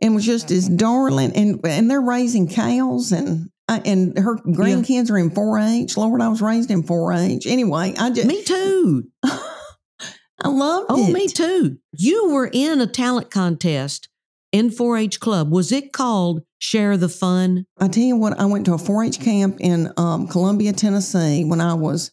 and 0.00 0.14
was 0.14 0.24
just 0.24 0.50
as 0.50 0.68
darling. 0.68 1.32
And 1.34 1.60
and 1.64 1.90
they're 1.90 2.00
raising 2.00 2.48
cows 2.48 3.12
and 3.12 3.50
I, 3.68 3.80
and 3.84 4.16
her 4.18 4.36
grandkids 4.36 5.10
are 5.10 5.18
in 5.18 5.30
4-H. 5.30 5.96
Lord, 5.96 6.20
I 6.22 6.28
was 6.28 6.40
raised 6.40 6.70
in 6.70 6.84
4-H. 6.84 7.46
Anyway, 7.46 7.94
I 7.98 8.10
just 8.10 8.28
me 8.28 8.44
too. 8.44 9.08
I 9.24 10.48
loved 10.48 10.86
Oh, 10.90 11.08
it. 11.08 11.12
me 11.12 11.26
too. 11.26 11.78
You 11.92 12.30
were 12.30 12.48
in 12.52 12.80
a 12.80 12.86
talent 12.86 13.30
contest 13.30 14.08
in 14.56 14.70
4 14.70 14.96
H 14.96 15.20
Club. 15.20 15.50
Was 15.50 15.70
it 15.70 15.92
called 15.92 16.42
Share 16.58 16.96
the 16.96 17.10
Fun? 17.10 17.66
I 17.78 17.88
tell 17.88 18.02
you 18.02 18.16
what, 18.16 18.40
I 18.40 18.46
went 18.46 18.64
to 18.66 18.72
a 18.72 18.78
4-H 18.78 19.20
camp 19.20 19.58
in 19.60 19.92
um, 19.98 20.26
Columbia, 20.28 20.72
Tennessee 20.72 21.44
when 21.44 21.60
I 21.60 21.74
was 21.74 22.10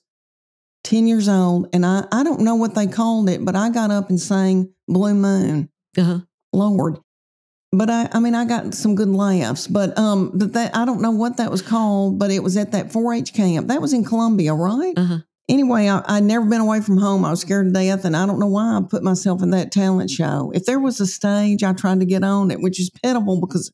10 0.83 1.07
years 1.07 1.29
old. 1.29 1.69
And 1.71 1.85
I, 1.85 2.05
I 2.11 2.23
don't 2.23 2.41
know 2.41 2.55
what 2.55 2.75
they 2.75 2.87
called 2.87 3.29
it, 3.29 3.45
but 3.45 3.55
I 3.55 3.69
got 3.69 3.91
up 3.91 4.09
and 4.09 4.19
sang 4.19 4.73
Blue 4.87 5.13
Moon. 5.13 5.69
Uh-huh. 5.97 6.19
Lord. 6.51 6.99
But 7.71 7.89
I, 7.89 8.09
I 8.11 8.19
mean, 8.19 8.35
I 8.35 8.45
got 8.45 8.73
some 8.73 8.95
good 8.95 9.07
laughs. 9.07 9.65
But 9.65 9.97
um, 9.97 10.31
but 10.35 10.53
that 10.53 10.75
I 10.75 10.85
don't 10.85 11.01
know 11.01 11.11
what 11.11 11.37
that 11.37 11.49
was 11.49 11.61
called, 11.61 12.19
but 12.19 12.29
it 12.29 12.43
was 12.43 12.57
at 12.57 12.73
that 12.73 12.89
4-H 12.89 13.33
camp. 13.33 13.67
That 13.69 13.81
was 13.81 13.93
in 13.93 14.03
Columbia, 14.03 14.53
right? 14.53 14.93
Uh-huh. 14.97 15.19
Anyway, 15.49 15.89
I, 15.89 16.01
I'd 16.05 16.23
never 16.23 16.45
been 16.45 16.61
away 16.61 16.79
from 16.81 16.97
home. 16.97 17.25
I 17.25 17.31
was 17.31 17.41
scared 17.41 17.67
to 17.67 17.73
death, 17.73 18.05
and 18.05 18.15
I 18.15 18.25
don't 18.25 18.39
know 18.39 18.47
why 18.47 18.77
I 18.77 18.81
put 18.89 19.03
myself 19.03 19.43
in 19.43 19.49
that 19.51 19.71
talent 19.71 20.09
show. 20.09 20.51
If 20.55 20.65
there 20.65 20.79
was 20.79 20.99
a 21.01 21.05
stage, 21.05 21.63
I 21.63 21.73
tried 21.73 21.99
to 21.99 22.05
get 22.05 22.23
on 22.23 22.49
it, 22.49 22.61
which 22.61 22.79
is 22.79 22.89
pitiful 22.89 23.41
because 23.41 23.71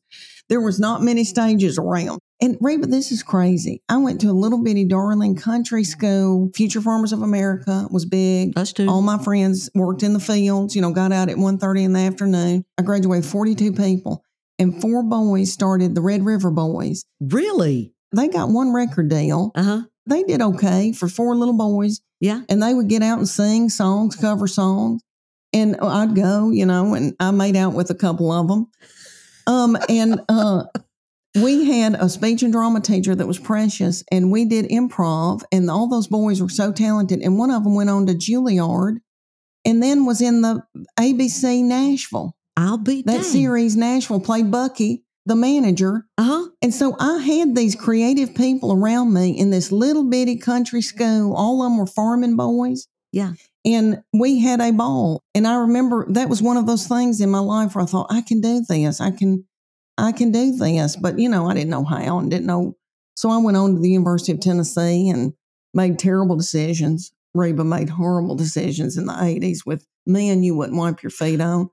there 0.48 0.60
was 0.60 0.80
not 0.80 1.00
many 1.00 1.22
stages 1.22 1.78
around. 1.78 2.18
And 2.42 2.56
Reba, 2.60 2.86
this 2.86 3.12
is 3.12 3.22
crazy. 3.22 3.82
I 3.88 3.98
went 3.98 4.20
to 4.22 4.28
a 4.28 4.32
little 4.32 4.64
bitty 4.64 4.86
darling 4.86 5.36
country 5.36 5.84
school. 5.84 6.50
Future 6.54 6.80
Farmers 6.80 7.12
of 7.12 7.22
America 7.22 7.86
was 7.90 8.04
big. 8.04 8.58
Us 8.58 8.72
too. 8.72 8.88
All 8.88 9.00
my 9.00 9.18
friends 9.18 9.70
worked 9.74 10.02
in 10.02 10.12
the 10.12 10.20
fields, 10.20 10.74
you 10.74 10.82
know, 10.82 10.92
got 10.92 11.12
out 11.12 11.28
at 11.28 11.36
1.30 11.36 11.84
in 11.84 11.92
the 11.92 12.00
afternoon. 12.00 12.64
I 12.78 12.82
graduated 12.82 13.30
42 13.30 13.72
people, 13.74 14.24
and 14.58 14.80
four 14.80 15.04
boys 15.04 15.52
started 15.52 15.94
the 15.94 16.00
Red 16.00 16.24
River 16.24 16.50
Boys. 16.50 17.04
really? 17.20 17.94
They 18.12 18.26
got 18.26 18.48
one 18.48 18.72
record 18.72 19.08
deal. 19.08 19.52
Uh-huh. 19.54 19.82
They 20.10 20.22
did 20.24 20.42
okay 20.42 20.92
for 20.92 21.08
four 21.08 21.34
little 21.34 21.56
boys, 21.56 22.00
Yeah. 22.20 22.42
and 22.50 22.62
they 22.62 22.74
would 22.74 22.88
get 22.88 23.02
out 23.02 23.18
and 23.18 23.28
sing 23.28 23.68
songs, 23.70 24.16
cover 24.16 24.46
songs. 24.46 25.02
And 25.52 25.76
I'd 25.76 26.14
go, 26.14 26.50
you 26.50 26.66
know, 26.66 26.94
and 26.94 27.14
I 27.18 27.30
made 27.30 27.56
out 27.56 27.72
with 27.72 27.90
a 27.90 27.94
couple 27.94 28.30
of 28.30 28.46
them. 28.48 28.66
Um, 29.46 29.76
and 29.88 30.20
uh, 30.28 30.64
we 31.40 31.64
had 31.64 31.94
a 31.94 32.08
speech 32.08 32.42
and 32.42 32.52
drama 32.52 32.80
teacher 32.80 33.14
that 33.14 33.26
was 33.26 33.38
precious, 33.38 34.04
and 34.12 34.30
we 34.30 34.44
did 34.44 34.66
improv, 34.68 35.42
and 35.52 35.70
all 35.70 35.88
those 35.88 36.06
boys 36.08 36.42
were 36.42 36.48
so 36.48 36.72
talented. 36.72 37.20
And 37.20 37.38
one 37.38 37.50
of 37.50 37.64
them 37.64 37.74
went 37.74 37.90
on 37.90 38.06
to 38.06 38.14
Juilliard, 38.14 38.98
and 39.64 39.82
then 39.82 40.06
was 40.06 40.20
in 40.20 40.42
the 40.42 40.62
ABC 40.98 41.62
Nashville. 41.64 42.34
I'll 42.56 42.78
be 42.78 43.02
That 43.02 43.12
dang. 43.14 43.22
series, 43.22 43.76
Nashville, 43.76 44.20
played 44.20 44.50
Bucky, 44.50 45.04
the 45.26 45.36
manager. 45.36 46.06
Uh-huh. 46.18 46.48
And 46.62 46.74
so 46.74 46.96
I 46.98 47.18
had 47.18 47.54
these 47.54 47.74
creative 47.74 48.34
people 48.34 48.72
around 48.72 49.12
me 49.12 49.38
in 49.38 49.50
this 49.50 49.70
little 49.70 50.04
bitty 50.04 50.36
country 50.36 50.82
school. 50.82 51.34
All 51.34 51.62
of 51.62 51.70
them 51.70 51.78
were 51.78 51.86
farming 51.86 52.36
boys. 52.36 52.86
Yeah. 53.12 53.32
And 53.64 54.02
we 54.12 54.40
had 54.40 54.60
a 54.60 54.72
ball. 54.72 55.22
And 55.34 55.46
I 55.46 55.56
remember 55.56 56.06
that 56.12 56.28
was 56.28 56.40
one 56.40 56.56
of 56.56 56.66
those 56.66 56.86
things 56.86 57.20
in 57.20 57.30
my 57.30 57.40
life 57.40 57.74
where 57.74 57.84
I 57.84 57.86
thought, 57.86 58.06
I 58.10 58.22
can 58.22 58.40
do 58.40 58.62
this. 58.66 59.00
I 59.00 59.10
can, 59.10 59.44
I 59.98 60.12
can 60.12 60.32
do 60.32 60.56
this. 60.56 60.96
But, 60.96 61.18
you 61.18 61.28
know, 61.28 61.48
I 61.48 61.54
didn't 61.54 61.70
know 61.70 61.84
how 61.84 62.18
and 62.18 62.30
didn't 62.30 62.46
know. 62.46 62.76
So 63.16 63.30
I 63.30 63.38
went 63.38 63.56
on 63.56 63.74
to 63.74 63.80
the 63.80 63.90
University 63.90 64.32
of 64.32 64.40
Tennessee 64.40 65.10
and 65.10 65.34
made 65.74 65.98
terrible 65.98 66.36
decisions. 66.36 67.12
Reba 67.34 67.64
made 67.64 67.90
horrible 67.90 68.34
decisions 68.34 68.96
in 68.96 69.06
the 69.06 69.12
80s 69.12 69.66
with 69.66 69.86
men 70.06 70.42
you 70.42 70.56
wouldn't 70.56 70.78
wipe 70.78 71.02
your 71.02 71.10
feet 71.10 71.40
on. 71.40 71.70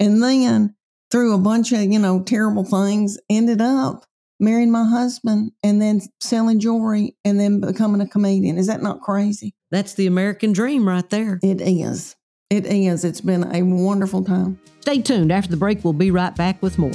And 0.00 0.22
then 0.22 0.74
through 1.14 1.32
a 1.32 1.38
bunch 1.38 1.70
of, 1.70 1.80
you 1.80 1.98
know, 2.00 2.20
terrible 2.24 2.64
things, 2.64 3.16
ended 3.30 3.60
up 3.60 4.04
marrying 4.40 4.72
my 4.72 4.82
husband 4.82 5.52
and 5.62 5.80
then 5.80 6.00
selling 6.20 6.58
jewelry 6.58 7.14
and 7.24 7.38
then 7.38 7.60
becoming 7.60 8.00
a 8.00 8.08
comedian. 8.08 8.58
Is 8.58 8.66
that 8.66 8.82
not 8.82 9.00
crazy? 9.00 9.54
That's 9.70 9.94
the 9.94 10.08
American 10.08 10.52
dream 10.52 10.88
right 10.88 11.08
there. 11.10 11.38
It 11.40 11.60
is. 11.60 12.16
It 12.50 12.66
is. 12.66 13.04
It's 13.04 13.20
been 13.20 13.44
a 13.54 13.62
wonderful 13.62 14.24
time. 14.24 14.58
Stay 14.80 15.02
tuned. 15.02 15.30
After 15.30 15.52
the 15.52 15.56
break, 15.56 15.84
we'll 15.84 15.92
be 15.92 16.10
right 16.10 16.34
back 16.34 16.60
with 16.60 16.78
more. 16.78 16.90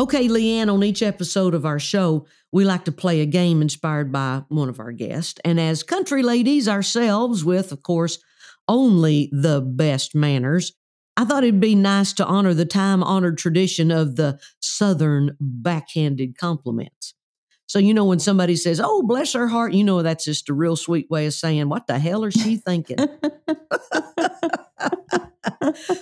Okay, 0.00 0.28
Leanne, 0.28 0.72
on 0.72 0.82
each 0.82 1.02
episode 1.02 1.52
of 1.52 1.66
our 1.66 1.78
show, 1.78 2.26
we 2.52 2.64
like 2.64 2.86
to 2.86 2.92
play 2.92 3.20
a 3.20 3.26
game 3.26 3.60
inspired 3.60 4.10
by 4.10 4.44
one 4.48 4.70
of 4.70 4.80
our 4.80 4.92
guests. 4.92 5.38
And 5.44 5.60
as 5.60 5.82
country 5.82 6.22
ladies 6.22 6.68
ourselves, 6.68 7.44
with, 7.44 7.70
of 7.70 7.82
course, 7.82 8.18
only 8.66 9.28
the 9.30 9.60
best 9.60 10.14
manners, 10.14 10.72
I 11.18 11.26
thought 11.26 11.44
it'd 11.44 11.60
be 11.60 11.74
nice 11.74 12.14
to 12.14 12.24
honor 12.24 12.54
the 12.54 12.64
time 12.64 13.02
honored 13.02 13.36
tradition 13.36 13.90
of 13.90 14.16
the 14.16 14.40
Southern 14.58 15.36
backhanded 15.38 16.38
compliments. 16.38 17.12
So, 17.66 17.78
you 17.78 17.92
know, 17.92 18.06
when 18.06 18.20
somebody 18.20 18.56
says, 18.56 18.80
Oh, 18.82 19.02
bless 19.02 19.34
her 19.34 19.48
heart, 19.48 19.74
you 19.74 19.84
know, 19.84 20.00
that's 20.00 20.24
just 20.24 20.48
a 20.48 20.54
real 20.54 20.76
sweet 20.76 21.10
way 21.10 21.26
of 21.26 21.34
saying, 21.34 21.68
What 21.68 21.86
the 21.86 21.98
hell 21.98 22.24
is 22.24 22.32
she 22.32 22.56
thinking? 22.56 22.96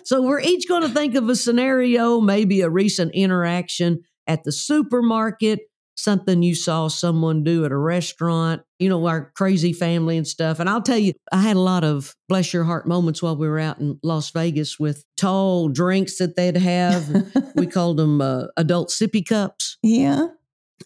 so, 0.04 0.22
we're 0.22 0.40
each 0.40 0.68
going 0.68 0.82
to 0.82 0.88
think 0.88 1.14
of 1.14 1.28
a 1.28 1.36
scenario, 1.36 2.20
maybe 2.20 2.60
a 2.60 2.70
recent 2.70 3.12
interaction 3.14 4.02
at 4.26 4.44
the 4.44 4.52
supermarket, 4.52 5.60
something 5.96 6.42
you 6.42 6.54
saw 6.54 6.86
someone 6.88 7.42
do 7.42 7.64
at 7.64 7.72
a 7.72 7.76
restaurant, 7.76 8.62
you 8.78 8.88
know, 8.88 9.06
our 9.06 9.32
crazy 9.36 9.72
family 9.72 10.16
and 10.16 10.26
stuff. 10.26 10.60
And 10.60 10.68
I'll 10.68 10.82
tell 10.82 10.98
you, 10.98 11.12
I 11.32 11.40
had 11.42 11.56
a 11.56 11.60
lot 11.60 11.82
of 11.82 12.14
bless 12.28 12.52
your 12.52 12.64
heart 12.64 12.86
moments 12.86 13.20
while 13.22 13.36
we 13.36 13.48
were 13.48 13.58
out 13.58 13.80
in 13.80 13.98
Las 14.04 14.30
Vegas 14.30 14.78
with 14.78 15.04
tall 15.16 15.68
drinks 15.68 16.18
that 16.18 16.36
they'd 16.36 16.56
have. 16.56 17.08
we 17.56 17.66
called 17.66 17.96
them 17.96 18.20
uh, 18.20 18.44
adult 18.56 18.90
sippy 18.90 19.26
cups. 19.26 19.76
Yeah. 19.82 20.28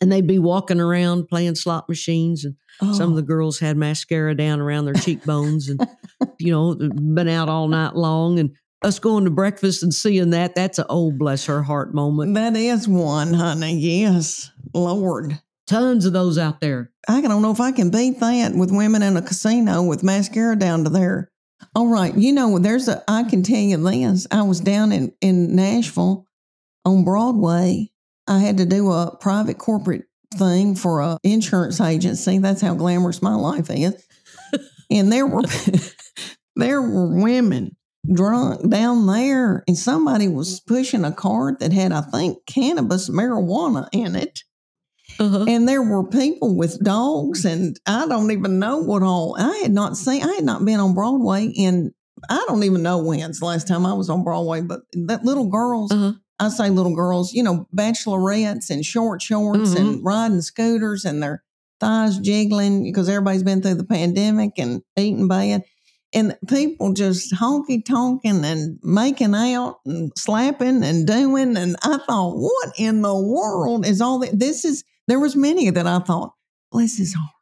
And 0.01 0.11
they'd 0.11 0.27
be 0.27 0.39
walking 0.39 0.81
around 0.81 1.29
playing 1.29 1.55
slot 1.55 1.89
machines. 1.89 2.45
And 2.45 2.57
Oh. 2.81 2.93
some 2.93 3.11
of 3.11 3.17
the 3.17 3.23
oh. 3.23 3.27
girls 3.27 3.59
had 3.59 3.77
mascara 3.77 4.35
down 4.35 4.61
around 4.61 4.87
their 4.87 4.95
cheekbones 4.95 5.69
and, 5.69 5.87
you 6.39 6.51
know, 6.51 6.75
been 6.75 7.29
out 7.29 7.49
all 7.49 7.69
night 7.69 7.95
long. 7.95 8.39
And 8.39 8.51
us 8.83 8.99
going 8.99 9.25
to 9.25 9.31
breakfast 9.31 9.83
and 9.83 9.93
seeing 9.93 10.31
that, 10.31 10.55
that's 10.55 10.79
an 10.79 10.87
old 10.89 11.15
oh, 11.15 11.19
bless 11.19 11.47
her 11.47 11.63
heart 11.63 11.95
moment. 11.95 12.35
That 12.35 12.57
is 12.57 12.89
one, 12.89 13.35
honey. 13.35 13.79
Yes. 13.79 14.51
Lord. 14.75 15.39
Tons 15.69 16.07
of 16.07 16.13
those 16.13 16.39
out 16.39 16.61
there. 16.61 16.91
I 17.09 17.21
don't 17.21 17.43
know 17.43 17.53
if 17.53 17.61
I 17.61 17.71
can 17.71 17.91
beat 17.91 18.19
that 18.19 18.55
with 18.55 18.73
women 18.73 19.03
in 19.03 19.17
a 19.17 19.23
casino 19.23 19.85
with 19.85 20.03
mascara 20.03 20.57
down 20.57 20.85
to 20.85 20.91
there. 20.91 21.31
All 21.77 21.87
right. 21.87 22.17
You 22.17 22.33
know, 22.33 22.59
there's 22.59 22.89
a, 22.89 23.05
I 23.07 23.23
can 23.23 23.45
tell 23.45 23.59
you 23.59 23.77
this. 23.77 24.27
I 24.31 24.43
was 24.43 24.61
down 24.61 24.91
in, 24.91 25.13
in 25.21 25.55
Nashville 25.55 26.27
on 26.85 27.05
Broadway. 27.05 27.92
I 28.33 28.39
had 28.39 28.59
to 28.59 28.67
do 28.67 28.91
a 28.91 29.17
private 29.21 29.59
corporate 29.59 30.05
thing 30.35 30.75
for 30.75 31.01
a 31.01 31.19
insurance 31.23 31.81
agency. 31.81 32.39
That's 32.39 32.61
how 32.63 32.75
glamorous 32.75 33.21
my 33.23 33.35
life 33.35 33.69
is. 33.71 33.95
and 34.91 35.13
there 35.13 35.27
were, 35.27 35.43
there 36.57 36.81
were 36.83 37.07
women 37.23 37.77
drunk 38.13 38.69
down 38.69 39.07
there 39.07 39.63
and 39.69 39.77
somebody 39.79 40.27
was 40.29 40.61
pushing 40.61 41.05
a 41.05 41.13
cart 41.13 41.61
that 41.61 41.73
had, 41.73 41.93
I 41.93 42.01
think, 42.01 42.39
cannabis 42.47 43.09
marijuana 43.09 43.89
in 43.93 44.17
it 44.17 44.41
Uh-huh. 45.21 45.45
and 45.47 45.69
there 45.69 45.83
were 45.83 46.09
people 46.09 46.57
with 46.57 46.83
dogs 46.83 47.45
and 47.45 47.79
i 47.87 48.09
don't 48.09 48.31
even 48.33 48.59
know 48.59 48.79
what 48.79 49.03
all 49.05 49.37
i 49.39 49.59
had 49.63 49.71
not 49.73 49.97
seen 49.97 50.23
i 50.25 50.33
had 50.35 50.45
not 50.45 50.65
been 50.65 50.81
on 50.81 50.95
broadway 50.95 51.47
in 51.47 51.93
i 52.31 52.43
don't 52.49 52.65
even 52.65 52.83
know 52.83 52.99
when's 52.99 53.39
the 53.39 53.45
last 53.47 53.69
time 53.69 53.85
i 53.87 53.93
was 53.93 54.09
on 54.11 54.25
broadway 54.25 54.61
but 54.63 54.81
that 55.07 55.23
little 55.25 55.47
girls 55.49 55.93
Uh-huh. 55.93 56.13
I 56.39 56.49
say 56.49 56.71
little 56.71 56.95
girls 56.95 57.33
you 57.33 57.43
know 57.43 57.67
bachelorettes 57.77 58.71
and 58.71 58.85
short 58.85 59.23
shorts 59.23 59.71
mm-hmm. 59.71 59.77
and 59.77 60.05
riding 60.05 60.41
scooters 60.41 61.05
and 61.05 61.23
their 61.23 61.43
thighs 61.81 62.19
jiggling 62.19 62.85
because 62.85 63.09
everybody's 63.09 63.43
been 63.43 63.61
through 63.61 63.75
the 63.75 63.85
pandemic 63.85 64.53
and 64.59 64.83
eating 64.97 65.29
bad 65.29 65.63
and 66.15 66.37
people 66.47 66.93
just 66.93 67.33
honky 67.35 67.83
tonking 67.83 68.45
and 68.45 68.79
making 68.83 69.35
out 69.35 69.81
and 69.87 70.13
slapping 70.17 70.85
and 70.85 71.07
doing 71.07 71.57
and 71.57 71.77
i 71.83 71.99
thought 71.99 72.37
what 72.37 72.73
in 72.79 73.03
the 73.03 73.15
world 73.15 73.85
is 73.87 74.01
all 74.01 74.19
that 74.21 74.39
this 74.39 74.65
is 74.65 74.85
there 75.09 75.21
was 75.21 75.37
many 75.37 75.69
that 75.71 75.87
I 75.87 75.99
thought, 75.99 76.33
bless 76.71 76.97
his 76.97 77.15
heart, 77.15 77.35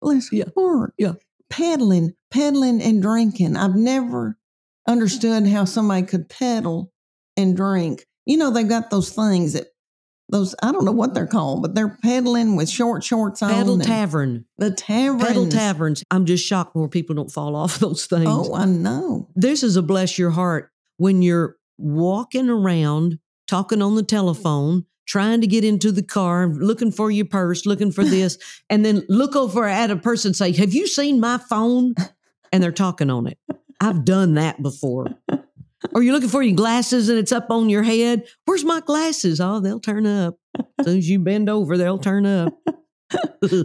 bless 0.00 0.28
his 0.28 0.40
Yeah. 0.40 0.44
heart. 0.56 0.94
Yeah. 0.98 1.12
Peddling, 1.50 2.14
peddling 2.30 2.82
and 2.82 3.02
drinking. 3.02 3.56
I've 3.56 3.76
never 3.76 4.38
understood 4.86 5.46
how 5.46 5.64
somebody 5.64 6.06
could 6.06 6.28
peddle 6.28 6.92
and 7.36 7.56
drink. 7.56 8.04
You 8.24 8.36
know, 8.36 8.50
they've 8.50 8.68
got 8.68 8.90
those 8.90 9.10
things 9.10 9.52
that 9.52 9.66
those 10.28 10.54
I 10.62 10.72
don't 10.72 10.84
know 10.84 10.92
what 10.92 11.14
they're 11.14 11.26
called, 11.26 11.62
but 11.62 11.74
they're 11.74 11.96
peddling 12.02 12.56
with 12.56 12.68
short 12.68 13.04
shorts 13.04 13.42
on. 13.42 13.50
Pedal 13.50 13.78
Tavern. 13.78 14.44
The 14.58 14.72
tavern. 14.72 15.20
Pedal 15.20 15.48
taverns. 15.48 16.02
I'm 16.10 16.26
just 16.26 16.44
shocked 16.44 16.74
more 16.74 16.88
people 16.88 17.14
don't 17.14 17.30
fall 17.30 17.54
off 17.54 17.78
those 17.80 18.06
things. 18.06 18.26
Oh, 18.26 18.54
I 18.54 18.64
know. 18.64 19.28
This 19.36 19.62
is 19.62 19.76
a 19.76 19.82
bless 19.82 20.18
your 20.18 20.30
heart 20.30 20.70
when 20.96 21.22
you're 21.22 21.56
walking 21.78 22.48
around 22.48 23.18
talking 23.46 23.82
on 23.82 23.94
the 23.94 24.02
telephone, 24.02 24.84
trying 25.06 25.40
to 25.40 25.46
get 25.46 25.64
into 25.64 25.92
the 25.92 26.02
car, 26.02 26.48
looking 26.48 26.90
for 26.90 27.10
your 27.10 27.26
purse, 27.26 27.64
looking 27.64 27.92
for 27.92 28.04
this, 28.04 28.38
and 28.70 28.84
then 28.84 29.04
look 29.08 29.36
over 29.36 29.64
at 29.64 29.90
a 29.90 29.96
person 29.96 30.30
and 30.30 30.36
say, 30.36 30.52
Have 30.52 30.74
you 30.74 30.86
seen 30.86 31.20
my 31.20 31.38
phone? 31.38 31.94
And 32.52 32.62
they're 32.62 32.72
talking 32.72 33.10
on 33.10 33.26
it. 33.26 33.38
I've 33.80 34.04
done 34.04 34.34
that 34.34 34.62
before. 34.62 35.08
Or 35.94 36.02
you're 36.02 36.12
looking 36.14 36.28
for 36.28 36.42
your 36.42 36.56
glasses 36.56 37.08
and 37.08 37.18
it's 37.18 37.32
up 37.32 37.50
on 37.50 37.68
your 37.68 37.82
head. 37.82 38.24
Where's 38.44 38.64
my 38.64 38.80
glasses? 38.80 39.40
Oh, 39.40 39.60
they'll 39.60 39.80
turn 39.80 40.06
up. 40.06 40.36
As 40.78 40.86
soon 40.86 40.98
as 40.98 41.08
you 41.08 41.18
bend 41.18 41.48
over, 41.48 41.76
they'll 41.76 41.98
turn 41.98 42.26
up. 42.26 42.54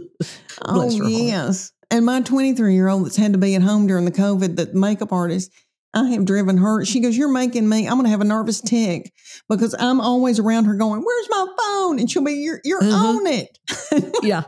Oh, 0.64 0.90
yes. 1.08 1.72
And 1.90 2.06
my 2.06 2.20
23 2.20 2.74
year 2.74 2.88
old 2.88 3.04
that's 3.06 3.16
had 3.16 3.32
to 3.32 3.38
be 3.38 3.54
at 3.56 3.62
home 3.62 3.86
during 3.86 4.04
the 4.04 4.12
COVID, 4.12 4.56
the 4.56 4.70
makeup 4.72 5.12
artist, 5.12 5.50
I 5.94 6.04
have 6.10 6.24
driven 6.24 6.56
her. 6.58 6.84
She 6.84 7.00
goes, 7.00 7.16
You're 7.16 7.32
making 7.32 7.68
me, 7.68 7.86
I'm 7.86 7.94
going 7.94 8.04
to 8.04 8.10
have 8.10 8.20
a 8.20 8.24
nervous 8.24 8.60
tick 8.60 9.12
because 9.48 9.74
I'm 9.78 10.00
always 10.00 10.38
around 10.38 10.64
her 10.66 10.74
going, 10.74 11.02
Where's 11.02 11.26
my 11.30 11.46
phone? 11.58 11.98
And 11.98 12.10
she'll 12.10 12.24
be, 12.24 12.34
You're, 12.34 12.60
you're 12.64 12.82
Uh-huh. 12.82 13.18
on 13.18 13.26
it. 13.26 13.58
Yeah. 14.22 14.44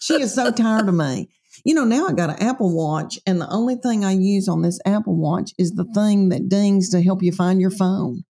she 0.00 0.14
is 0.20 0.34
so 0.34 0.50
tired 0.50 0.88
of 0.88 0.94
me. 0.94 1.30
You 1.68 1.74
know, 1.74 1.84
now 1.84 2.06
I 2.06 2.14
got 2.14 2.30
an 2.30 2.42
Apple 2.42 2.74
Watch, 2.74 3.18
and 3.26 3.42
the 3.42 3.50
only 3.50 3.76
thing 3.76 4.02
I 4.02 4.12
use 4.12 4.48
on 4.48 4.62
this 4.62 4.80
Apple 4.86 5.14
Watch 5.14 5.50
is 5.58 5.72
the 5.72 5.84
thing 5.84 6.30
that 6.30 6.48
dings 6.48 6.88
to 6.88 7.02
help 7.02 7.22
you 7.22 7.30
find 7.30 7.60
your 7.60 7.70
phone. 7.70 8.22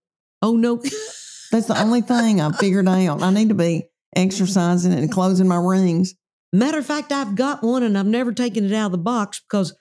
Oh, 0.42 0.56
no. 0.56 0.78
That's 1.52 1.68
the 1.68 1.80
only 1.80 2.00
thing 2.00 2.40
I've 2.40 2.58
figured 2.58 2.88
out. 2.88 3.22
I 3.22 3.30
need 3.30 3.50
to 3.50 3.54
be 3.54 3.84
exercising 4.16 4.92
and 4.92 5.12
closing 5.12 5.46
my 5.46 5.56
rings. 5.56 6.16
Matter 6.52 6.78
of 6.78 6.86
fact, 6.86 7.12
I've 7.12 7.36
got 7.36 7.62
one 7.62 7.84
and 7.84 7.96
I've 7.96 8.06
never 8.06 8.32
taken 8.32 8.64
it 8.64 8.72
out 8.72 8.86
of 8.86 8.92
the 8.92 8.98
box 8.98 9.40
because 9.48 9.72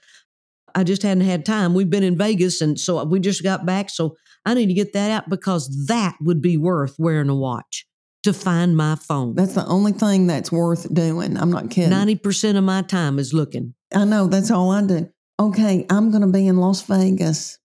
I 0.75 0.83
just 0.83 1.01
hadn't 1.01 1.25
had 1.25 1.43
time. 1.43 1.73
We've 1.73 1.89
been 1.89 2.03
in 2.03 2.15
Vegas 2.15 2.61
and 2.61 2.79
so 2.79 3.03
we 3.05 3.19
just 3.19 3.41
got 3.41 3.65
back. 3.65 3.89
So 3.89 4.17
I 4.45 4.53
need 4.53 4.67
to 4.67 4.75
get 4.75 4.93
that 4.93 5.09
out 5.09 5.29
because 5.31 5.87
that 5.87 6.15
would 6.21 6.43
be 6.43 6.57
worth 6.57 6.93
wearing 6.99 7.29
a 7.29 7.35
watch 7.35 7.86
to 8.27 8.33
find 8.33 8.75
my 8.75 8.95
phone. 8.95 9.35
That's 9.35 9.53
the 9.53 9.65
only 9.65 9.93
thing 9.93 10.27
that's 10.27 10.51
worth 10.51 10.93
doing. 10.93 11.37
I'm 11.37 11.49
not 11.49 11.69
kidding. 11.69 11.91
90% 11.91 12.57
of 12.57 12.63
my 12.63 12.81
time 12.81 13.19
is 13.19 13.33
looking. 13.33 13.73
I 13.93 14.03
know 14.03 14.27
that's 14.27 14.51
all 14.51 14.71
I 14.71 14.85
do. 14.85 15.09
Okay, 15.39 15.85
I'm 15.89 16.11
going 16.11 16.23
to 16.23 16.27
be 16.27 16.45
in 16.45 16.57
Las 16.57 16.81
Vegas 16.81 17.57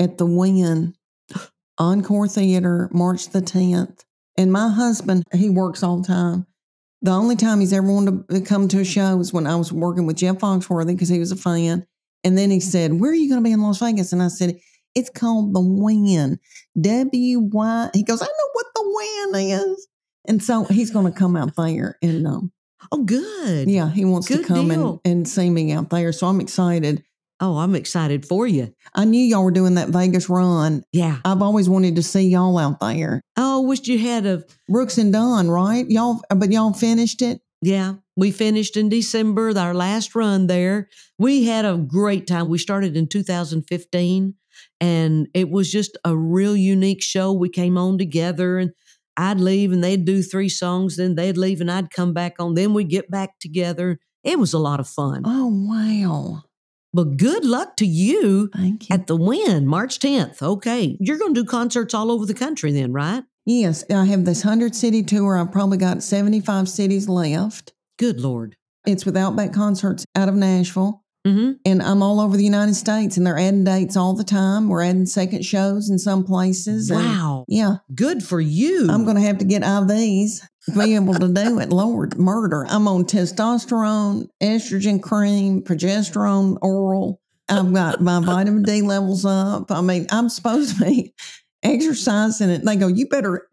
at 0.00 0.18
the 0.18 0.26
Wynn 0.26 0.94
Encore 1.78 2.26
Theater 2.26 2.88
March 2.92 3.28
the 3.28 3.40
10th. 3.40 4.04
And 4.36 4.52
my 4.52 4.68
husband, 4.68 5.22
he 5.32 5.50
works 5.50 5.84
all 5.84 5.98
the 5.98 6.06
time. 6.06 6.46
The 7.02 7.12
only 7.12 7.36
time 7.36 7.60
he's 7.60 7.72
ever 7.72 7.86
wanted 7.86 8.28
to 8.28 8.40
come 8.40 8.66
to 8.68 8.80
a 8.80 8.84
show 8.84 9.16
was 9.16 9.32
when 9.32 9.46
I 9.46 9.54
was 9.54 9.72
working 9.72 10.04
with 10.04 10.16
Jeff 10.16 10.38
Foxworthy 10.38 10.94
because 10.94 11.08
he 11.08 11.20
was 11.20 11.30
a 11.30 11.36
fan. 11.36 11.86
And 12.24 12.36
then 12.36 12.50
he 12.50 12.60
said, 12.60 12.98
Where 12.98 13.12
are 13.12 13.14
you 13.14 13.28
going 13.28 13.40
to 13.40 13.44
be 13.44 13.52
in 13.52 13.62
Las 13.62 13.78
Vegas? 13.78 14.12
And 14.12 14.22
I 14.22 14.28
said, 14.28 14.58
It's 14.94 15.10
called 15.10 15.54
the 15.54 15.60
Wynn. 15.60 16.38
W 16.80 17.38
Y. 17.40 17.90
He 17.94 18.02
goes, 18.02 18.22
I 18.22 18.26
know 18.26 18.50
what 18.52 18.66
the 18.74 19.30
Wynn 19.32 19.42
is. 19.50 19.88
And 20.26 20.42
so 20.42 20.64
he's 20.64 20.90
going 20.90 21.10
to 21.12 21.18
come 21.18 21.36
out 21.36 21.54
there 21.56 21.96
and 22.02 22.26
um, 22.26 22.52
Oh, 22.92 23.04
good. 23.04 23.68
yeah, 23.68 23.90
he 23.90 24.04
wants 24.04 24.26
to 24.28 24.38
Good 24.38 24.46
come 24.46 24.70
and, 24.70 25.00
and 25.04 25.28
see 25.28 25.50
me 25.50 25.72
out 25.72 25.90
there. 25.90 26.12
So 26.12 26.26
I'm 26.26 26.40
excited. 26.40 27.04
Oh, 27.42 27.56
I'm 27.58 27.74
excited 27.74 28.26
for 28.26 28.46
you. 28.46 28.74
I 28.94 29.04
knew 29.06 29.20
y'all 29.22 29.44
were 29.44 29.50
doing 29.50 29.76
that 29.76 29.88
Vegas 29.88 30.28
run. 30.28 30.82
Yeah. 30.92 31.18
I've 31.24 31.40
always 31.40 31.68
wanted 31.68 31.96
to 31.96 32.02
see 32.02 32.28
y'all 32.28 32.58
out 32.58 32.80
there. 32.80 33.22
Oh, 33.36 33.62
wished 33.62 33.86
you 33.86 33.98
had 33.98 34.26
a. 34.26 34.44
Brooks 34.68 34.98
and 34.98 35.12
Dunn, 35.12 35.50
right? 35.50 35.88
Y'all, 35.88 36.20
but 36.34 36.52
y'all 36.52 36.72
finished 36.74 37.22
it. 37.22 37.40
Yeah, 37.62 37.94
we 38.16 38.30
finished 38.30 38.76
in 38.78 38.88
December, 38.88 39.56
our 39.58 39.74
last 39.74 40.14
run 40.14 40.46
there. 40.46 40.88
We 41.18 41.44
had 41.44 41.66
a 41.66 41.76
great 41.76 42.26
time. 42.26 42.48
We 42.48 42.56
started 42.56 42.96
in 42.96 43.06
2015 43.06 44.34
and 44.80 45.28
it 45.34 45.50
was 45.50 45.70
just 45.70 45.96
a 46.04 46.16
real 46.16 46.56
unique 46.56 47.02
show. 47.02 47.32
We 47.32 47.48
came 47.48 47.76
on 47.76 47.98
together 47.98 48.58
and 48.58 48.70
I'd 49.16 49.40
leave 49.40 49.72
and 49.72 49.84
they'd 49.84 50.04
do 50.04 50.22
three 50.22 50.48
songs, 50.48 50.96
then 50.96 51.14
they'd 51.14 51.36
leave 51.36 51.60
and 51.60 51.70
I'd 51.70 51.90
come 51.90 52.12
back 52.12 52.36
on. 52.38 52.54
Then 52.54 52.72
we'd 52.74 52.88
get 52.88 53.10
back 53.10 53.38
together. 53.38 53.98
It 54.24 54.38
was 54.38 54.52
a 54.52 54.58
lot 54.58 54.80
of 54.80 54.88
fun. 54.88 55.22
Oh 55.24 55.46
wow! 55.46 56.44
But 56.92 57.16
good 57.16 57.44
luck 57.44 57.76
to 57.76 57.86
you 57.86 58.48
Thank 58.48 58.88
you. 58.88 58.94
at 58.94 59.06
the 59.06 59.16
Wynn, 59.16 59.66
March 59.66 59.98
10th. 59.98 60.42
Okay. 60.42 60.96
You're 61.00 61.18
going 61.18 61.34
to 61.34 61.42
do 61.42 61.46
concerts 61.46 61.94
all 61.94 62.10
over 62.10 62.26
the 62.26 62.34
country 62.34 62.72
then, 62.72 62.92
right? 62.92 63.22
yes, 63.46 63.84
I 63.90 64.04
have 64.06 64.24
this 64.24 64.44
100 64.44 64.74
city 64.76 65.02
tour. 65.02 65.36
I've 65.36 65.50
probably 65.50 65.78
got 65.78 66.02
75 66.02 66.68
cities 66.68 67.08
left. 67.08 67.72
Good 67.98 68.20
Lord. 68.20 68.56
It's 68.86 69.04
with 69.04 69.16
Outback 69.16 69.52
Concerts 69.52 70.04
out 70.14 70.28
of 70.28 70.34
Nashville. 70.34 71.04
Mm-hmm. 71.26 71.52
And 71.66 71.82
I'm 71.82 72.02
all 72.02 72.18
over 72.18 72.36
the 72.36 72.44
United 72.44 72.74
States 72.74 73.16
and 73.16 73.26
they're 73.26 73.38
adding 73.38 73.64
dates 73.64 73.96
all 73.96 74.14
the 74.14 74.24
time. 74.24 74.68
We're 74.68 74.82
adding 74.82 75.04
second 75.04 75.44
shows 75.44 75.90
in 75.90 75.98
some 75.98 76.24
places. 76.24 76.90
Wow. 76.90 77.44
yeah. 77.46 77.76
Good 77.94 78.22
for 78.22 78.40
you. 78.40 78.88
I'm 78.90 79.04
going 79.04 79.16
to 79.16 79.22
have 79.22 79.38
to 79.38 79.44
get 79.44 79.62
IVs 79.62 80.40
to 80.66 80.78
be 80.78 80.94
able 80.94 81.14
to 81.14 81.28
do 81.28 81.58
it. 81.58 81.68
Lord, 81.70 82.18
murder. 82.18 82.66
I'm 82.68 82.88
on 82.88 83.04
testosterone, 83.04 84.28
estrogen 84.42 85.02
cream, 85.02 85.62
progesterone 85.62 86.56
oral. 86.62 87.20
I've 87.50 87.72
got 87.72 88.00
my 88.00 88.20
vitamin 88.20 88.62
D 88.62 88.80
levels 88.80 89.24
up. 89.24 89.70
I 89.70 89.80
mean, 89.80 90.06
I'm 90.10 90.28
supposed 90.28 90.78
to 90.78 90.84
be 90.84 91.14
exercising 91.62 92.48
it. 92.48 92.64
They 92.64 92.76
go, 92.76 92.86
you 92.86 93.08
better 93.08 93.49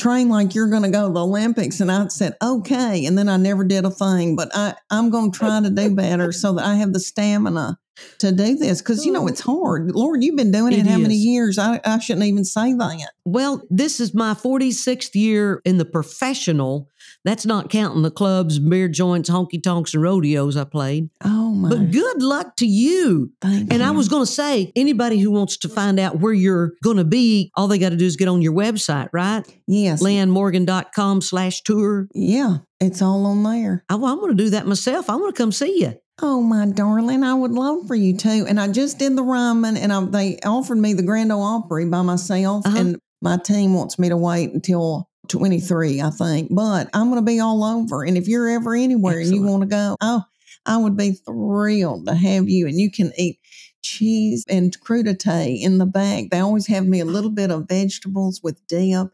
train 0.00 0.28
like 0.28 0.54
you're 0.54 0.70
going 0.70 0.82
to 0.82 0.90
go 0.90 1.08
to 1.08 1.14
the 1.14 1.22
Olympics. 1.22 1.80
And 1.80 1.90
I 1.90 2.08
said, 2.08 2.36
okay. 2.42 3.04
And 3.04 3.16
then 3.16 3.28
I 3.28 3.36
never 3.36 3.64
did 3.64 3.84
a 3.84 3.90
thing, 3.90 4.36
but 4.36 4.50
I, 4.54 4.74
I'm 4.90 5.10
going 5.10 5.32
to 5.32 5.38
try 5.38 5.60
to 5.60 5.70
do 5.70 5.94
better 5.94 6.32
so 6.32 6.54
that 6.54 6.64
I 6.64 6.76
have 6.76 6.92
the 6.92 7.00
stamina 7.00 7.78
to 8.18 8.32
do 8.32 8.56
this. 8.56 8.80
Cause 8.80 9.04
you 9.04 9.12
know, 9.12 9.26
it's 9.26 9.40
hard. 9.40 9.92
Lord, 9.92 10.24
you've 10.24 10.36
been 10.36 10.50
doing 10.50 10.72
it, 10.72 10.80
It 10.80 10.86
how 10.86 10.98
many 10.98 11.14
years? 11.14 11.58
I, 11.58 11.80
I 11.84 11.98
shouldn't 11.98 12.26
even 12.26 12.44
say 12.44 12.72
that. 12.74 13.10
Well, 13.24 13.62
this 13.70 14.00
is 14.00 14.14
my 14.14 14.34
46th 14.34 15.14
year 15.14 15.60
in 15.64 15.78
the 15.78 15.84
professional. 15.84 16.88
That's 17.24 17.44
not 17.44 17.68
counting 17.68 18.02
the 18.02 18.10
clubs, 18.10 18.58
beer 18.58 18.88
joints, 18.88 19.28
honky 19.28 19.62
tonks, 19.62 19.92
and 19.94 20.02
rodeos 20.02 20.56
I 20.56 20.64
played. 20.64 21.10
Oh 21.22 21.50
my. 21.50 21.68
But 21.68 21.90
good 21.90 22.22
luck 22.22 22.56
to 22.56 22.66
you. 22.66 23.30
Thank 23.42 23.72
And 23.72 23.82
I 23.82 23.90
was 23.90 24.08
going 24.08 24.22
to 24.24 24.30
say, 24.30 24.72
anybody 24.74 25.18
who 25.18 25.30
wants 25.30 25.58
to 25.58 25.68
find 25.68 26.00
out 26.00 26.20
where 26.20 26.32
you're 26.32 26.72
going 26.82 26.96
to 26.96 27.04
be, 27.04 27.50
all 27.56 27.68
they 27.68 27.78
got 27.78 27.90
to 27.90 27.96
do 27.96 28.06
is 28.06 28.16
get 28.16 28.28
on 28.28 28.40
your 28.40 28.54
website, 28.54 29.08
right? 29.12 29.44
yes. 29.66 30.02
leannemorgan.com 30.02 31.20
slash 31.20 31.62
tour. 31.62 32.08
Yeah, 32.14 32.58
it's 32.80 33.02
all 33.02 33.26
on 33.26 33.42
there. 33.42 33.84
I, 33.88 33.96
well, 33.96 34.12
I'm 34.12 34.20
going 34.20 34.36
to 34.36 34.42
do 34.44 34.50
that 34.50 34.66
myself. 34.66 35.10
I 35.10 35.16
want 35.16 35.34
to 35.34 35.42
come 35.42 35.52
see 35.52 35.80
you. 35.82 35.94
Oh, 36.22 36.40
my 36.42 36.66
darling, 36.66 37.22
I 37.24 37.34
would 37.34 37.52
love 37.52 37.86
for 37.86 37.94
you 37.94 38.16
too. 38.16 38.44
And 38.48 38.60
I 38.60 38.68
just 38.68 38.98
did 38.98 39.16
the 39.16 39.22
Ryman, 39.22 39.76
and 39.76 39.92
I, 39.92 40.04
they 40.04 40.38
offered 40.44 40.76
me 40.78 40.92
the 40.94 41.02
Grand 41.02 41.32
Ole 41.32 41.42
Opry 41.42 41.86
by 41.86 42.02
myself, 42.02 42.66
Uh-huh. 42.66 42.78
and 42.78 42.98
my 43.22 43.36
team 43.36 43.74
wants 43.74 43.98
me 43.98 44.08
to 44.08 44.16
wait 44.16 44.50
until 44.52 45.09
23, 45.30 46.02
I 46.02 46.10
think. 46.10 46.48
But 46.54 46.90
I'm 46.92 47.10
going 47.10 47.24
to 47.24 47.26
be 47.26 47.40
all 47.40 47.64
over. 47.64 48.04
And 48.04 48.18
if 48.18 48.28
you're 48.28 48.48
ever 48.48 48.74
anywhere 48.74 49.20
and 49.20 49.32
you 49.34 49.42
want 49.42 49.62
to 49.62 49.68
go, 49.68 49.96
oh, 50.00 50.22
I 50.66 50.76
would 50.76 50.96
be 50.96 51.12
thrilled 51.12 52.06
to 52.06 52.14
have 52.14 52.48
you. 52.48 52.66
And 52.66 52.78
you 52.78 52.90
can 52.90 53.12
eat 53.16 53.38
cheese 53.82 54.44
and 54.48 54.78
crudité 54.80 55.60
in 55.60 55.78
the 55.78 55.86
back. 55.86 56.24
They 56.30 56.40
always 56.40 56.66
have 56.66 56.86
me 56.86 57.00
a 57.00 57.06
little 57.06 57.30
bit 57.30 57.50
of 57.50 57.68
vegetables 57.68 58.40
with 58.42 58.66
dip 58.66 59.08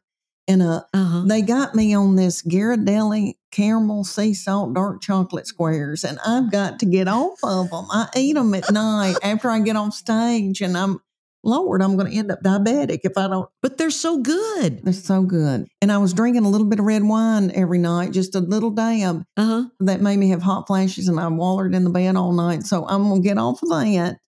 and 0.48 0.62
a 0.62 0.86
Uh-huh. 0.94 1.24
they 1.26 1.42
got 1.42 1.74
me 1.74 1.94
on 1.94 2.16
this 2.16 2.42
Ghirardelli 2.42 3.34
caramel 3.50 4.04
sea 4.04 4.34
salt 4.34 4.74
dark 4.74 5.00
chocolate 5.00 5.46
squares, 5.46 6.04
and 6.04 6.18
I've 6.24 6.50
got 6.52 6.78
to 6.80 6.86
get 6.86 7.08
off 7.08 7.38
of 7.42 7.70
them. 7.70 7.86
I 7.90 8.08
eat 8.16 8.34
them 8.34 8.54
at 8.54 8.70
night 8.70 9.16
after 9.22 9.50
I 9.50 9.60
get 9.60 9.76
off 9.76 9.94
stage, 9.94 10.60
and 10.60 10.76
I'm, 10.76 11.00
Lord, 11.46 11.80
I'm 11.80 11.96
going 11.96 12.10
to 12.10 12.16
end 12.18 12.30
up 12.30 12.42
diabetic 12.42 13.00
if 13.04 13.16
I 13.16 13.28
don't. 13.28 13.48
But 13.62 13.78
they're 13.78 13.90
so 13.90 14.18
good. 14.18 14.82
They're 14.84 14.92
so 14.92 15.22
good. 15.22 15.66
And 15.80 15.92
I 15.92 15.98
was 15.98 16.12
drinking 16.12 16.44
a 16.44 16.48
little 16.48 16.66
bit 16.66 16.80
of 16.80 16.84
red 16.84 17.04
wine 17.04 17.52
every 17.54 17.78
night, 17.78 18.12
just 18.12 18.34
a 18.34 18.40
little 18.40 18.70
dab 18.70 19.22
Uh-huh. 19.36 19.64
that 19.80 20.00
made 20.00 20.18
me 20.18 20.30
have 20.30 20.42
hot 20.42 20.66
flashes, 20.66 21.08
and 21.08 21.18
I 21.20 21.28
wallered 21.28 21.74
in 21.74 21.84
the 21.84 21.90
bed 21.90 22.16
all 22.16 22.32
night. 22.32 22.64
So 22.64 22.86
I'm 22.86 23.08
going 23.08 23.22
to 23.22 23.28
get 23.28 23.38
off 23.38 23.62
of 23.62 23.68
that. 23.70 24.18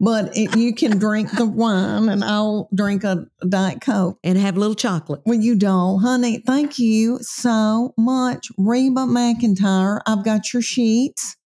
But 0.00 0.36
it, 0.36 0.56
you 0.56 0.74
can 0.74 0.98
drink 0.98 1.30
the 1.30 1.46
wine, 1.46 2.08
and 2.08 2.24
I'll 2.24 2.68
drink 2.74 3.04
a, 3.04 3.26
a 3.40 3.46
Diet 3.46 3.80
Coke. 3.80 4.18
And 4.24 4.36
have 4.36 4.56
a 4.56 4.60
little 4.60 4.74
chocolate. 4.74 5.22
Well, 5.24 5.38
you 5.38 5.54
don't, 5.54 6.02
honey. 6.02 6.42
Thank 6.44 6.78
you 6.78 7.18
so 7.22 7.94
much, 7.96 8.48
Reba 8.58 9.02
McEntire. 9.02 10.00
I've 10.06 10.24
got 10.24 10.52
your 10.52 10.62
sheets. 10.62 11.36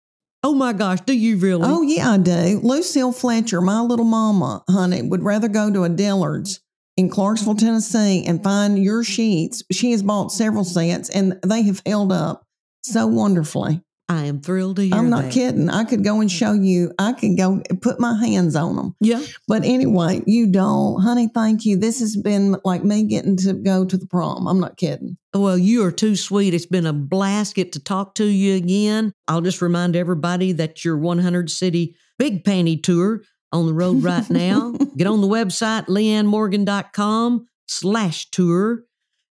Oh 0.45 0.53
my 0.53 0.75
gosh, 0.75 1.01
do 1.01 1.15
you 1.15 1.39
really? 1.39 1.63
Oh, 1.65 1.81
yeah, 1.81 2.11
I 2.11 2.19
do. 2.19 2.61
Lucille 2.63 3.13
Fletcher, 3.13 3.63
my 3.63 3.81
little 3.81 4.05
mama, 4.05 4.63
honey, 4.69 5.01
would 5.01 5.23
rather 5.23 5.49
go 5.49 5.73
to 5.73 5.85
a 5.85 5.89
Dillard's 5.89 6.61
in 6.99 7.09
Clarksville, 7.09 7.55
Tennessee 7.55 8.23
and 8.27 8.45
find 8.45 8.79
your 8.79 9.03
sheets. 9.03 9.63
She 9.73 9.93
has 9.93 10.03
bought 10.03 10.33
several 10.33 10.65
sets 10.65 11.09
and 11.09 11.39
they 11.43 11.63
have 11.63 11.81
held 11.87 12.13
up 12.13 12.45
so 12.83 13.07
wonderfully. 13.07 13.81
I 14.09 14.25
am 14.25 14.41
thrilled 14.41 14.77
to 14.77 14.83
hear 14.83 14.95
I'm 14.95 15.09
not 15.09 15.25
that. 15.25 15.33
kidding. 15.33 15.71
I 15.71 15.85
could 15.85 16.05
go 16.05 16.21
and 16.21 16.31
show 16.31 16.53
you. 16.53 16.93
I 16.99 17.13
could 17.13 17.39
go 17.39 17.63
put 17.81 17.99
my 17.99 18.19
hands 18.19 18.55
on 18.55 18.77
them. 18.77 18.95
Yeah. 19.01 19.23
But 19.49 19.65
anyway, 19.65 20.23
you 20.27 20.47
don't. 20.47 21.01
Honey, 21.01 21.31
thank 21.33 21.65
you. 21.65 21.79
This 21.79 22.01
has 22.01 22.15
been 22.15 22.57
like 22.65 22.85
me 22.85 23.05
getting 23.05 23.37
to 23.39 23.55
go 23.55 23.87
to 23.87 23.97
the 23.97 24.07
prom. 24.07 24.47
I'm 24.47 24.61
not 24.61 24.77
kidding. 24.77 25.17
Well, 25.33 25.57
you 25.57 25.85
are 25.85 25.91
too 25.91 26.17
sweet. 26.17 26.53
It's 26.53 26.67
been 26.67 26.87
a 26.87 26.93
blast 26.93 27.55
get 27.55 27.73
to 27.73 27.81
talk 27.83 28.15
to 28.17 28.25
you 28.25 28.57
again. 28.57 29.13
I'll 29.27 29.41
just 29.41 29.63
remind 29.63 29.97
everybody 29.97 30.53
that 30.53 30.85
your 30.85 30.99
100 30.99 31.51
city 31.51 31.97
big 32.19 32.45
panty 32.45 32.83
tour 32.83 33.23
on 33.53 33.67
the 33.67 33.75
road 33.75 34.03
right 34.03 34.29
now. 34.29 34.73
Get 34.97 35.07
on 35.07 35.21
the 35.21 35.29
website 35.29 35.87
leannemorgan.com 35.87 37.47
slash 37.69 38.31
tour. 38.31 38.85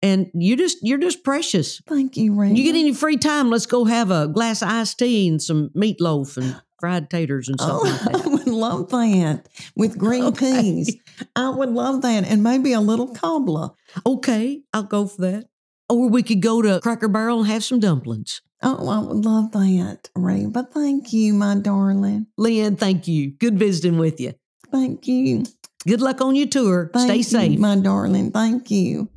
And 0.06 0.30
you 0.34 0.56
just 0.56 0.78
you're 0.82 0.98
just 0.98 1.24
precious. 1.24 1.80
Thank 1.88 2.16
you, 2.16 2.34
Ray. 2.34 2.50
You 2.52 2.62
get 2.64 2.78
any 2.78 2.94
free 2.94 3.16
time, 3.16 3.50
let's 3.50 3.66
go 3.66 3.84
have 3.86 4.10
a 4.10 4.28
glass 4.28 4.62
of 4.62 4.68
iced 4.68 4.98
tea 4.98 5.26
and 5.28 5.42
some 5.42 5.70
meatloaf 5.76 6.36
and 6.36 6.60
fried 6.80 7.10
taters 7.10 7.48
and 7.48 7.58
something 7.60 7.90
Oh, 7.92 8.00
like 8.12 8.24
I 8.26 8.28
would 8.28 8.46
love 8.46 8.88
that 8.90 9.48
with 9.74 9.98
green 9.98 10.24
Okay. 10.24 10.60
peas. 10.62 10.96
I 11.34 11.48
would 11.50 11.70
love 11.70 12.02
that, 12.02 12.24
and 12.24 12.42
maybe 12.42 12.72
a 12.72 12.80
little 12.80 13.08
cobbler. 13.14 13.70
Okay, 14.04 14.62
I'll 14.72 14.82
go 14.84 15.06
for 15.06 15.22
that. 15.22 15.46
Or 15.88 16.08
we 16.08 16.22
could 16.22 16.42
go 16.42 16.62
to 16.62 16.80
Cracker 16.82 17.08
Barrel 17.08 17.40
and 17.40 17.48
have 17.48 17.64
some 17.64 17.80
dumplings. 17.80 18.42
Oh, 18.62 18.88
I 18.88 18.98
would 18.98 19.24
love 19.24 19.52
that, 19.52 20.08
Ray. 20.14 20.46
But 20.46 20.72
Thank 20.72 21.12
you, 21.12 21.32
my 21.34 21.56
darling. 21.56 22.26
Leanne, 22.38 22.78
thank 22.78 23.06
you. 23.08 23.32
Good 23.32 23.58
visiting 23.58 23.98
with 23.98 24.20
you. 24.20 24.34
Thank 24.70 25.06
you. 25.06 25.44
Good 25.86 26.00
luck 26.00 26.20
on 26.20 26.34
your 26.34 26.48
tour. 26.48 26.90
Thank 26.92 27.08
Stay 27.08 27.16
you, 27.18 27.22
safe. 27.22 27.58
my 27.58 27.76
darling. 27.76 28.30
Thank 28.32 28.70
you. 28.70 29.08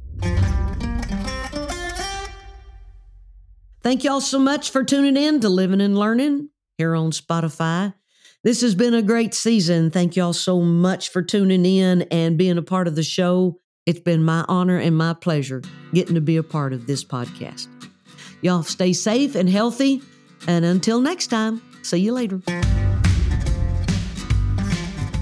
Thank 3.90 4.04
y'all 4.04 4.22
so 4.22 4.38
much 4.38 4.70
for 4.70 4.84
tuning 4.84 5.18
in 5.18 5.40
to 5.40 5.50
Living 5.50 5.82
and 5.82 5.98
Learning 5.98 6.50
here 6.78 6.94
on 6.94 7.10
Spotify. 7.10 7.96
This 8.44 8.62
has 8.62 8.76
been 8.76 8.94
a 8.94 9.02
great 9.02 9.34
season. 9.34 9.90
Thank 9.90 10.16
y'all 10.16 10.34
so 10.34 10.62
much 10.62 11.10
for 11.10 11.24
tuning 11.24 11.66
in 11.66 12.04
and 12.04 12.38
being 12.38 12.60
a 12.60 12.62
part 12.62 12.88
of 12.88 12.94
the 12.94 13.02
show. 13.02 13.58
It's 13.88 14.00
been 14.00 14.24
my 14.24 14.46
honor 14.48 14.78
and 14.78 14.96
my 14.96 15.16
pleasure 15.16 15.64
getting 15.92 16.14
to 16.14 16.22
be 16.22 16.38
a 16.38 16.44
part 16.44 16.72
of 16.72 16.86
this 16.86 17.04
podcast. 17.04 17.68
Y'all 18.44 18.62
stay 18.62 18.94
safe 18.94 19.34
and 19.34 19.50
healthy. 19.50 20.04
And 20.46 20.66
until 20.66 21.02
next 21.02 21.32
time, 21.32 21.60
see 21.82 21.98
you 21.98 22.14
later. 22.14 22.42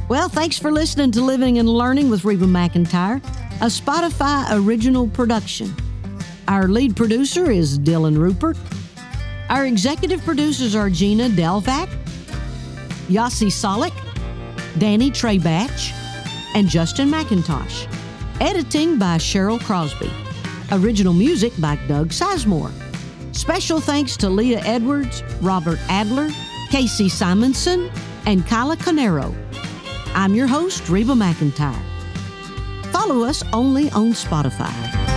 Well, 0.09 0.28
thanks 0.28 0.59
for 0.59 0.74
listening 0.74 1.13
to 1.13 1.22
Living 1.22 1.57
and 1.57 1.70
Learning 1.70 2.09
with 2.09 2.26
Reba 2.26 2.47
McEntire, 2.47 3.24
a 3.61 3.68
Spotify 3.68 4.45
original 4.51 5.07
production. 5.07 5.74
Our 6.48 6.70
lead 6.70 6.95
producer 6.95 7.52
is 7.52 7.78
Dylan 7.78 8.18
Rupert. 8.18 8.56
Our 9.50 9.66
executive 9.66 10.24
producers 10.24 10.76
are 10.76 10.89
Gina 10.89 11.28
Delvac, 11.28 11.89
Yossi 13.10 13.48
Solik, 13.48 13.93
Danny 14.80 15.12
Treybatch, 15.12 15.91
and 16.56 16.70
Justin 16.70 17.10
McIntosh. 17.10 17.91
Editing 18.39 18.98
by 18.98 19.18
Cheryl 19.18 19.60
Crosby. 19.60 20.10
Original 20.72 21.14
music 21.14 21.52
by 21.60 21.76
Doug 21.88 22.10
Sizemore. 22.10 22.72
Special 23.36 23.82
thanks 23.82 24.16
to 24.16 24.30
Leah 24.30 24.62
Edwards, 24.64 25.24
Robert 25.41 25.80
Adler, 25.89 26.30
Casey 26.70 27.10
Simonson, 27.10 27.91
and 28.26 28.48
Kyla 28.48 28.78
Conero. 28.78 29.36
I'm 30.16 30.34
your 30.34 30.48
host, 30.48 30.88
Reba 30.88 31.14
McEntire. 31.14 31.82
Follow 32.93 33.24
us 33.24 33.43
only 33.52 33.89
on 33.91 34.12
Spotify. 34.12 35.16